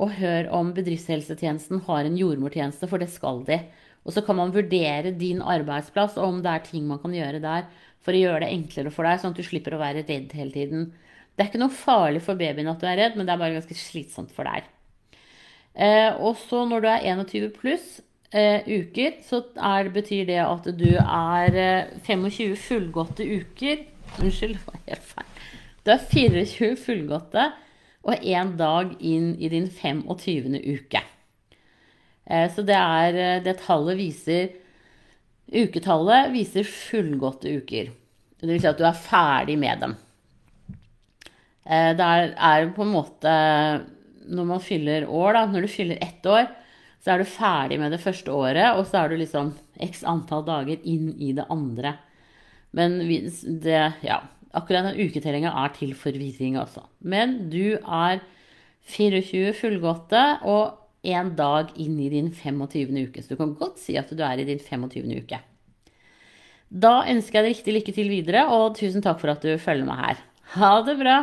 og 0.00 0.16
hør 0.16 0.48
om 0.56 0.72
bedriftshelsetjenesten 0.76 1.82
har 1.86 2.06
en 2.08 2.16
jordmortjeneste, 2.18 2.88
for 2.88 3.02
det 3.02 3.10
skal 3.12 3.42
de. 3.48 3.60
Og 4.06 4.14
så 4.16 4.24
kan 4.24 4.38
man 4.38 4.54
vurdere 4.54 5.12
din 5.12 5.42
arbeidsplass 5.44 6.16
og 6.16 6.26
om 6.26 6.42
det 6.44 6.54
er 6.54 6.66
ting 6.66 6.86
man 6.88 7.02
kan 7.02 7.14
gjøre 7.14 7.42
der 7.42 7.68
for 8.00 8.16
å 8.16 8.22
gjøre 8.22 8.46
det 8.46 8.52
enklere 8.54 8.92
for 8.94 9.04
deg, 9.04 9.20
sånn 9.20 9.34
at 9.34 9.40
du 9.40 9.44
slipper 9.44 9.76
å 9.76 9.82
være 9.82 10.06
redd 10.08 10.32
hele 10.32 10.54
tiden. 10.54 10.86
Det 11.36 11.44
er 11.44 11.50
ikke 11.50 11.60
noe 11.60 11.74
farlig 11.74 12.22
for 12.24 12.40
babyen 12.40 12.70
at 12.72 12.80
du 12.80 12.88
er 12.88 12.96
redd, 13.00 13.18
men 13.18 13.28
det 13.28 13.34
er 13.34 13.42
bare 13.42 13.58
ganske 13.58 13.76
slitsomt 13.76 14.32
for 14.32 14.48
deg. 14.48 14.68
Eh, 15.76 16.16
og 16.16 16.38
så 16.40 16.64
når 16.68 16.82
du 16.82 16.88
er 16.90 17.04
21 17.12 17.52
pluss 17.54 18.00
eh, 18.32 18.64
uker, 18.66 19.20
så 19.26 19.44
er, 19.54 19.92
betyr 19.92 20.26
det 20.32 20.40
at 20.42 20.66
du 20.80 20.90
er 20.96 21.60
eh, 21.60 21.92
25 22.08 22.56
fullgåtte 22.58 23.24
uker 23.24 23.86
Unnskyld, 24.18 24.56
det 24.58 24.66
var 24.66 24.80
helt 24.88 25.04
feil. 25.12 25.28
Du 25.86 25.92
er 25.94 26.00
24 26.10 26.70
fullgåtte 26.82 27.44
og 28.06 28.24
én 28.24 28.54
dag 28.56 28.94
inn 29.04 29.34
i 29.36 29.50
din 29.52 29.68
25. 29.68 30.56
uke. 30.56 31.02
Eh, 32.24 32.46
så 32.52 32.64
det 32.66 32.76
er 32.76 33.18
eh, 33.18 33.42
Det 33.44 33.58
tallet 33.64 33.98
viser 33.98 34.52
Uketallet 35.50 36.30
viser 36.30 36.62
fullgåtte 36.62 37.50
uker. 37.58 37.90
Det 38.38 38.46
vil 38.48 38.60
si 38.62 38.68
at 38.70 38.78
du 38.78 38.84
er 38.86 38.94
ferdig 38.96 39.56
med 39.58 39.82
dem. 39.82 39.96
Eh, 41.66 41.90
Det 41.98 42.06
er, 42.06 42.70
på 42.76 42.86
en 42.86 42.94
måte 42.94 43.32
Når 44.30 44.46
man 44.46 44.62
fyller 44.62 45.08
år, 45.08 45.32
da, 45.34 45.46
når 45.46 45.66
du 45.66 45.68
fyller 45.68 45.98
ett 46.00 46.24
år, 46.26 46.46
så 47.02 47.14
er 47.14 47.18
du 47.18 47.24
ferdig 47.24 47.80
med 47.80 47.90
det 47.90 48.02
første 48.02 48.30
året, 48.30 48.76
og 48.76 48.84
så 48.86 49.00
er 49.00 49.08
du 49.08 49.16
liksom 49.16 49.54
x 49.80 50.04
antall 50.04 50.44
dager 50.44 50.78
inn 50.84 51.14
i 51.18 51.32
det 51.32 51.46
andre. 51.50 51.94
Men 52.76 53.00
det, 53.00 53.80
ja, 54.04 54.20
akkurat 54.56 54.88
den 54.88 55.00
uketellinga 55.06 55.52
er 55.64 55.72
til 55.76 55.94
forvirring, 55.98 56.58
altså. 56.60 56.84
Men 57.00 57.50
du 57.52 57.76
er 57.78 58.22
24 58.90 59.54
fullgåtte 59.58 60.22
og 60.48 60.78
én 61.06 61.32
dag 61.36 61.70
inn 61.80 61.98
i 62.00 62.10
din 62.12 62.30
25. 62.32 62.90
uke. 63.08 63.22
Så 63.22 63.34
du 63.34 63.40
kan 63.40 63.54
godt 63.58 63.80
si 63.80 63.96
at 64.00 64.10
du 64.10 64.22
er 64.24 64.40
i 64.40 64.48
din 64.48 64.60
25. 64.60 65.06
uke. 65.22 65.40
Da 66.70 67.00
ønsker 67.10 67.40
jeg 67.40 67.44
deg 67.44 67.56
riktig 67.56 67.74
lykke 67.74 67.94
til 67.96 68.10
videre, 68.12 68.46
og 68.54 68.76
tusen 68.78 69.02
takk 69.02 69.18
for 69.22 69.32
at 69.32 69.42
du 69.42 69.56
følger 69.58 69.88
med 69.88 69.98
her. 69.98 70.20
Ha 70.54 70.72
det 70.86 70.96
bra! 71.00 71.16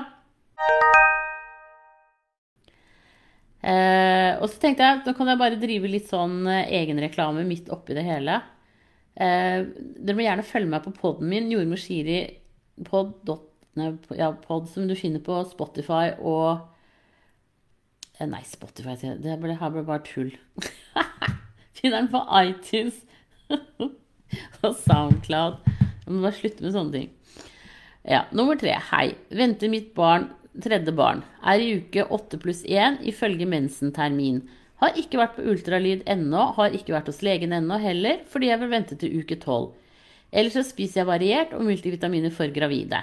Eh, 3.67 4.33
og 4.37 4.47
så 4.51 4.59
tenkte 4.61 4.85
jeg 4.85 5.01
nå 5.03 5.13
kan 5.17 5.31
jeg 5.31 5.39
bare 5.39 5.59
drive 5.59 5.89
litt 5.91 6.11
sånn 6.11 6.45
eh, 6.47 6.69
egenreklame 6.77 7.41
midt 7.47 7.71
oppi 7.73 7.95
det 7.97 8.05
hele. 8.05 8.37
Eh, 9.17 9.63
dere 9.97 10.15
må 10.15 10.23
gjerne 10.23 10.45
følge 10.45 10.71
meg 10.71 10.83
på 10.85 10.93
poden 10.95 11.31
min, 11.31 11.49
Jordmor 11.51 11.81
Shiri 11.81 12.19
pod, 12.85 13.13
dot, 13.25 13.47
nei, 13.79 13.91
ja, 14.19 14.31
pod 14.43 14.69
som 14.69 14.87
du 14.89 14.95
finner 14.97 15.23
på 15.23 15.39
Spotify 15.49 16.11
og 16.17 16.59
eh, 18.19 18.27
Nei, 18.29 18.43
Spotify, 18.45 18.95
det 18.97 19.37
ble, 19.41 19.57
her 19.57 19.73
ble 19.73 19.85
bare 19.87 20.05
tull. 20.05 20.33
finner 21.77 22.01
den 22.01 22.11
på 22.13 22.23
iTunes 22.43 23.03
og 24.65 24.73
Soundcloud. 24.83 25.61
Jeg 25.67 26.09
må 26.13 26.23
bare 26.23 26.37
slutte 26.39 26.65
med 26.65 26.75
sånne 26.75 26.95
ting. 26.95 27.13
Ja, 28.07 28.23
Nummer 28.31 28.57
tre. 28.59 28.77
Hei. 28.91 29.11
Venter 29.35 29.71
mitt 29.71 29.93
barn 29.97 30.29
tredje 30.63 30.93
barn. 30.95 31.23
Er 31.45 31.61
i 31.61 31.73
uke 31.77 32.05
8 32.13 32.39
pluss 32.41 32.63
1 32.65 33.01
ifølge 33.09 33.47
mensentermin. 33.49 34.41
Har 34.81 34.97
ikke 34.99 35.19
vært 35.21 35.37
på 35.37 35.45
ultralyd 35.49 36.03
ennå, 36.09 36.51
har 36.57 36.75
ikke 36.75 36.93
vært 36.93 37.09
hos 37.09 37.23
legen 37.25 37.55
ennå 37.55 37.79
heller, 37.81 38.21
fordi 38.29 38.51
jeg 38.51 38.61
vil 38.61 38.73
vente 38.73 38.97
til 38.99 39.21
uke 39.21 39.37
12. 39.39 39.71
Ellers 40.31 40.57
så 40.57 40.63
spiser 40.67 41.01
jeg 41.01 41.09
variert 41.09 41.53
og 41.55 41.65
multivitaminer 41.67 42.33
for 42.35 42.51
gravide. 42.53 43.01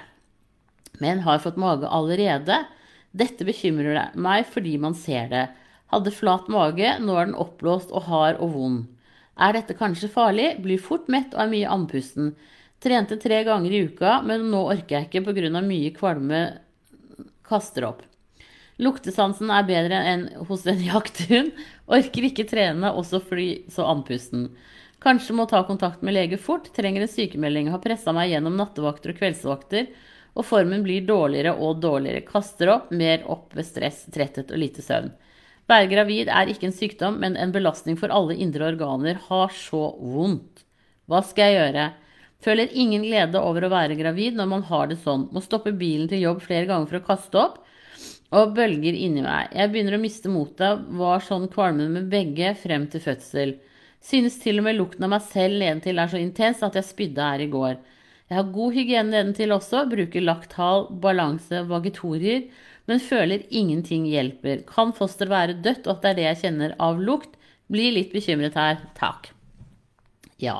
Men 1.01 1.23
har 1.25 1.41
fått 1.43 1.59
mage 1.59 1.89
allerede. 1.89 2.61
Dette 3.15 3.47
bekymrer 3.47 4.11
meg 4.15 4.47
fordi 4.51 4.75
man 4.81 4.95
ser 4.97 5.29
det. 5.31 5.45
Hadde 5.93 6.13
flat 6.13 6.49
mage, 6.51 6.97
nå 7.01 7.15
er 7.15 7.29
den 7.29 7.39
oppblåst 7.39 7.93
og 7.95 8.07
hard 8.09 8.41
og 8.43 8.53
vond. 8.55 8.83
Er 9.35 9.55
dette 9.55 9.75
kanskje 9.77 10.09
farlig? 10.11 10.55
Blir 10.63 10.81
fort 10.81 11.09
mett 11.11 11.33
og 11.35 11.45
er 11.45 11.51
mye 11.51 11.71
andpusten. 11.71 12.33
Trente 12.83 13.17
tre 13.19 13.41
ganger 13.47 13.73
i 13.73 13.85
uka, 13.89 14.19
men 14.23 14.47
nå 14.51 14.61
orker 14.71 14.99
jeg 14.99 15.09
ikke 15.09 15.25
pga. 15.27 15.61
mye 15.61 15.91
kvalme 15.95 16.41
kaster 17.45 17.87
opp. 17.87 18.03
Luktesansen 18.77 19.51
er 19.55 19.67
bedre 19.67 20.01
enn 20.11 20.25
hos 20.49 20.65
en 20.67 20.81
jakthund. 20.91 21.53
Orker 21.87 22.27
ikke 22.29 22.47
trene, 22.49 22.91
også 22.91 23.21
fordi 23.23 23.65
så 23.71 23.87
andpusten. 23.87 24.49
Kanskje 25.05 25.35
må 25.37 25.43
ta 25.45 25.59
kontakt 25.67 26.01
med 26.01 26.15
lege 26.15 26.37
fort. 26.41 26.71
Trenger 26.73 27.03
en 27.05 27.11
sykemelding. 27.11 27.67
Har 27.69 27.81
pressa 27.83 28.09
meg 28.15 28.31
gjennom 28.31 28.55
nattevakter 28.57 29.11
og 29.13 29.19
kveldsvakter. 29.19 29.91
Og 30.33 30.47
formen 30.49 30.81
blir 30.83 31.05
dårligere 31.05 31.51
og 31.61 31.77
dårligere. 31.83 32.23
Kaster 32.25 32.71
opp, 32.73 32.87
mer 32.89 33.21
opp 33.29 33.53
ved 33.53 33.67
stress, 33.67 34.01
tretthet 34.11 34.49
og 34.49 34.57
lite 34.63 34.81
søvn. 34.81 35.11
Være 35.69 35.91
gravid 35.91 36.31
er 36.33 36.49
ikke 36.49 36.67
en 36.71 36.73
sykdom, 36.73 37.19
men 37.21 37.37
en 37.37 37.53
belastning 37.53 37.99
for 38.01 38.13
alle 38.13 38.33
indre 38.41 38.65
organer. 38.71 39.19
Har 39.27 39.53
så 39.53 39.83
vondt. 40.01 40.65
Hva 41.05 41.21
skal 41.25 41.53
jeg 41.53 41.59
gjøre? 41.61 41.85
Føler 42.45 42.73
ingen 42.73 43.05
glede 43.05 43.45
over 43.45 43.65
å 43.65 43.71
være 43.75 43.99
gravid 44.01 44.41
når 44.41 44.49
man 44.49 44.65
har 44.71 44.89
det 44.89 44.97
sånn. 45.05 45.27
Må 45.29 45.45
stoppe 45.45 45.73
bilen 45.73 46.09
til 46.09 46.25
jobb 46.25 46.41
flere 46.45 46.65
ganger 46.69 46.89
for 46.89 46.99
å 46.99 47.05
kaste 47.11 47.41
opp. 47.43 47.61
Og 48.33 48.57
bølger 48.57 48.97
inni 48.97 49.21
meg. 49.21 49.53
Jeg 49.53 49.69
begynner 49.69 49.99
å 49.99 50.01
miste 50.01 50.33
motet. 50.33 50.81
Var 50.97 51.25
sånn 51.29 51.45
kvalme 51.53 51.87
med 51.93 52.09
begge 52.09 52.55
frem 52.57 52.89
til 52.89 53.05
fødsel. 53.05 53.55
Synes 54.05 54.37
til 54.41 54.61
og 54.61 54.67
med 54.67 54.77
lukten 54.77 55.05
av 55.07 55.11
meg 55.15 55.23
selv 55.25 55.57
nedentil 55.57 55.97
er 56.01 56.11
så 56.11 56.19
intens 56.21 56.61
at 56.65 56.75
jeg 56.77 56.85
spydde 56.85 57.25
her 57.25 57.41
i 57.41 57.49
går. 57.49 57.79
Jeg 58.29 58.37
har 58.39 58.51
god 58.53 58.73
hygiene 58.73 59.11
nedentil 59.13 59.53
også, 59.53 59.83
bruker 59.89 60.23
lakthal, 60.25 60.87
balanse, 61.01 61.63
vagetorier, 61.69 62.45
men 62.89 63.01
føler 63.01 63.45
ingenting 63.49 64.05
hjelper. 64.09 64.61
Kan 64.69 64.93
foster 64.97 65.29
være 65.29 65.57
dødt, 65.65 65.87
og 65.87 65.95
at 65.97 66.03
det 66.03 66.11
er 66.11 66.17
det 66.19 66.27
jeg 66.27 66.41
kjenner 66.43 66.75
av 66.81 67.01
lukt? 67.01 67.33
Blir 67.71 67.93
litt 67.95 68.13
bekymret 68.13 68.57
her. 68.57 68.77
Takk. 68.97 69.31
Ja. 70.41 70.59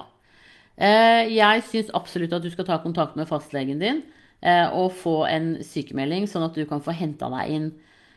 Eh, 0.78 1.30
Jeg 1.30 1.64
syns 1.70 1.94
absolutt 1.94 2.34
at 2.34 2.46
du 2.46 2.50
skal 2.54 2.66
ta 2.66 2.80
kontakt 2.82 3.16
med 3.16 3.30
fastlegen 3.30 3.82
din 3.82 4.02
eh, 4.42 4.66
og 4.74 4.94
få 4.98 5.20
en 5.30 5.56
sykemelding, 5.62 6.26
sånn 6.30 6.48
at 6.50 6.58
du 6.58 6.66
kan 6.70 6.82
få 6.82 6.98
henta 6.98 7.30
deg 7.34 7.54
inn. 7.54 7.70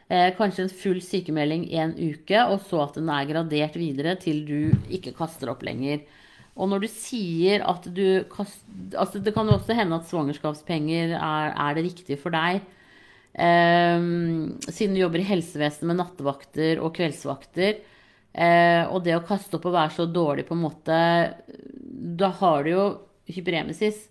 Eh, 0.08 0.30
Kanskje 0.38 0.64
en 0.64 0.72
full 0.72 1.00
sykemelding 1.04 1.66
en 1.76 1.92
uke, 1.98 2.40
og 2.48 2.62
så 2.64 2.80
at 2.86 2.96
den 2.96 3.10
er 3.12 3.28
gradert 3.28 3.76
videre 3.76 4.16
til 4.20 4.40
du 4.48 4.60
ikke 4.88 5.12
kaster 5.16 5.52
opp 5.52 5.64
lenger. 5.66 6.00
Og 6.58 6.70
når 6.72 6.82
du 6.86 6.88
sier 6.90 7.62
at 7.68 7.84
du 7.94 8.24
kast, 8.32 8.64
altså 8.96 9.20
Det 9.22 9.34
kan 9.36 9.46
jo 9.46 9.58
også 9.58 9.76
hende 9.78 9.98
at 10.00 10.08
svangerskapspenger 10.08 11.14
er, 11.14 11.52
er 11.52 11.76
det 11.76 11.84
riktige 11.86 12.18
for 12.18 12.34
deg. 12.34 12.64
Eh, 13.38 14.00
siden 14.72 14.96
du 14.96 15.02
jobber 15.04 15.22
i 15.22 15.28
helsevesenet 15.28 15.92
med 15.92 16.00
nattevakter 16.00 16.80
og 16.82 16.96
kveldsvakter. 16.96 17.78
Eh, 18.32 18.82
og 18.88 19.04
det 19.04 19.16
å 19.16 19.24
kaste 19.26 19.58
opp 19.58 19.68
og 19.68 19.76
være 19.76 19.94
så 19.94 20.06
dårlig 20.08 20.44
på 20.46 20.54
en 20.54 20.60
måte 20.62 20.96
Da 22.20 22.28
har 22.40 22.64
du 22.64 22.70
jo 22.70 22.84
hyperemesis. 23.28 24.06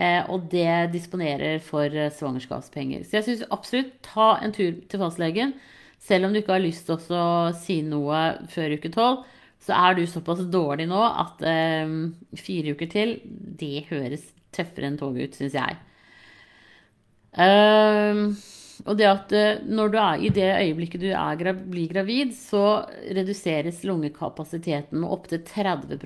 Eh, 0.00 0.24
og 0.32 0.48
det 0.52 0.92
disponerer 0.94 1.60
for 1.64 1.84
eh, 1.84 2.12
svangerskapspenger. 2.16 3.04
Så 3.04 3.18
jeg 3.18 3.26
syns 3.26 3.44
absolutt 3.52 3.92
ta 4.06 4.34
en 4.40 4.54
tur 4.54 4.78
til 4.88 5.02
fastlegen. 5.02 5.52
Selv 6.02 6.26
om 6.26 6.32
du 6.32 6.40
ikke 6.40 6.56
har 6.56 6.64
lyst 6.64 6.88
til 6.88 7.18
å 7.18 7.52
si 7.60 7.82
noe 7.84 8.22
før 8.52 8.78
uke 8.78 8.92
tolv, 8.94 9.26
så 9.62 9.76
er 9.78 9.94
du 9.94 10.06
såpass 10.08 10.40
dårlig 10.50 10.88
nå 10.90 11.02
at 11.06 11.44
eh, 11.46 11.92
fire 12.40 12.74
uker 12.74 12.90
til, 12.90 13.18
det 13.22 13.84
høres 13.92 14.24
tøffere 14.52 14.88
enn 14.88 14.98
toget 15.00 15.28
ut, 15.28 15.38
syns 15.38 15.60
jeg. 15.60 15.76
Eh, 17.36 18.24
og 18.82 18.98
det 18.98 19.06
at 19.06 19.36
når 19.68 19.92
du 19.92 20.00
er 20.00 20.24
i 20.24 20.32
det 20.34 20.48
øyeblikket 20.56 21.04
du 21.04 21.12
er, 21.12 21.52
blir 21.68 21.92
gravid, 21.92 22.32
så 22.34 22.88
reduseres 23.14 23.84
lungekapasiteten 23.86 25.04
med 25.04 25.12
opptil 25.14 25.44
30 25.46 26.00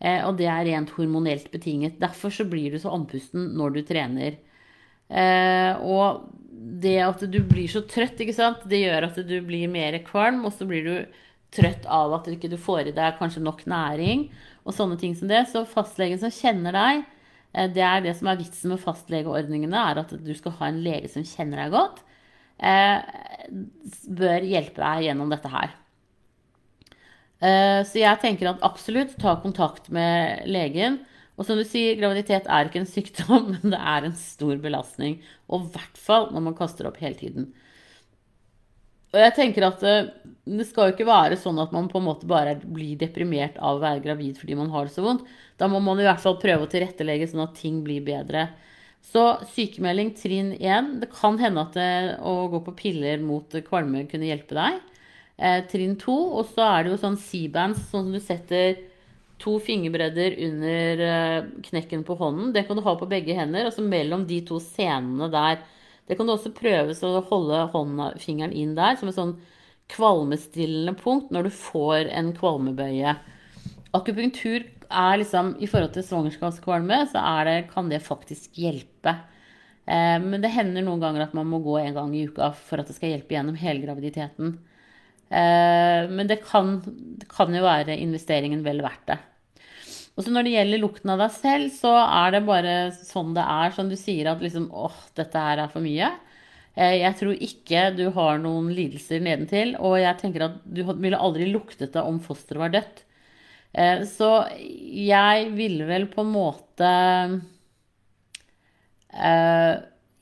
eh, 0.00 0.24
Og 0.26 0.36
det 0.40 0.48
er 0.50 0.66
rent 0.68 0.90
hormonelt 0.96 1.50
betinget. 1.52 2.00
Derfor 2.00 2.32
så 2.34 2.46
blir 2.48 2.72
du 2.72 2.80
så 2.82 2.92
andpusten 2.96 3.52
når 3.58 3.76
du 3.76 3.82
trener. 3.86 4.38
Eh, 5.10 5.72
og 5.80 6.28
det 6.50 6.98
at 7.02 7.24
du 7.30 7.40
blir 7.46 7.70
så 7.70 7.82
trøtt, 7.88 8.20
ikke 8.20 8.36
sant, 8.36 8.66
det 8.70 8.82
gjør 8.84 9.08
at 9.08 9.18
du 9.26 9.36
blir 9.46 9.70
mer 9.70 9.96
kvalm, 10.06 10.44
og 10.46 10.54
så 10.54 10.66
blir 10.68 10.86
du 10.86 11.20
trøtt 11.54 11.86
av 11.90 12.14
at 12.14 12.28
du 12.28 12.36
ikke 12.36 12.58
får 12.60 12.90
i 12.90 12.94
deg 12.94 13.16
kanskje 13.18 13.42
nok 13.42 13.64
næring 13.70 14.28
og 14.62 14.74
sånne 14.76 14.98
ting 15.00 15.16
som 15.18 15.30
det. 15.30 15.46
Så 15.50 15.64
fastlegen 15.68 16.20
som 16.22 16.32
kjenner 16.34 16.76
deg, 16.76 17.02
eh, 17.54 17.70
det 17.74 17.84
er 17.86 18.04
det 18.04 18.16
som 18.18 18.30
er 18.30 18.38
vitsen 18.40 18.74
med 18.74 18.82
fastlegeordningene, 18.84 19.86
er 19.90 20.04
at 20.04 20.14
du 20.14 20.32
skal 20.38 20.56
ha 20.60 20.70
en 20.70 20.82
lege 20.84 21.10
som 21.12 21.26
kjenner 21.26 21.64
deg 21.64 21.74
godt, 21.74 22.02
eh, 22.58 22.98
bør 24.20 24.46
hjelpe 24.46 24.82
deg 24.84 25.08
gjennom 25.08 25.32
dette 25.32 25.50
her. 25.50 25.74
Eh, 27.40 27.80
så 27.88 28.02
jeg 28.02 28.20
tenker 28.20 28.50
at 28.50 28.66
absolutt 28.66 29.16
ta 29.20 29.38
kontakt 29.40 29.88
med 29.92 30.44
legen. 30.50 31.00
Og 31.40 31.46
som 31.48 31.56
du 31.56 31.64
sier, 31.64 31.96
graviditet 31.96 32.48
er 32.52 32.68
ikke 32.68 32.82
en 32.82 32.90
sykdom, 32.90 33.50
men 33.54 33.74
det 33.74 33.80
er 33.80 34.06
en 34.08 34.16
stor 34.18 34.60
belastning. 34.60 35.18
Og 35.48 35.64
i 35.64 35.74
hvert 35.76 36.00
fall 36.00 36.28
når 36.34 36.48
man 36.50 36.58
kaster 36.58 36.88
opp 36.90 37.00
hele 37.00 37.16
tiden. 37.16 37.50
Og 39.10 39.18
jeg 39.18 39.34
tenker 39.34 39.66
at 39.66 39.80
eh, 39.88 40.10
det 40.46 40.66
skal 40.68 40.90
jo 40.90 40.94
ikke 40.94 41.08
være 41.08 41.38
sånn 41.40 41.58
at 41.62 41.72
man 41.74 41.88
på 41.90 41.98
en 41.98 42.06
måte 42.06 42.28
bare 42.30 42.54
blir 42.60 42.98
deprimert 43.00 43.56
av 43.58 43.78
å 43.78 43.82
være 43.82 44.04
gravid 44.04 44.38
fordi 44.38 44.58
man 44.58 44.70
har 44.74 44.86
det 44.86 44.94
så 44.94 45.04
vondt. 45.06 45.24
Da 45.58 45.66
må 45.70 45.80
man 45.82 45.98
i 45.98 46.06
hvert 46.06 46.22
fall 46.22 46.38
prøve 46.42 46.66
å 46.66 46.70
tilrettelegge 46.70 47.30
sånn 47.32 47.46
at 47.48 47.56
ting 47.58 47.80
blir 47.86 48.04
bedre. 48.06 48.50
Så 49.00 49.24
sykemelding 49.54 50.12
trinn 50.18 50.52
1. 50.60 50.92
Det 51.02 51.08
kan 51.14 51.40
hende 51.40 51.64
at 51.64 51.74
det, 51.74 51.90
å 52.20 52.50
gå 52.52 52.60
på 52.68 52.76
piller 52.84 53.22
mot 53.24 53.56
kvalme 53.66 54.04
kunne 54.10 54.28
hjelpe 54.28 54.54
deg. 54.58 54.78
Eh, 55.40 55.62
trinn 55.70 55.96
2. 56.00 56.16
Og 56.36 56.48
så 56.52 56.66
er 56.66 56.84
det 56.84 56.94
jo 56.94 57.00
sånn 57.00 57.18
C-bands, 57.20 57.88
sånn 57.88 58.08
som 58.08 58.14
du 58.14 58.20
setter 58.20 58.80
to 59.40 59.56
fingerbredder 59.64 60.36
under 60.46 61.04
eh, 61.06 61.50
knekken 61.70 62.04
på 62.04 62.16
hånden. 62.20 62.52
Det 62.52 62.66
kan 62.68 62.76
du 62.76 62.84
ha 62.84 62.96
på 63.00 63.08
begge 63.08 63.36
hender. 63.36 63.68
Og 63.68 63.76
så 63.76 63.84
mellom 63.84 64.26
de 64.28 64.42
to 64.46 64.60
senene 64.62 65.30
der 65.32 65.62
det 66.10 66.16
kan 66.18 66.26
du 66.26 66.32
også 66.34 66.50
prøve 66.50 66.90
å 67.06 67.22
holde 67.28 67.58
hånda, 67.70 68.08
fingeren 68.18 68.54
inn 68.56 68.72
der, 68.74 68.96
som 68.98 69.06
et 69.06 69.14
sånn 69.14 69.36
kvalmestillende 69.94 70.96
punkt 70.98 71.30
når 71.30 71.46
du 71.46 71.52
får 71.54 72.10
en 72.10 72.32
kvalmebøye. 72.34 73.12
Akupunktur 73.94 74.64
er 74.90 75.20
liksom 75.20 75.52
I 75.62 75.68
forhold 75.70 75.94
til 75.94 76.02
svangerskapskvalme, 76.08 77.04
så 77.12 77.22
det, 77.46 77.70
kan 77.70 77.86
det 77.90 78.02
faktisk 78.02 78.58
hjelpe. 78.58 79.14
Eh, 79.86 80.18
men 80.18 80.42
det 80.42 80.50
hender 80.50 80.82
noen 80.82 81.02
ganger 81.02 81.28
at 81.28 81.36
man 81.38 81.46
må 81.46 81.62
gå 81.62 81.78
en 81.78 81.94
gang 81.94 82.10
i 82.18 82.26
uka 82.26 82.50
for 82.58 82.82
at 82.82 82.90
det 82.90 82.98
skal 82.98 83.14
hjelpe 83.14 83.36
gjennom 83.36 83.58
hele 83.62 83.86
graviditeten. 83.86 84.56
Eh, 85.30 86.10
men 86.10 86.26
det 86.26 86.40
kan, 86.42 86.80
det 87.20 87.28
kan 87.30 87.54
jo 87.54 87.62
være 87.62 87.98
investeringen 88.02 88.64
vel 88.66 88.82
verdt 88.82 89.12
det. 89.12 89.18
Og 90.18 90.26
så 90.26 90.32
når 90.34 90.44
det 90.46 90.54
gjelder 90.56 90.82
lukten 90.82 91.12
av 91.14 91.20
deg 91.22 91.36
selv, 91.36 91.68
så 91.72 91.92
er 92.02 92.34
det 92.34 92.42
bare 92.48 92.74
sånn 92.96 93.30
det 93.36 93.44
er. 93.46 93.70
Som 93.76 93.92
du 93.92 93.96
sier 93.98 94.32
at 94.32 94.42
liksom 94.42 94.68
åh, 94.74 94.96
dette 95.16 95.44
her 95.44 95.62
er 95.62 95.70
for 95.72 95.84
mye. 95.86 96.10
Eh, 96.74 96.96
jeg 97.00 97.16
tror 97.20 97.44
ikke 97.46 97.86
du 97.96 98.04
har 98.16 98.42
noen 98.42 98.72
lidelser 98.74 99.22
nedentil. 99.22 99.76
Og 99.78 100.00
jeg 100.02 100.18
tenker 100.20 100.48
at 100.48 100.58
du 100.66 100.82
ville 100.90 101.20
aldri 101.20 101.48
luktet 101.52 101.94
det 101.94 102.04
om 102.04 102.18
fosteret 102.22 102.64
var 102.64 102.74
dødt. 102.74 103.04
Eh, 103.78 104.02
så 104.10 104.32
jeg 104.58 105.50
ville 105.54 105.86
vel 105.86 106.10
på 106.10 106.24
en 106.26 106.34
måte 106.34 106.92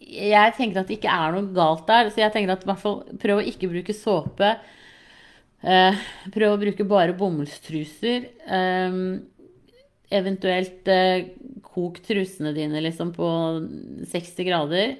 Jeg 0.09 0.53
tenker 0.57 0.81
at 0.81 0.89
det 0.89 0.99
ikke 0.99 1.13
er 1.13 1.33
noe 1.35 1.49
galt 1.57 1.89
der. 1.89 2.13
Så 2.13 2.21
jeg 2.23 2.33
tenker 2.35 2.55
at 2.55 2.65
i 2.65 2.69
hvert 2.71 2.85
fall 2.85 3.01
prøv 3.21 3.41
å 3.41 3.49
ikke 3.51 3.73
bruke 3.73 3.97
såpe. 3.97 4.55
Prøv 5.59 6.53
å 6.53 6.61
bruke 6.61 6.87
bare 6.87 7.17
bomullstruser. 7.19 8.29
Eventuelt 10.09 10.89
eh, 10.89 11.29
kok 11.67 12.01
trusene 12.05 12.55
dine 12.57 12.81
liksom 12.81 13.13
på 13.17 13.29
60 14.09 14.47
grader. 14.49 14.97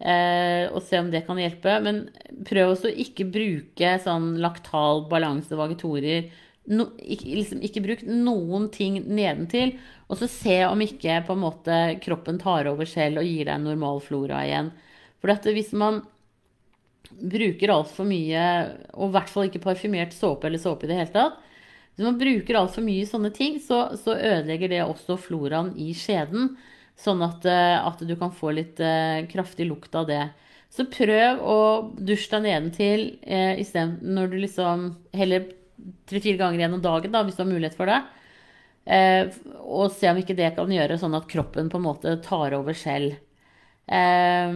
Eh, 0.00 0.64
og 0.72 0.80
se 0.82 0.98
om 0.98 1.10
det 1.12 1.22
kan 1.26 1.38
hjelpe. 1.38 1.76
Men 1.84 2.04
prøv 2.48 2.74
også 2.74 2.90
ikke 2.90 3.28
bruke 3.30 3.96
sånn 4.02 4.32
laktal 4.42 5.04
balanse 5.10 5.58
vagitorer. 5.58 6.30
No, 6.70 6.90
ikke, 6.98 7.30
liksom, 7.38 7.62
ikke 7.66 7.82
bruk 7.84 8.04
noen 8.06 8.68
ting 8.74 9.00
nedentil. 9.06 9.76
Og 10.10 10.18
så 10.18 10.30
se 10.30 10.58
om 10.66 10.82
ikke 10.82 11.22
måte 11.38 11.78
kroppen 12.02 12.40
tar 12.42 12.68
over 12.70 12.88
selv 12.90 13.22
og 13.22 13.30
gir 13.30 13.46
deg 13.46 13.62
normal 13.62 14.02
flora 14.02 14.42
igjen. 14.48 14.72
For 15.22 15.52
hvis 15.54 15.70
man 15.76 16.02
bruker 17.10 17.72
altfor 17.74 18.06
mye, 18.08 18.42
og 18.94 19.10
i 19.10 19.14
hvert 19.16 19.30
fall 19.32 19.48
ikke 19.48 19.62
parfymert 19.64 20.14
såpe 20.16 20.48
eller 20.48 20.62
såpe 20.62 20.86
i 20.86 20.90
det 20.90 20.98
hele 20.98 21.14
tatt, 21.14 21.38
hvis 21.94 22.06
man 22.06 22.20
bruker 22.20 22.56
altfor 22.56 22.84
mye 22.86 23.08
sånne 23.08 23.32
ting, 23.36 23.58
så, 23.60 23.90
så, 24.00 24.14
ødelegger 24.14 24.70
det 24.72 24.84
også 24.86 25.18
floraen 25.20 25.74
i 25.76 25.90
skjeden. 25.96 26.54
Sånn 27.00 27.20
at, 27.24 27.44
eh, 27.48 27.76
at 27.76 28.00
du 28.04 28.14
kan 28.16 28.32
få 28.32 28.52
litt 28.56 28.80
uh, 28.80 29.20
kraftig 29.28 29.66
lukt 29.68 29.94
av 29.96 30.06
det. 30.08 30.22
Så 30.70 30.86
prøv 30.88 31.40
å 31.42 31.58
dusje 31.98 32.30
deg 32.36 32.46
nedentil 32.46 33.04
eh, 33.20 33.58
isteden 33.60 34.14
når 34.14 34.30
du 34.30 34.36
liksom 34.44 34.84
Heller 35.16 35.48
tre-fire 36.08 36.38
ganger 36.38 36.62
gjennom 36.62 36.82
dagen, 36.84 37.12
da, 37.12 37.24
hvis 37.26 37.38
du 37.38 37.42
har 37.42 37.50
mulighet 37.50 37.76
for 37.78 37.90
det. 37.90 37.98
Eh, 38.84 39.32
og 39.60 39.92
se 39.94 40.10
om 40.10 40.20
ikke 40.20 40.36
det 40.38 40.52
kan 40.56 40.72
gjøre 40.72 40.98
sånn 41.00 41.16
at 41.18 41.28
kroppen 41.30 41.70
på 41.72 41.80
en 41.80 41.86
måte 41.86 42.14
tar 42.24 42.54
over 42.56 42.76
selv. 42.76 43.16
Eh, 43.90 44.52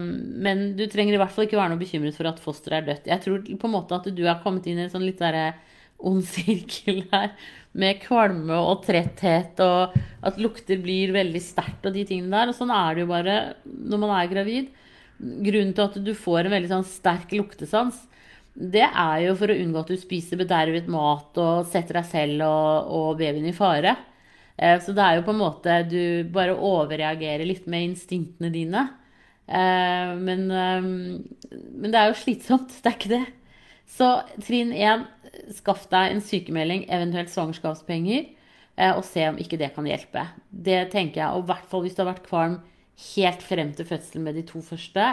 men 0.47 0.65
du 0.79 0.85
trenger 0.91 1.17
i 1.17 1.21
hvert 1.21 1.35
fall 1.35 1.49
ikke 1.49 1.59
være 1.59 1.75
noe 1.75 1.83
bekymret 1.83 2.15
for 2.19 2.31
at 2.31 2.43
fosteret 2.43 2.83
er 2.83 2.89
dødt. 2.91 3.11
Jeg 3.11 3.25
tror 3.25 3.43
på 3.45 3.69
en 3.71 3.75
måte 3.75 3.99
at 3.99 4.07
du 4.15 4.23
har 4.29 4.43
kommet 4.45 4.69
inn 4.71 4.79
i 4.79 4.87
en 4.87 4.93
sånn 4.93 5.07
litt 5.07 5.23
derre 5.23 5.53
ond 6.05 6.23
sirkel 6.35 7.03
her. 7.13 7.35
Med 7.75 7.99
kvalme 8.05 8.55
og 8.55 8.85
tretthet, 8.87 9.59
og 9.65 9.97
at 10.25 10.39
lukter 10.39 10.79
blir 10.83 11.15
veldig 11.17 11.43
sterkt 11.43 11.89
og 11.89 11.97
de 11.97 12.07
tingene 12.07 12.31
der. 12.37 12.53
Og 12.53 12.59
sånn 12.59 12.71
er 12.75 12.95
det 12.95 13.05
jo 13.05 13.11
bare 13.11 13.39
når 13.67 14.03
man 14.05 14.17
er 14.21 14.31
gravid. 14.31 14.73
Grunnen 15.19 15.75
til 15.75 15.89
at 15.89 15.99
du 16.07 16.13
får 16.19 16.45
en 16.45 16.55
veldig 16.55 16.71
sånn 16.71 16.87
sterk 16.87 17.35
luktesans, 17.35 18.05
det 18.55 18.85
er 18.87 19.21
jo 19.25 19.35
for 19.39 19.51
å 19.51 19.57
unngå 19.59 19.81
at 19.81 19.89
du 19.91 19.99
spiser 19.99 20.39
bedervet 20.39 20.87
mat 20.91 21.39
og 21.43 21.67
setter 21.67 21.99
deg 21.99 22.07
selv 22.07 22.45
og, 22.47 22.91
og 22.95 23.09
babyen 23.19 23.49
i 23.51 23.55
fare. 23.57 23.97
Eh, 24.55 24.79
så 24.79 24.95
det 24.95 25.03
er 25.03 25.19
jo 25.19 25.25
på 25.27 25.33
en 25.35 25.41
måte 25.41 25.81
Du 25.91 26.31
bare 26.31 26.55
overreagerer 26.55 27.43
litt 27.49 27.67
med 27.67 27.89
instinktene 27.91 28.53
dine. 28.55 28.85
Eh, 29.47 30.13
men, 30.17 30.51
eh, 30.51 30.83
men 30.83 31.91
det 31.93 31.99
er 32.01 32.11
jo 32.11 32.21
slitsomt. 32.21 32.73
Det 32.83 32.91
er 32.91 32.97
ikke 32.99 33.17
det. 33.17 33.25
Så 33.95 34.09
trinn 34.43 34.73
én 34.73 35.05
skaff 35.55 35.85
deg 35.93 36.15
en 36.15 36.23
sykemelding, 36.25 36.87
eventuelt 36.93 37.33
svangerskapspenger, 37.33 38.31
eh, 38.77 38.93
og 38.95 39.05
se 39.07 39.27
om 39.29 39.41
ikke 39.41 39.59
det 39.61 39.75
kan 39.75 39.89
hjelpe. 39.89 40.25
Det 40.49 40.87
tenker 40.95 41.21
jeg, 41.21 41.29
og 41.35 41.45
i 41.45 41.51
hvert 41.53 41.69
fall 41.71 41.85
hvis 41.85 41.97
du 41.97 42.03
har 42.03 42.15
vært 42.15 42.29
kvalm 42.29 42.59
helt 43.15 43.43
frem 43.45 43.73
til 43.77 43.89
fødselen 43.89 44.25
med 44.25 44.39
de 44.39 44.45
to 44.49 44.63
første, 44.65 45.11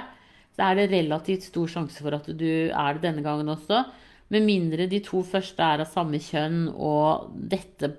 så 0.56 0.68
er 0.68 0.78
det 0.78 0.92
relativt 0.92 1.48
stor 1.48 1.70
sjanse 1.72 2.04
for 2.04 2.16
at 2.16 2.28
du 2.28 2.48
er 2.70 2.96
det 2.96 3.04
denne 3.04 3.24
gangen 3.26 3.52
også. 3.52 3.84
Med 4.32 4.46
mindre 4.48 4.88
de 4.88 5.02
to 5.04 5.24
første 5.28 5.64
er 5.64 5.84
av 5.84 5.92
samme 5.92 6.20
kjønn, 6.22 6.70
og 6.72 7.34
dette 7.52 7.92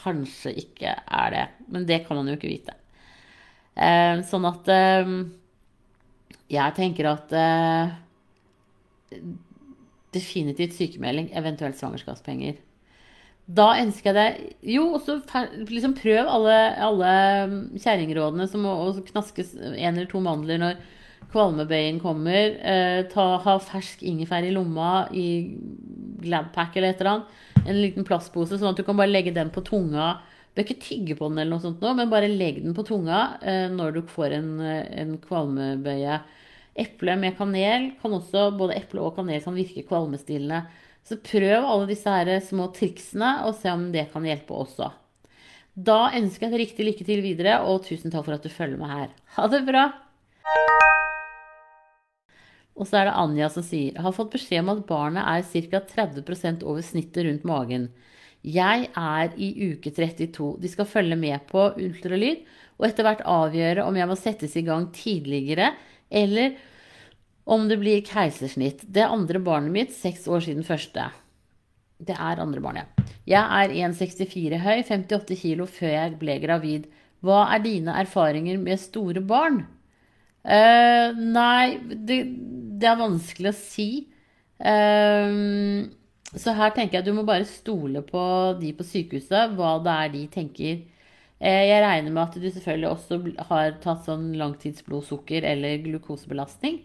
kanskje 0.00 0.54
ikke 0.62 0.94
er 0.94 1.34
det. 1.34 1.46
Men 1.72 1.86
det 1.88 2.04
kan 2.06 2.18
man 2.18 2.30
jo 2.30 2.36
ikke 2.38 2.52
vite. 2.52 2.76
Sånn 4.28 4.46
at 4.48 4.68
jeg 6.50 6.76
tenker 6.76 7.08
at 7.10 7.34
definitivt 10.14 10.74
sykemelding, 10.74 11.30
eventuelt 11.38 11.78
svangerskapspenger. 11.78 12.58
Da 13.50 13.72
ønsker 13.80 14.14
jeg 14.14 14.16
deg 14.16 14.74
Jo, 14.76 14.84
så 15.02 15.18
liksom 15.66 15.96
prøv 15.98 16.28
alle, 16.30 16.56
alle 16.78 17.12
kjerringrådene 17.82 18.46
som 18.50 18.66
å 18.68 18.92
knaske 19.08 19.46
en 19.58 19.96
eller 19.96 20.06
to 20.10 20.22
mandler 20.22 20.60
når 20.62 20.80
kvalmebøyen 21.30 22.00
kommer. 22.02 22.56
Eh, 22.58 23.00
ta, 23.10 23.26
ha 23.42 23.56
fersk 23.62 24.02
ingefær 24.06 24.46
i 24.46 24.54
lomma 24.54 25.08
i 25.14 25.26
Gladpack 26.22 26.76
eller 26.76 26.92
et 26.92 27.02
eller 27.02 27.12
annet. 27.14 27.38
En 27.60 27.78
liten 27.78 28.06
plastpose, 28.06 28.58
sånn 28.58 28.72
at 28.72 28.78
du 28.78 28.84
kan 28.86 28.98
bare 28.98 29.12
legge 29.12 29.34
den 29.34 29.50
på 29.54 29.62
tunga. 29.66 30.12
Bør 30.54 30.66
ikke 30.66 30.82
tygge 30.82 31.16
på 31.18 31.28
den, 31.30 31.38
eller 31.38 31.54
noe 31.54 31.62
sånt 31.62 31.82
nå, 31.82 31.92
men 31.94 32.10
bare 32.10 32.30
legg 32.30 32.58
den 32.64 32.74
på 32.74 32.84
tunga 32.88 33.20
eh, 33.38 33.66
når 33.70 33.96
du 33.96 34.00
får 34.10 34.34
en, 34.40 34.52
en 34.60 35.16
kvalmebøye. 35.22 36.20
Eple 36.80 37.16
med 37.20 37.36
kanel 37.38 37.90
kan 38.00 38.14
også, 38.16 38.48
både 38.58 38.78
eple 38.78 39.02
og 39.04 39.14
kanel 39.18 39.42
kan 39.44 39.56
virke 39.56 39.86
kvalmestillende. 39.86 40.64
Så 41.06 41.18
prøv 41.22 41.64
alle 41.64 41.88
disse 41.90 42.12
her 42.12 42.32
små 42.44 42.68
triksene 42.76 43.40
og 43.46 43.56
se 43.58 43.70
om 43.72 43.88
det 43.94 44.08
kan 44.12 44.26
hjelpe 44.26 44.56
også. 44.56 44.90
Da 45.74 46.10
ønsker 46.18 46.46
jeg 46.46 46.52
deg 46.52 46.62
riktig 46.64 46.86
lykke 46.86 47.06
til 47.06 47.22
videre, 47.24 47.60
og 47.64 47.84
tusen 47.86 48.12
takk 48.12 48.26
for 48.26 48.36
at 48.36 48.44
du 48.44 48.50
følger 48.52 48.80
med 48.80 48.90
her. 48.90 49.12
Ha 49.36 49.46
det 49.50 49.62
bra! 49.68 49.86
Og 52.80 52.88
så 52.88 53.00
er 53.00 53.10
det 53.10 53.16
Anja 53.20 53.48
som 53.52 53.64
sier 53.64 53.98
har 54.00 54.14
fått 54.16 54.32
beskjed 54.32 54.64
om 54.64 54.72
at 54.74 54.86
barnet 54.88 55.26
er 55.26 55.44
ca. 55.70 55.82
30 55.84 56.64
over 56.64 56.84
snittet 56.84 57.26
rundt 57.26 57.46
magen. 57.48 57.90
Jeg 58.40 58.88
er 58.96 59.34
i 59.36 59.50
uke 59.72 59.92
32. 59.92 60.54
De 60.62 60.70
skal 60.72 60.88
følge 60.88 61.18
med 61.20 61.44
på 61.50 61.66
ultralyd 61.76 62.44
og 62.80 62.86
etter 62.88 63.04
hvert 63.04 63.24
avgjøre 63.28 63.84
om 63.84 63.96
jeg 63.98 64.08
må 64.08 64.16
settes 64.16 64.56
i 64.56 64.64
gang 64.64 64.88
tidligere 64.96 65.74
eller 66.08 66.56
om 67.50 67.66
det 67.68 67.80
blir 67.80 68.04
keisersnitt. 68.06 68.86
Det 68.88 69.02
er 69.04 69.12
andre 69.12 69.40
barnet 69.42 69.74
mitt, 69.74 69.92
seks 69.96 70.26
år 70.30 70.44
siden 70.46 70.64
første. 70.64 71.10
Det 72.00 72.16
er 72.16 72.40
andre 72.40 72.62
barnet. 72.64 73.02
Jeg 73.28 73.42
er 73.42 73.74
1,64 73.90 74.60
høy, 74.62 74.78
58 74.88 75.36
kilo 75.42 75.66
før 75.68 75.92
jeg 75.92 76.16
ble 76.20 76.38
gravid. 76.42 76.88
Hva 77.20 77.44
er 77.52 77.64
dine 77.64 77.94
erfaringer 78.00 78.56
med 78.60 78.80
store 78.80 79.20
barn? 79.20 79.60
Uh, 80.40 81.12
nei, 81.20 81.76
det, 81.84 82.22
det, 82.80 82.88
er 82.88 83.02
vanskelig 83.02 83.52
å 83.52 83.58
si. 83.58 83.90
Uh, 84.56 85.84
Så 86.30 86.52
her 86.54 86.70
tenker 86.70 86.98
jeg 86.98 87.02
at 87.02 87.08
du 87.08 87.16
må 87.16 87.24
bare 87.26 87.48
stole 87.48 88.04
på 88.06 88.22
de 88.60 88.70
på 88.76 88.86
sykehuset, 88.86 89.56
hva 89.58 89.74
det 89.82 89.94
er 89.96 90.12
de 90.12 90.20
tenker. 90.30 90.82
Eh, 91.40 91.64
jeg 91.66 91.82
regner 91.82 92.12
med 92.12 92.22
at 92.22 92.36
du 92.38 92.46
selvfølgelig 92.46 92.90
også 92.90 93.18
har 93.48 93.74
tatt 93.82 94.06
sånn 94.06 94.30
langtidsblodsukker 94.38 95.46
eller 95.48 95.82
glukosebelastning. 95.82 96.78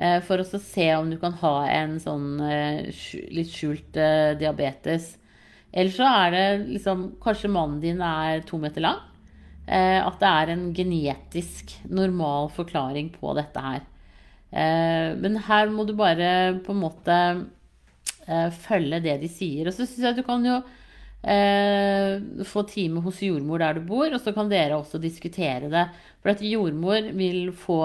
Eh, 0.00 0.18
for 0.26 0.42
å 0.42 0.46
se 0.48 0.88
om 0.96 1.12
du 1.12 1.18
kan 1.20 1.36
ha 1.44 1.54
en 1.70 1.98
sånn 2.02 2.40
eh, 2.42 2.90
litt 3.30 3.52
skjult 3.54 4.00
diabetes. 4.40 5.12
Eller 5.72 5.94
så 5.94 6.08
er 6.08 6.34
det 6.34 6.46
liksom 6.74 7.06
Kanskje 7.22 7.52
mannen 7.52 7.78
din 7.84 8.02
er 8.04 8.42
to 8.48 8.58
meter 8.60 8.84
lang. 8.84 9.00
At 9.62 10.16
det 10.18 10.28
er 10.28 10.50
en 10.50 10.64
genetisk 10.74 11.70
normal 11.86 12.48
forklaring 12.52 13.12
på 13.14 13.30
dette 13.38 13.60
her. 13.62 13.84
Men 15.22 15.38
her 15.46 15.70
må 15.70 15.86
du 15.86 15.94
bare 15.96 16.58
på 16.66 16.74
en 16.74 16.80
måte 16.82 17.18
følge 18.66 19.02
det 19.04 19.16
de 19.22 19.28
sier. 19.30 19.66
Og 19.66 19.74
så 19.74 19.86
syns 19.86 20.04
jeg 20.04 20.12
at 20.12 20.20
du 20.20 20.26
kan 20.26 20.44
jo 20.46 20.60
eh, 21.22 22.18
få 22.48 22.64
time 22.68 23.02
hos 23.04 23.22
jordmor 23.22 23.62
der 23.62 23.78
du 23.78 23.86
bor, 23.88 24.08
og 24.10 24.20
så 24.22 24.34
kan 24.34 24.50
dere 24.50 24.78
også 24.78 25.00
diskutere 25.02 25.70
det. 25.72 25.86
For 26.22 26.34
at 26.34 26.44
jordmor 26.46 27.10
vil 27.16 27.50
få 27.56 27.82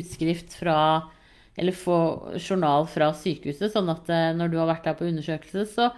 utskrift 0.00 0.56
fra 0.60 0.76
eller 1.60 1.76
få 1.76 1.96
journal 2.38 2.86
fra 2.88 3.10
sykehuset, 3.16 3.72
sånn 3.74 3.90
at 3.92 4.08
eh, 4.12 4.30
når 4.36 4.52
du 4.52 4.60
har 4.60 4.70
vært 4.70 4.86
der 4.86 4.96
på 4.96 5.08
undersøkelse, 5.10 5.66
så 5.68 5.90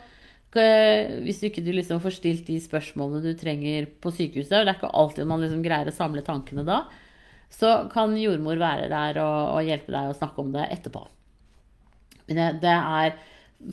eh, 0.58 1.20
hvis 1.22 1.42
du 1.42 1.48
ikke 1.48 1.62
du 1.62 1.70
liksom 1.76 2.00
får 2.02 2.16
stilt 2.16 2.48
de 2.48 2.58
spørsmålene 2.62 3.22
du 3.22 3.38
trenger 3.38 3.86
på 4.02 4.10
sykehuset, 4.16 4.56
og 4.58 4.66
det 4.66 4.72
er 4.72 4.80
ikke 4.80 4.94
alltid 5.02 5.28
man 5.30 5.44
liksom 5.44 5.62
greier 5.62 5.92
å 5.92 5.94
samle 5.94 6.24
tankene 6.26 6.64
da, 6.66 6.82
så 7.52 7.82
kan 7.92 8.16
jordmor 8.16 8.58
være 8.58 8.88
der 8.90 9.20
og, 9.22 9.58
og 9.58 9.68
hjelpe 9.68 9.92
deg 9.92 10.08
å 10.10 10.16
snakke 10.16 10.40
om 10.40 10.54
det 10.54 10.66
etterpå. 10.72 11.04
Men 12.26 12.38
det, 12.40 12.48
det 12.64 12.74
er 12.74 13.14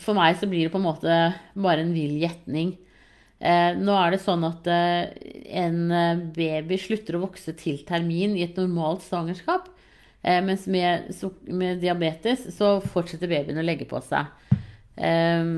for 0.03 0.17
meg 0.17 0.37
så 0.37 0.47
blir 0.49 0.67
det 0.67 0.73
på 0.73 0.79
en 0.79 0.85
måte 0.85 1.17
bare 1.57 1.83
en 1.83 1.95
vill 1.95 2.19
gjetning. 2.21 2.75
Eh, 3.39 3.71
nå 3.79 3.95
er 3.95 4.13
det 4.13 4.21
sånn 4.21 4.43
at 4.43 4.67
eh, 4.67 5.13
en 5.61 5.77
eh, 5.95 6.23
baby 6.35 6.77
slutter 6.81 7.15
å 7.15 7.23
vokse 7.23 7.53
til 7.59 7.79
termin 7.87 8.35
i 8.35 8.43
et 8.45 8.57
normalt 8.59 9.05
svangerskap. 9.05 9.69
Eh, 10.21 10.41
mens 10.43 10.67
med, 10.67 11.07
med, 11.47 11.79
diabetes 11.79 12.49
så 12.57 12.77
fortsetter 12.83 13.31
babyen 13.31 13.61
å 13.61 13.65
legge 13.65 13.87
på 13.89 14.01
seg. 14.03 14.27
Eh, 14.99 15.53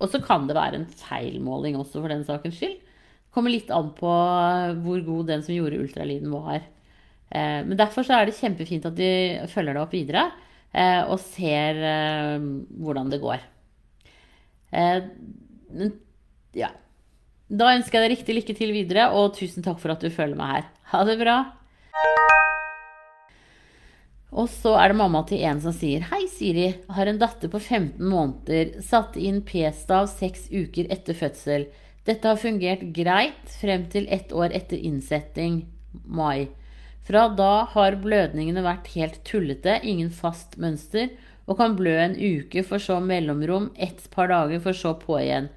og 0.00 0.10
så 0.10 0.22
kan 0.24 0.48
det 0.48 0.58
være 0.58 0.80
en 0.80 0.90
feilmåling 1.04 1.78
også, 1.78 2.00
for 2.00 2.10
den 2.10 2.26
sakens 2.26 2.58
skyld. 2.58 2.80
Kommer 3.30 3.54
litt 3.54 3.70
an 3.70 3.92
på 3.94 4.10
eh, 4.10 4.74
hvor 4.82 5.06
god 5.06 5.30
den 5.30 5.46
som 5.46 5.54
gjorde 5.54 5.80
ultralyden 5.84 6.34
var. 6.34 6.66
men 7.30 7.76
derfor 7.78 8.02
så 8.02 8.16
er 8.16 8.26
det 8.26 8.34
kjempefint 8.34 8.86
at 8.88 8.96
de 8.98 9.10
følger 9.52 9.76
det 9.76 9.82
opp 9.84 9.92
videre. 9.94 10.24
Eh, 10.70 11.02
og 11.10 11.18
ser 11.22 11.80
eh, 11.82 12.36
hvordan 12.78 13.10
det 13.10 13.20
går. 13.22 13.42
Eh, 14.70 15.00
ja. 16.58 16.70
Da 17.50 17.72
ønsker 17.74 17.98
jeg 17.98 18.04
deg 18.04 18.12
riktig 18.14 18.36
lykke 18.36 18.58
til 18.58 18.74
videre, 18.74 19.08
og 19.10 19.34
tusen 19.38 19.66
takk 19.66 19.80
for 19.82 19.94
at 19.94 20.04
du 20.04 20.12
følger 20.14 20.38
meg 20.38 20.60
her. 20.60 20.68
Ha 20.92 21.02
det 21.08 21.18
bra. 21.18 21.40
Og 24.30 24.46
så 24.46 24.76
er 24.78 24.92
det 24.92 24.98
mamma 25.00 25.24
til 25.26 25.42
en 25.42 25.58
som 25.62 25.74
sier 25.74 26.04
Hei, 26.06 26.22
Siri. 26.30 26.68
Har 26.94 27.10
en 27.10 27.18
datter 27.18 27.50
på 27.50 27.58
15 27.58 27.98
måneder. 27.98 28.76
Satte 28.86 29.18
inn 29.18 29.42
p-stav 29.46 30.06
seks 30.12 30.46
uker 30.52 30.86
etter 30.94 31.18
fødsel. 31.18 31.66
Dette 32.06 32.30
har 32.30 32.38
fungert 32.38 32.86
greit 32.94 33.58
frem 33.58 33.88
til 33.90 34.06
ett 34.08 34.30
år 34.32 34.54
etter 34.54 34.78
innsetting. 34.78 35.64
Mai. 36.06 36.46
Fra 37.06 37.26
da 37.34 37.64
har 37.72 37.98
blødningene 38.02 38.62
vært 38.64 38.92
helt 38.94 39.22
tullete, 39.26 39.78
ingen 39.82 40.10
fast 40.14 40.58
mønster, 40.60 41.10
og 41.50 41.58
kan 41.58 41.74
blø 41.78 41.96
en 41.98 42.14
uke, 42.14 42.62
for 42.66 42.82
så 42.82 43.00
mellomrom, 43.02 43.70
et 43.74 44.04
par 44.12 44.30
dager, 44.30 44.60
for 44.62 44.76
så 44.76 44.94
på 45.00 45.18
igjen. 45.18 45.48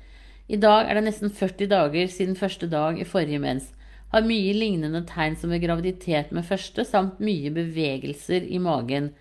I 0.50 0.58
dag 0.60 0.90
er 0.90 0.98
det 0.98 1.06
nesten 1.08 1.32
40 1.32 1.70
dager 1.72 2.10
siden 2.12 2.36
første 2.40 2.68
dag 2.72 3.00
i 3.00 3.08
forrige 3.08 3.42
mens. 3.44 3.70
Har 4.14 4.26
mye 4.26 4.54
lignende 4.54 5.04
tegn 5.10 5.38
som 5.40 5.54
ved 5.54 5.64
graviditet 5.64 6.34
med 6.36 6.46
første, 6.46 6.86
samt 6.86 7.22
mye 7.24 7.52
bevegelser 7.54 8.46
i 8.46 8.60
magen. 8.62 9.12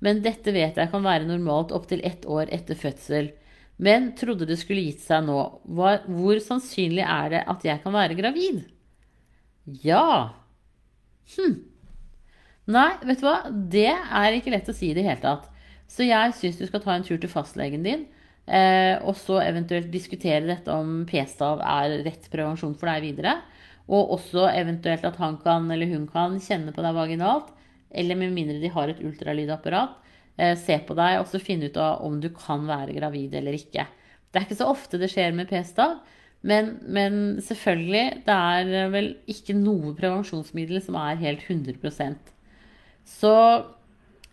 Men 0.00 0.22
dette 0.24 0.54
vet 0.56 0.78
jeg 0.80 0.90
kan 0.90 1.04
være 1.04 1.28
normalt 1.28 1.74
opptil 1.76 2.02
ett 2.06 2.24
år 2.26 2.50
etter 2.54 2.78
fødsel. 2.78 3.30
Men 3.80 4.10
trodde 4.18 4.48
det 4.48 4.58
skulle 4.60 4.84
gitt 4.88 5.04
seg 5.04 5.24
nå. 5.28 5.38
Hvor 5.64 6.42
sannsynlig 6.44 7.04
er 7.04 7.32
det 7.32 7.42
at 7.48 7.64
jeg 7.64 7.82
kan 7.84 7.94
være 7.94 8.18
gravid? 8.18 8.64
Ja. 9.84 10.36
Hm. 11.36 11.69
Nei, 12.68 12.90
vet 13.06 13.22
du 13.22 13.26
hva? 13.26 13.38
Det 13.48 13.88
er 13.88 14.36
ikke 14.36 14.52
lett 14.52 14.68
å 14.68 14.76
si 14.76 14.90
i 14.90 14.96
det 14.96 15.06
hele 15.06 15.22
tatt. 15.22 15.46
Så 15.90 16.06
jeg 16.06 16.34
syns 16.38 16.58
du 16.60 16.66
skal 16.68 16.82
ta 16.84 16.94
en 16.94 17.06
tur 17.06 17.18
til 17.18 17.30
fastlegen 17.30 17.86
din. 17.86 18.04
Eh, 18.50 18.96
og 19.06 19.14
så 19.18 19.38
eventuelt 19.42 19.90
diskutere 19.92 20.42
dette 20.46 20.74
om 20.74 21.04
p-stav 21.08 21.62
er 21.62 22.00
rett 22.06 22.28
prevensjon 22.32 22.76
for 22.78 22.90
deg 22.90 23.06
videre. 23.08 23.38
Og 23.90 24.14
også 24.18 24.46
eventuelt 24.52 25.06
at 25.06 25.18
han 25.22 25.38
kan 25.42 25.66
eller 25.70 25.90
hun 25.90 26.06
kan 26.10 26.38
kjenne 26.42 26.74
på 26.74 26.84
deg 26.84 26.96
vaginalt. 26.98 27.50
Eller 27.90 28.18
med 28.18 28.34
mindre 28.36 28.60
de 28.62 28.70
har 28.70 28.90
et 28.92 29.02
ultralydapparat. 29.02 29.96
Eh, 30.36 30.54
se 30.58 30.78
på 30.86 30.94
deg 30.98 31.18
og 31.20 31.28
så 31.30 31.42
finne 31.42 31.70
ut 31.70 31.80
av 31.80 32.04
om 32.06 32.20
du 32.22 32.30
kan 32.34 32.68
være 32.68 32.94
gravid 32.96 33.34
eller 33.40 33.56
ikke. 33.58 33.86
Det 34.30 34.38
er 34.38 34.46
ikke 34.46 34.60
så 34.60 34.70
ofte 34.70 35.00
det 35.00 35.10
skjer 35.10 35.34
med 35.34 35.50
p-stav. 35.50 35.98
Men, 36.46 36.78
men, 36.88 37.14
selvfølgelig, 37.44 38.22
det 38.24 38.36
er 38.36 38.92
vel 38.94 39.10
ikke 39.28 39.58
noe 39.58 39.92
prevensjonsmiddel 39.98 40.80
som 40.84 40.96
er 40.96 41.18
helt 41.20 41.42
100 41.44 41.82
så 43.08 43.34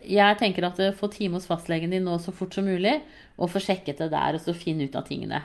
jeg 0.04 0.38
tenker 0.38 0.68
at 0.68 0.78
eh, 0.82 0.94
få 0.94 1.10
time 1.12 1.38
hos 1.38 1.48
fastlegen 1.48 1.90
din 1.92 2.06
nå 2.06 2.18
så 2.22 2.32
fort 2.34 2.54
som 2.54 2.68
mulig, 2.68 3.00
og 3.38 3.50
få 3.52 3.62
sjekket 3.62 4.02
det 4.04 4.12
der 4.14 4.38
og 4.38 4.42
så 4.44 4.54
finne 4.56 4.86
ut 4.88 4.98
av 4.98 5.06
tingene. 5.08 5.42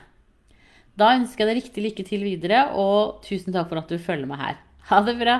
Da 0.93 1.15
ønsker 1.17 1.43
jeg 1.43 1.49
deg 1.49 1.59
riktig 1.61 1.83
lykke 1.87 2.05
til 2.05 2.25
videre, 2.25 2.67
og 2.77 3.23
tusen 3.25 3.53
takk 3.55 3.71
for 3.71 3.81
at 3.81 3.89
du 3.89 3.97
følger 3.97 4.29
meg 4.29 4.41
her. 4.43 4.61
Ha 4.91 5.01
det 5.07 5.17
bra! 5.17 5.39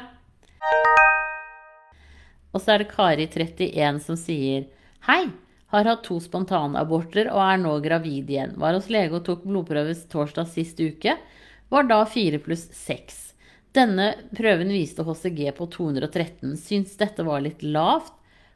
Og 2.53 2.61
så 2.61 2.73
er 2.73 2.83
det 2.83 2.91
Kari31 2.93 4.01
som 4.01 4.17
sier 4.19 4.69
Hei! 5.07 5.25
Har 5.73 5.87
hatt 5.89 6.03
to 6.05 6.19
spontanaborter 6.21 7.31
og 7.31 7.39
er 7.41 7.57
nå 7.57 7.71
gravid 7.81 8.29
igjen. 8.29 8.51
Var 8.61 8.75
hos 8.77 8.91
lege 8.93 9.17
og 9.17 9.23
tok 9.25 9.41
blodprøve 9.41 9.95
torsdag 10.11 10.45
sist 10.51 10.77
uke. 10.77 11.15
Var 11.73 11.87
da 11.89 12.03
fire 12.05 12.37
pluss 12.37 12.67
6. 12.77 13.32
Denne 13.73 14.11
prøven 14.37 14.69
viste 14.69 15.05
HCG 15.05 15.47
på 15.57 15.67
213. 15.73 16.53
Syns 16.61 16.93
dette 16.99 17.25
var 17.25 17.41
litt 17.41 17.63
lavt. 17.65 18.13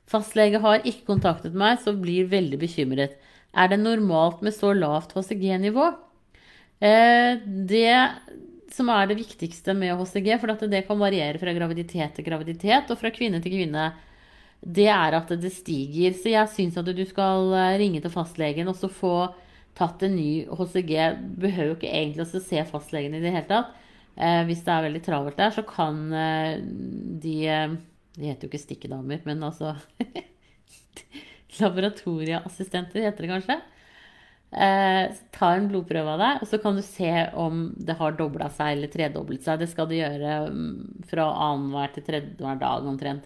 Fastlege 0.07 0.61
har 0.63 0.86
ikke 0.88 1.07
kontaktet 1.09 1.55
meg, 1.57 1.82
så 1.84 1.91
blir 1.97 2.30
veldig 2.32 2.59
bekymret. 2.61 3.18
Er 3.57 3.72
det 3.72 3.80
normalt 3.82 4.43
med 4.45 4.55
så 4.55 4.72
lavt 4.78 5.15
HCG-nivå? 5.18 5.88
Eh, 6.80 7.41
det 7.43 7.97
som 8.72 8.91
er 8.93 9.09
det 9.09 9.18
viktigste 9.18 9.74
med 9.74 9.97
HCG, 9.97 10.30
for 10.39 10.53
det 10.70 10.84
kan 10.88 10.99
variere 11.01 11.41
fra 11.41 11.53
graviditet 11.55 12.13
til 12.15 12.28
graviditet 12.28 12.91
og 12.93 12.99
fra 13.01 13.11
kvinne 13.13 13.41
til 13.41 13.55
kvinne, 13.57 13.89
det 14.61 14.88
er 14.91 15.18
at 15.18 15.34
det 15.41 15.51
stiger. 15.53 16.13
Så 16.18 16.32
jeg 16.34 16.53
syns 16.53 16.78
at 16.80 16.93
du 16.93 17.03
skal 17.09 17.51
eh, 17.57 17.76
ringe 17.82 18.03
til 18.03 18.13
fastlegen 18.13 18.70
og 18.70 18.78
så 18.78 18.91
få 18.91 19.15
tatt 19.78 20.05
en 20.05 20.15
ny 20.18 20.45
HCG. 20.45 20.93
Behøver 21.41 21.74
jo 21.74 21.78
ikke 21.80 21.91
egentlig 21.91 22.28
å 22.28 22.45
se 22.45 22.63
fastlegen 22.70 23.18
i 23.18 23.24
det 23.24 23.34
hele 23.34 23.49
tatt. 23.49 23.76
Eh, 24.18 24.43
hvis 24.49 24.63
det 24.65 24.74
er 24.74 24.86
veldig 24.88 25.03
travelt 25.05 25.38
der, 25.38 25.53
så 25.53 25.63
kan 25.68 26.01
eh, 26.15 26.57
de 27.22 27.38
eh, 27.53 27.78
De 28.18 28.26
heter 28.26 28.47
jo 28.47 28.49
ikke 28.49 28.63
stikkedamer, 28.63 29.22
men 29.30 29.43
altså 29.45 29.76
Laboratorieassistenter 31.59 33.03
heter 33.05 33.26
det 33.26 33.30
kanskje. 33.30 33.57
Ta 34.47 35.47
en 35.53 35.68
blodprøve 35.70 36.15
av 36.15 36.22
deg, 36.22 36.41
og 36.41 36.49
så 36.49 36.57
kan 36.61 36.78
du 36.78 36.84
se 36.86 37.11
om 37.38 37.68
det 37.78 37.97
har 37.99 38.15
dobla 38.18 38.47
seg 38.53 38.76
eller 38.76 38.91
tredoblet 38.93 39.45
seg. 39.45 39.61
Det 39.61 39.68
skal 39.70 39.89
du 39.89 39.95
gjøre 39.97 40.36
um, 40.49 40.68
fra 41.09 41.26
annenhver 41.47 41.93
til 41.95 42.05
tredje 42.07 42.53
dag 42.61 42.89
omtrent. 42.89 43.26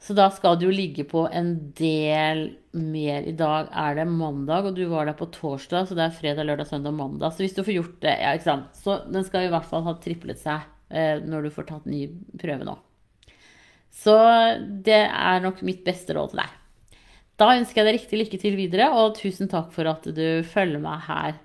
Så 0.00 0.14
da 0.16 0.30
skal 0.32 0.56
du 0.56 0.64
jo 0.64 0.72
ligge 0.72 1.04
på 1.04 1.26
en 1.28 1.50
del 1.76 2.46
mer. 2.72 3.26
I 3.28 3.34
dag 3.36 3.68
er 3.76 3.98
det 3.98 4.06
mandag, 4.08 4.70
og 4.70 4.78
du 4.78 4.86
var 4.88 5.04
der 5.06 5.16
på 5.18 5.28
torsdag, 5.34 5.88
så 5.88 5.96
det 5.96 6.06
er 6.06 6.14
fredag, 6.16 6.46
lørdag, 6.48 6.70
søndag, 6.70 6.94
mandag. 6.96 7.34
Så 7.34 7.44
hvis 7.44 7.56
du 7.56 7.60
får 7.60 7.76
gjort 7.76 7.98
det 8.06 8.14
ja, 8.22 8.30
ikke 8.32 8.48
sant? 8.48 8.70
Så 8.80 9.02
den 9.12 9.26
skal 9.26 9.44
i 9.44 9.50
hvert 9.52 9.68
fall 9.68 9.84
ha 9.84 9.92
triplet 10.00 10.40
seg 10.40 10.64
eh, 10.88 11.20
når 11.20 11.44
du 11.44 11.50
får 11.52 11.68
tatt 11.68 11.90
ny 11.90 12.06
prøve 12.40 12.64
nå. 12.68 12.78
Så 14.00 14.16
det 14.86 15.02
er 15.04 15.44
nok 15.44 15.60
mitt 15.66 15.82
beste 15.84 16.16
råd 16.16 16.32
til 16.32 16.40
deg. 16.40 16.56
Da 17.40 17.50
ønsker 17.58 17.80
jeg 17.80 17.88
deg 17.88 17.96
riktig 17.98 18.20
lykke 18.22 18.40
til 18.40 18.56
videre, 18.56 18.88
og 18.96 19.18
tusen 19.18 19.52
takk 19.52 19.68
for 19.74 19.88
at 19.90 20.08
du 20.16 20.40
følger 20.48 20.80
meg 20.80 21.04
her. 21.10 21.36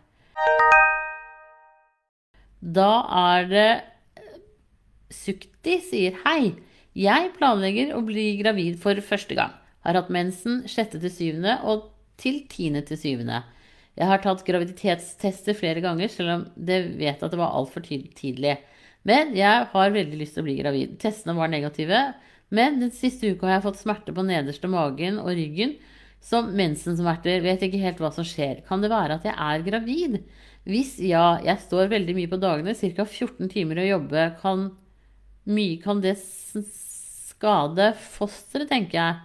Da 2.63 2.91
er 3.19 3.51
det 3.51 3.67
Sukti 5.13 5.75
sier 5.83 6.15
hei. 6.23 6.55
Jeg 6.95 7.33
planlegger 7.35 7.89
å 7.91 7.99
bli 8.07 8.37
gravid 8.39 8.77
for 8.79 8.95
første 9.03 9.35
gang. 9.35 9.51
Har 9.83 9.97
hatt 9.99 10.11
mensen 10.13 10.61
6. 10.71 10.93
til 11.03 11.11
7. 11.11 11.47
og 11.67 11.89
til 12.15 12.45
10. 12.47 12.85
til 12.87 12.99
7. 13.01 13.25
Jeg 13.95 14.07
har 14.07 14.21
tatt 14.23 14.45
graviditetstester 14.47 15.57
flere 15.59 15.83
ganger, 15.83 16.07
selv 16.11 16.31
om 16.31 16.45
det 16.55 16.79
vet 16.95 17.19
at 17.19 17.33
det 17.33 17.39
var 17.39 17.51
altfor 17.51 17.83
tidlig. 17.83 18.55
Men 19.03 19.35
jeg 19.35 19.67
har 19.73 19.91
veldig 19.91 20.21
lyst 20.21 20.37
til 20.37 20.45
å 20.45 20.47
bli 20.47 20.55
gravid. 20.61 20.95
Testene 21.03 21.35
var 21.35 21.51
negative. 21.51 21.99
Men 22.55 22.79
den 22.79 22.93
siste 22.95 23.33
uka 23.33 23.49
har 23.49 23.57
jeg 23.57 23.65
fått 23.67 23.81
smerte 23.83 24.15
på 24.15 24.25
nederste 24.25 24.71
magen 24.71 25.19
og 25.19 25.33
ryggen. 25.35 25.75
som 26.25 26.47
mensensmerter, 26.57 27.43
vet 27.43 27.61
ikke 27.61 27.83
helt 27.83 27.99
hva 28.01 28.09
som 28.09 28.25
skjer. 28.25 28.63
Kan 28.65 28.81
det 28.81 28.89
være 28.89 29.19
at 29.19 29.27
jeg 29.27 29.35
er 29.35 29.65
gravid? 29.67 30.15
Hvis 30.65 30.95
ja, 30.97 31.37
jeg 31.43 31.61
står 31.61 31.91
veldig 31.91 32.15
mye 32.17 32.31
på 32.31 32.39
dagene, 32.41 32.73
ca. 32.73 33.05
14 33.05 33.51
timer 33.51 33.83
å 33.83 33.85
jobbe, 33.85 34.23
kan, 34.39 34.71
mye, 35.45 35.77
kan 35.83 36.01
det 36.01 36.15
skade 37.45 37.93
fosteret, 38.01 38.69
tenker 38.71 38.97
jeg. 38.97 39.21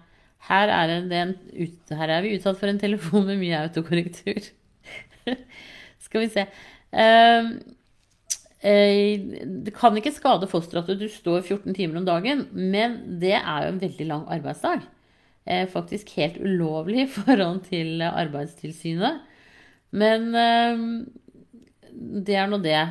Her 0.50 0.72
er, 0.72 0.94
en, 0.98 1.34
her 1.96 2.08
er, 2.08 2.22
vi 2.24 2.36
utsatt 2.36 2.58
for 2.60 2.70
en 2.70 2.80
telefon 2.80 3.26
med 3.28 3.40
mye 3.40 3.58
autokorrektur. 3.66 4.48
Skal 6.06 6.24
vi 6.24 6.30
se. 6.32 6.46
Uh, 6.92 7.52
det 8.60 9.72
kan 9.76 9.96
ikke 9.96 10.12
skade 10.12 10.48
fosteret 10.50 10.88
at 10.92 11.00
du 11.00 11.06
står 11.08 11.44
14 11.46 11.76
timer 11.76 12.00
om 12.00 12.08
dagen, 12.08 12.44
men 12.52 12.98
det 13.20 13.38
er 13.38 13.66
jo 13.66 13.74
en 13.74 13.84
veldig 13.84 14.08
lang 14.08 14.26
arbeidsdag. 14.28 14.84
Eh, 15.48 15.64
faktisk 15.72 16.12
helt 16.18 16.36
ulovlig 16.44 17.06
i 17.06 17.08
forhold 17.08 17.62
til 17.70 18.02
Arbeidstilsynet. 18.04 19.22
Men 19.96 20.28
ehm, 20.36 20.90
det 21.90 22.36
er 22.36 22.50
nå 22.50 22.60
det. 22.62 22.82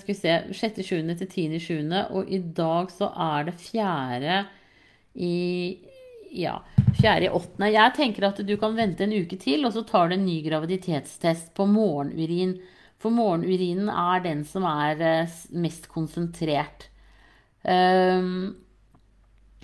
Skal 0.00 0.14
vi 0.14 0.20
se 0.20 0.36
6.7. 0.54 1.16
til 1.18 1.58
10.7. 1.58 1.90
Og 2.14 2.30
i 2.30 2.38
dag 2.38 2.94
så 2.94 3.10
er 3.10 3.50
det 3.50 3.58
fjerde 3.60 4.44
i 5.16 5.36
ja, 6.36 6.58
fjerde 7.00 7.26
i 7.26 7.32
åttende. 7.32 7.72
Jeg 7.72 7.94
tenker 7.96 8.28
at 8.28 8.40
du 8.44 8.54
kan 8.60 8.76
vente 8.76 9.06
en 9.06 9.14
uke 9.14 9.38
til, 9.40 9.64
og 9.66 9.74
så 9.74 9.84
tar 9.86 10.10
du 10.10 10.16
en 10.16 10.26
ny 10.26 10.40
graviditetstest 10.44 11.52
på 11.56 11.66
morgenurin. 11.70 12.56
For 13.02 13.14
morgenurinen 13.14 13.90
er 13.92 14.22
den 14.24 14.44
som 14.48 14.66
er 14.68 15.02
eh, 15.04 15.34
mest 15.56 15.88
konsentrert. 15.92 16.88
Um, 17.66 18.56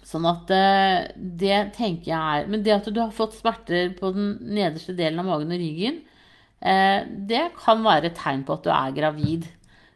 sånn 0.06 0.26
at 0.26 0.50
eh, 0.52 1.12
det 1.16 1.58
tenker 1.76 2.08
jeg 2.10 2.40
er 2.42 2.48
Men 2.50 2.64
det 2.66 2.72
at 2.74 2.88
du 2.90 2.98
har 2.98 3.12
fått 3.14 3.36
smerter 3.36 3.92
på 3.94 4.10
den 4.16 4.32
nederste 4.42 4.96
delen 4.98 5.22
av 5.22 5.28
magen 5.28 5.54
og 5.54 5.62
ryggen, 5.62 6.00
uh, 6.64 7.00
det 7.06 7.46
kan 7.60 7.84
være 7.84 8.10
et 8.10 8.18
tegn 8.18 8.44
på 8.48 8.58
at 8.58 8.66
du 8.66 8.72
er 8.74 8.96
gravid. 8.96 9.48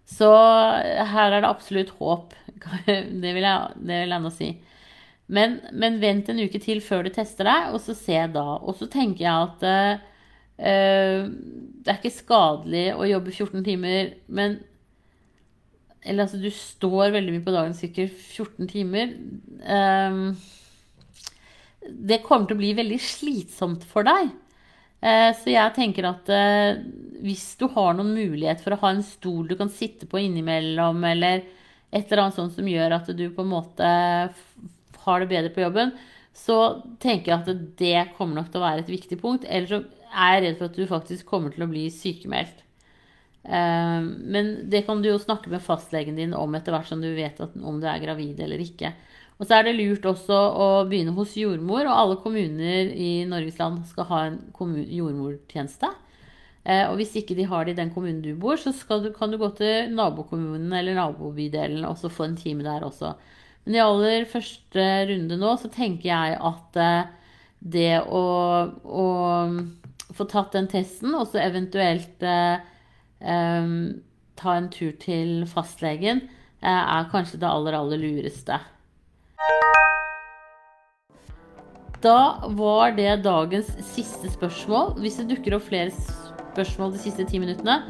Så 0.06 0.30
her 0.30 1.32
er 1.32 1.40
det 1.40 1.48
absolutt 1.50 1.96
håp. 1.98 2.34
Det 2.86 3.32
vil 3.34 3.44
jeg, 3.44 3.74
det 3.82 3.96
vil 4.04 4.12
jeg 4.14 4.22
nå 4.22 4.30
si. 4.34 4.48
Men, 5.26 5.58
men, 5.74 5.98
vent 6.02 6.28
en 6.30 6.38
uke 6.38 6.60
til 6.62 6.80
før 6.84 7.06
du 7.06 7.10
tester 7.14 7.48
deg, 7.48 7.72
og 7.74 7.82
så 7.82 7.96
se 7.98 8.18
da. 8.30 8.46
Og 8.62 8.78
så 8.78 8.86
tenker 8.90 9.24
jeg 9.24 9.48
at 9.48 9.66
uh, 9.66 11.26
det 11.26 11.92
er 11.92 11.98
ikke 11.98 12.14
skadelig 12.14 12.86
å 12.94 13.08
jobbe 13.10 13.34
14 13.34 13.66
timer, 13.66 14.14
men 14.28 14.60
Eller 16.06 16.22
altså, 16.22 16.38
du 16.38 16.50
står 16.54 17.10
veldig 17.16 17.32
mye 17.34 17.42
på 17.42 17.54
dagen, 17.54 17.74
sikkert 17.74 18.14
14 18.14 18.68
timer. 18.70 19.16
Um, 19.66 20.36
det 21.86 22.22
kommer 22.22 22.46
til 22.46 22.54
å 22.54 22.60
bli 22.60 22.74
veldig 22.78 22.98
slitsomt 23.02 23.82
for 23.90 24.06
deg. 24.06 24.30
Uh, 25.02 25.34
så 25.34 25.50
jeg 25.50 25.74
tenker 25.74 26.06
at 26.06 26.30
hvis 27.26 27.48
du 27.58 27.66
har 27.74 27.98
noen 27.98 28.14
mulighet 28.14 28.62
for 28.62 28.76
å 28.76 28.80
ha 28.84 28.94
en 28.94 29.02
stol 29.02 29.48
du 29.50 29.56
kan 29.58 29.70
sitte 29.72 30.06
på 30.06 30.22
innimellom, 30.22 31.02
eller 31.10 31.42
et 31.90 32.06
eller 32.06 32.26
annet 32.26 32.38
sånt 32.38 32.54
som 32.54 32.70
gjør 32.70 32.94
at 33.00 33.10
du 33.16 33.26
på 33.34 33.42
en 33.42 33.50
måte 33.50 33.90
har 35.06 35.22
det 35.22 35.30
bedre 35.30 35.54
på 35.54 35.64
jobben, 35.64 35.94
så 36.36 36.58
tenker 37.00 37.32
jeg 37.32 37.40
at 37.40 37.64
det 37.80 37.96
kommer 38.18 38.40
nok 38.40 38.52
til 38.52 38.60
å 38.60 38.66
være 38.66 38.84
et 38.84 38.92
viktig 38.92 39.18
punkt. 39.22 39.46
Eller 39.48 39.70
så 39.70 39.82
er 40.12 40.36
jeg 40.36 40.44
redd 40.44 40.58
for 40.60 40.68
at 40.68 40.78
du 40.78 40.86
faktisk 40.90 41.28
kommer 41.30 41.54
til 41.54 41.64
å 41.64 41.70
bli 41.70 41.86
sykemeldt. 41.92 42.62
Eh, 43.46 44.00
men 44.02 44.52
det 44.70 44.84
kan 44.88 45.02
du 45.02 45.10
jo 45.12 45.20
snakke 45.22 45.50
med 45.52 45.64
fastlegen 45.64 46.18
din 46.18 46.34
om 46.36 46.54
etter 46.58 46.74
hvert 46.74 46.90
som 46.90 47.02
du 47.02 47.08
vet 47.14 47.38
om 47.40 47.80
du 47.80 47.86
er 47.88 48.02
gravid 48.02 48.42
eller 48.42 48.62
ikke. 48.62 48.92
Og 49.36 49.44
så 49.44 49.58
er 49.58 49.66
det 49.66 49.76
lurt 49.76 50.06
også 50.08 50.36
å 50.36 50.66
begynne 50.88 51.12
hos 51.16 51.34
jordmor, 51.36 51.84
og 51.84 51.98
alle 52.00 52.16
kommuner 52.22 52.88
i 52.88 53.10
Norges 53.28 53.58
land 53.60 53.82
skal 53.88 54.08
ha 54.08 54.20
en 54.30 54.38
jordmortjeneste. 54.56 55.90
Eh, 56.66 56.84
og 56.88 56.96
hvis 56.98 57.14
ikke 57.20 57.36
de 57.38 57.46
har 57.46 57.66
det 57.66 57.76
i 57.76 57.80
den 57.82 57.92
kommunen 57.94 58.22
du 58.24 58.32
bor, 58.40 58.56
så 58.58 58.72
du, 59.04 59.10
kan 59.14 59.30
du 59.30 59.38
gå 59.38 59.50
til 59.58 59.92
nabokommunen 59.94 60.72
eller 60.74 60.96
nabobydelen 60.98 61.84
og 61.86 62.00
få 62.00 62.30
en 62.30 62.38
time 62.40 62.64
der 62.66 62.86
også. 62.88 63.12
Men 63.66 63.74
i 63.74 63.82
aller 63.82 64.26
første 64.30 64.82
runde 65.10 65.36
nå 65.40 65.52
så 65.58 65.68
tenker 65.74 66.06
jeg 66.06 66.38
at 66.38 66.78
eh, 66.78 67.08
det 67.66 67.98
å, 68.06 68.22
å 68.70 69.06
få 70.14 70.26
tatt 70.30 70.54
den 70.54 70.68
testen, 70.70 71.16
og 71.18 71.26
så 71.32 71.40
eventuelt 71.42 72.22
eh, 72.22 72.62
um, 73.18 73.98
ta 74.38 74.54
en 74.60 74.68
tur 74.70 74.92
til 75.02 75.42
fastlegen, 75.50 76.22
eh, 76.62 76.70
er 76.70 77.10
kanskje 77.10 77.40
det 77.42 77.48
aller, 77.50 77.74
aller 77.74 78.00
lureste. 78.00 78.60
Da 82.04 82.18
var 82.54 82.94
det 82.94 83.24
dagens 83.24 83.72
siste 83.88 84.30
spørsmål. 84.30 84.94
Hvis 85.00 85.18
det 85.18 85.30
dukker 85.32 85.56
opp 85.56 85.66
flere 85.66 85.90
spørsmål 85.96 86.94
de 86.94 87.02
siste 87.02 87.26
ti 87.26 87.40
minuttene, 87.42 87.80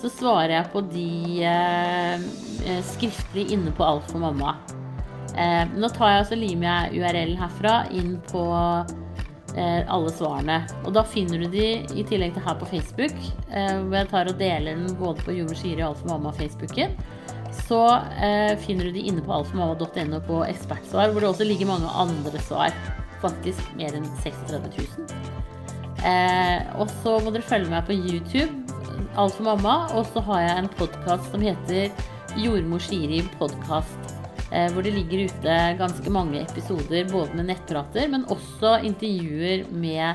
så 0.00 0.08
svarer 0.12 0.54
jeg 0.54 0.72
på 0.72 0.80
de 0.94 1.10
eh, 1.44 2.80
skriftlig 2.94 3.50
inne 3.52 3.74
på 3.76 3.84
Alt 3.84 4.08
for 4.12 4.22
mamma. 4.22 4.56
Eh, 5.36 5.64
nå 5.76 5.90
tar 5.92 6.12
jeg 6.12 6.22
altså 6.22 6.38
limer 6.40 6.68
jeg 6.68 7.02
URL-en 7.02 7.40
herfra 7.40 7.74
inn 7.92 8.16
på 8.30 8.44
eh, 9.56 9.82
alle 9.82 10.12
svarene. 10.14 10.62
Og 10.84 10.94
da 10.96 11.04
finner 11.06 11.44
du 11.44 11.50
de 11.52 11.68
i 11.92 12.06
tillegg 12.08 12.36
til 12.36 12.46
her 12.46 12.58
på 12.60 12.68
Facebook, 12.70 13.16
eh, 13.50 13.76
hvor 13.82 13.98
jeg 13.98 14.10
tar 14.12 14.32
og 14.32 14.40
deler 14.40 14.78
den 14.78 14.96
både 15.00 15.26
på 15.26 15.36
Jordmor 15.36 15.60
Siri 15.60 15.82
og 15.82 15.94
Alfamamma 15.94 16.34
Facebooken. 16.38 16.96
Så 17.66 17.80
eh, 18.22 18.52
finner 18.62 18.88
du 18.88 18.96
de 18.96 19.06
inne 19.08 19.24
på 19.24 19.32
altformamma.no 19.32 20.20
på 20.26 20.42
ekspertsvar, 20.46 21.12
hvor 21.12 21.24
det 21.24 21.30
også 21.30 21.48
ligger 21.48 21.72
mange 21.72 21.90
andre 22.04 22.42
svar. 22.44 22.76
Faktisk 23.22 23.62
mer 23.78 23.96
enn 23.96 24.06
36 24.22 24.70
000. 24.76 25.44
Eh, 26.06 26.60
og 26.78 26.90
så 27.00 27.16
må 27.24 27.32
dere 27.34 27.46
følge 27.46 27.72
meg 27.72 27.88
på 27.88 27.96
YouTube, 27.96 28.52
Alt 29.16 29.34
for 29.36 29.44
mamma. 29.48 29.78
Og 29.96 30.06
så 30.12 30.20
har 30.28 30.44
jeg 30.44 30.58
en 30.60 30.70
podkast 30.76 31.32
som 31.32 31.44
heter 31.44 31.88
Jordmor 32.36 32.84
Siri 32.84 33.22
podkast. 33.40 34.15
Eh, 34.52 34.68
hvor 34.70 34.84
det 34.86 34.94
ligger 34.94 35.26
ute 35.26 35.54
ganske 35.80 36.12
mange 36.12 36.38
episoder 36.44 37.08
både 37.10 37.34
med 37.34 37.48
nettprater, 37.50 38.06
men 38.12 38.28
også 38.30 38.76
intervjuer 38.86 39.64
med 39.74 40.14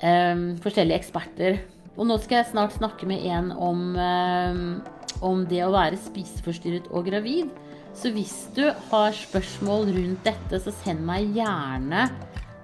um, 0.00 0.46
forskjellige 0.64 1.02
eksperter. 1.02 1.58
Og 1.98 2.08
nå 2.08 2.16
skal 2.22 2.40
jeg 2.40 2.52
snart 2.54 2.78
snakke 2.78 3.08
med 3.10 3.26
en 3.28 3.50
om, 3.52 3.82
um, 3.92 4.62
om 5.20 5.44
det 5.50 5.60
å 5.66 5.74
være 5.74 6.00
spiseforstyrret 6.00 6.88
og 6.94 7.10
gravid. 7.10 7.52
Så 7.92 8.12
hvis 8.14 8.46
du 8.56 8.64
har 8.88 9.12
spørsmål 9.16 9.90
rundt 9.98 10.24
dette, 10.24 10.62
så 10.62 10.72
send 10.80 11.04
meg 11.04 11.34
gjerne 11.36 12.06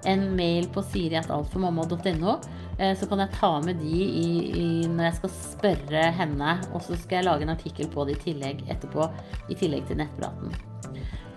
en 0.09 0.23
mail 0.39 0.69
på 0.73 0.81
siri.altformamma.no. 0.89 2.37
Eh, 2.77 2.93
så 2.97 3.07
kan 3.09 3.23
jeg 3.23 3.33
ta 3.33 3.51
med 3.63 3.79
de 3.81 4.03
i, 4.05 4.27
i, 4.53 4.67
når 4.91 5.09
jeg 5.09 5.17
skal 5.19 5.33
spørre 5.35 6.03
henne. 6.19 6.57
Og 6.73 6.83
så 6.85 6.97
skal 6.99 7.19
jeg 7.21 7.29
lage 7.29 7.47
en 7.47 7.55
artikkel 7.55 7.89
på 7.93 8.05
det 8.07 8.17
i 8.17 8.23
tillegg 8.29 8.63
etterpå, 8.69 9.09
i 9.49 9.57
tillegg 9.57 9.87
til 9.89 10.01
nettpraten. 10.01 10.53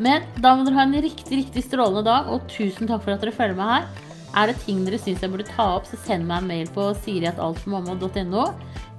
Men 0.00 0.24
da 0.40 0.54
må 0.56 0.64
dere 0.64 0.78
ha 0.78 0.86
en 0.88 1.00
riktig, 1.04 1.42
riktig 1.42 1.64
strålende 1.66 2.06
dag, 2.06 2.30
og 2.32 2.46
tusen 2.48 2.88
takk 2.88 3.04
for 3.04 3.14
at 3.14 3.24
dere 3.24 3.36
følger 3.36 3.58
meg 3.58 3.74
her. 3.74 4.06
Er 4.40 4.46
det 4.46 4.60
ting 4.62 4.84
dere 4.86 5.00
syns 5.00 5.24
jeg 5.24 5.32
burde 5.32 5.48
ta 5.48 5.66
opp, 5.76 5.88
så 5.90 5.98
send 6.04 6.28
meg 6.28 6.44
en 6.44 6.48
mail 6.52 6.70
på 6.70 6.86
siri.altformamma.no. 7.02 8.46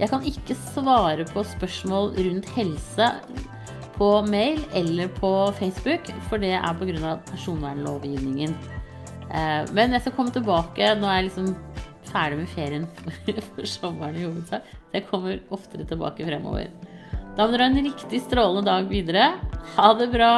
Jeg 0.02 0.12
kan 0.12 0.28
ikke 0.28 0.58
svare 0.74 1.26
på 1.30 1.46
spørsmål 1.54 2.12
rundt 2.18 2.52
helse 2.58 3.08
på 3.96 4.12
mail 4.28 4.60
eller 4.76 5.12
på 5.22 5.32
Facebook, 5.60 6.10
for 6.28 6.42
det 6.42 6.56
er 6.58 6.78
pga. 6.78 7.16
personvernlovgivningen. 7.30 8.56
Eh, 9.32 9.62
men 9.72 9.94
jeg 9.94 10.02
skal 10.02 10.16
komme 10.18 10.34
tilbake. 10.36 10.96
Nå 11.00 11.08
er 11.08 11.22
jeg 11.22 11.30
liksom 11.30 11.54
ferdig 12.12 12.42
med 12.42 12.52
ferien 12.54 12.88
for 13.56 13.68
sommeren 13.70 14.20
i 14.20 14.26
hovedsak. 14.28 14.68
Jeg 14.94 15.08
kommer 15.10 15.40
oftere 15.54 15.88
tilbake 15.88 16.28
fremover. 16.28 16.70
Da 17.38 17.46
må 17.46 17.54
dere 17.54 17.70
ha 17.70 17.72
en 17.72 17.88
riktig 17.88 18.22
strålende 18.26 18.68
dag 18.68 18.90
videre. 18.92 19.32
Ha 19.78 19.94
det 20.00 20.12
bra. 20.14 20.34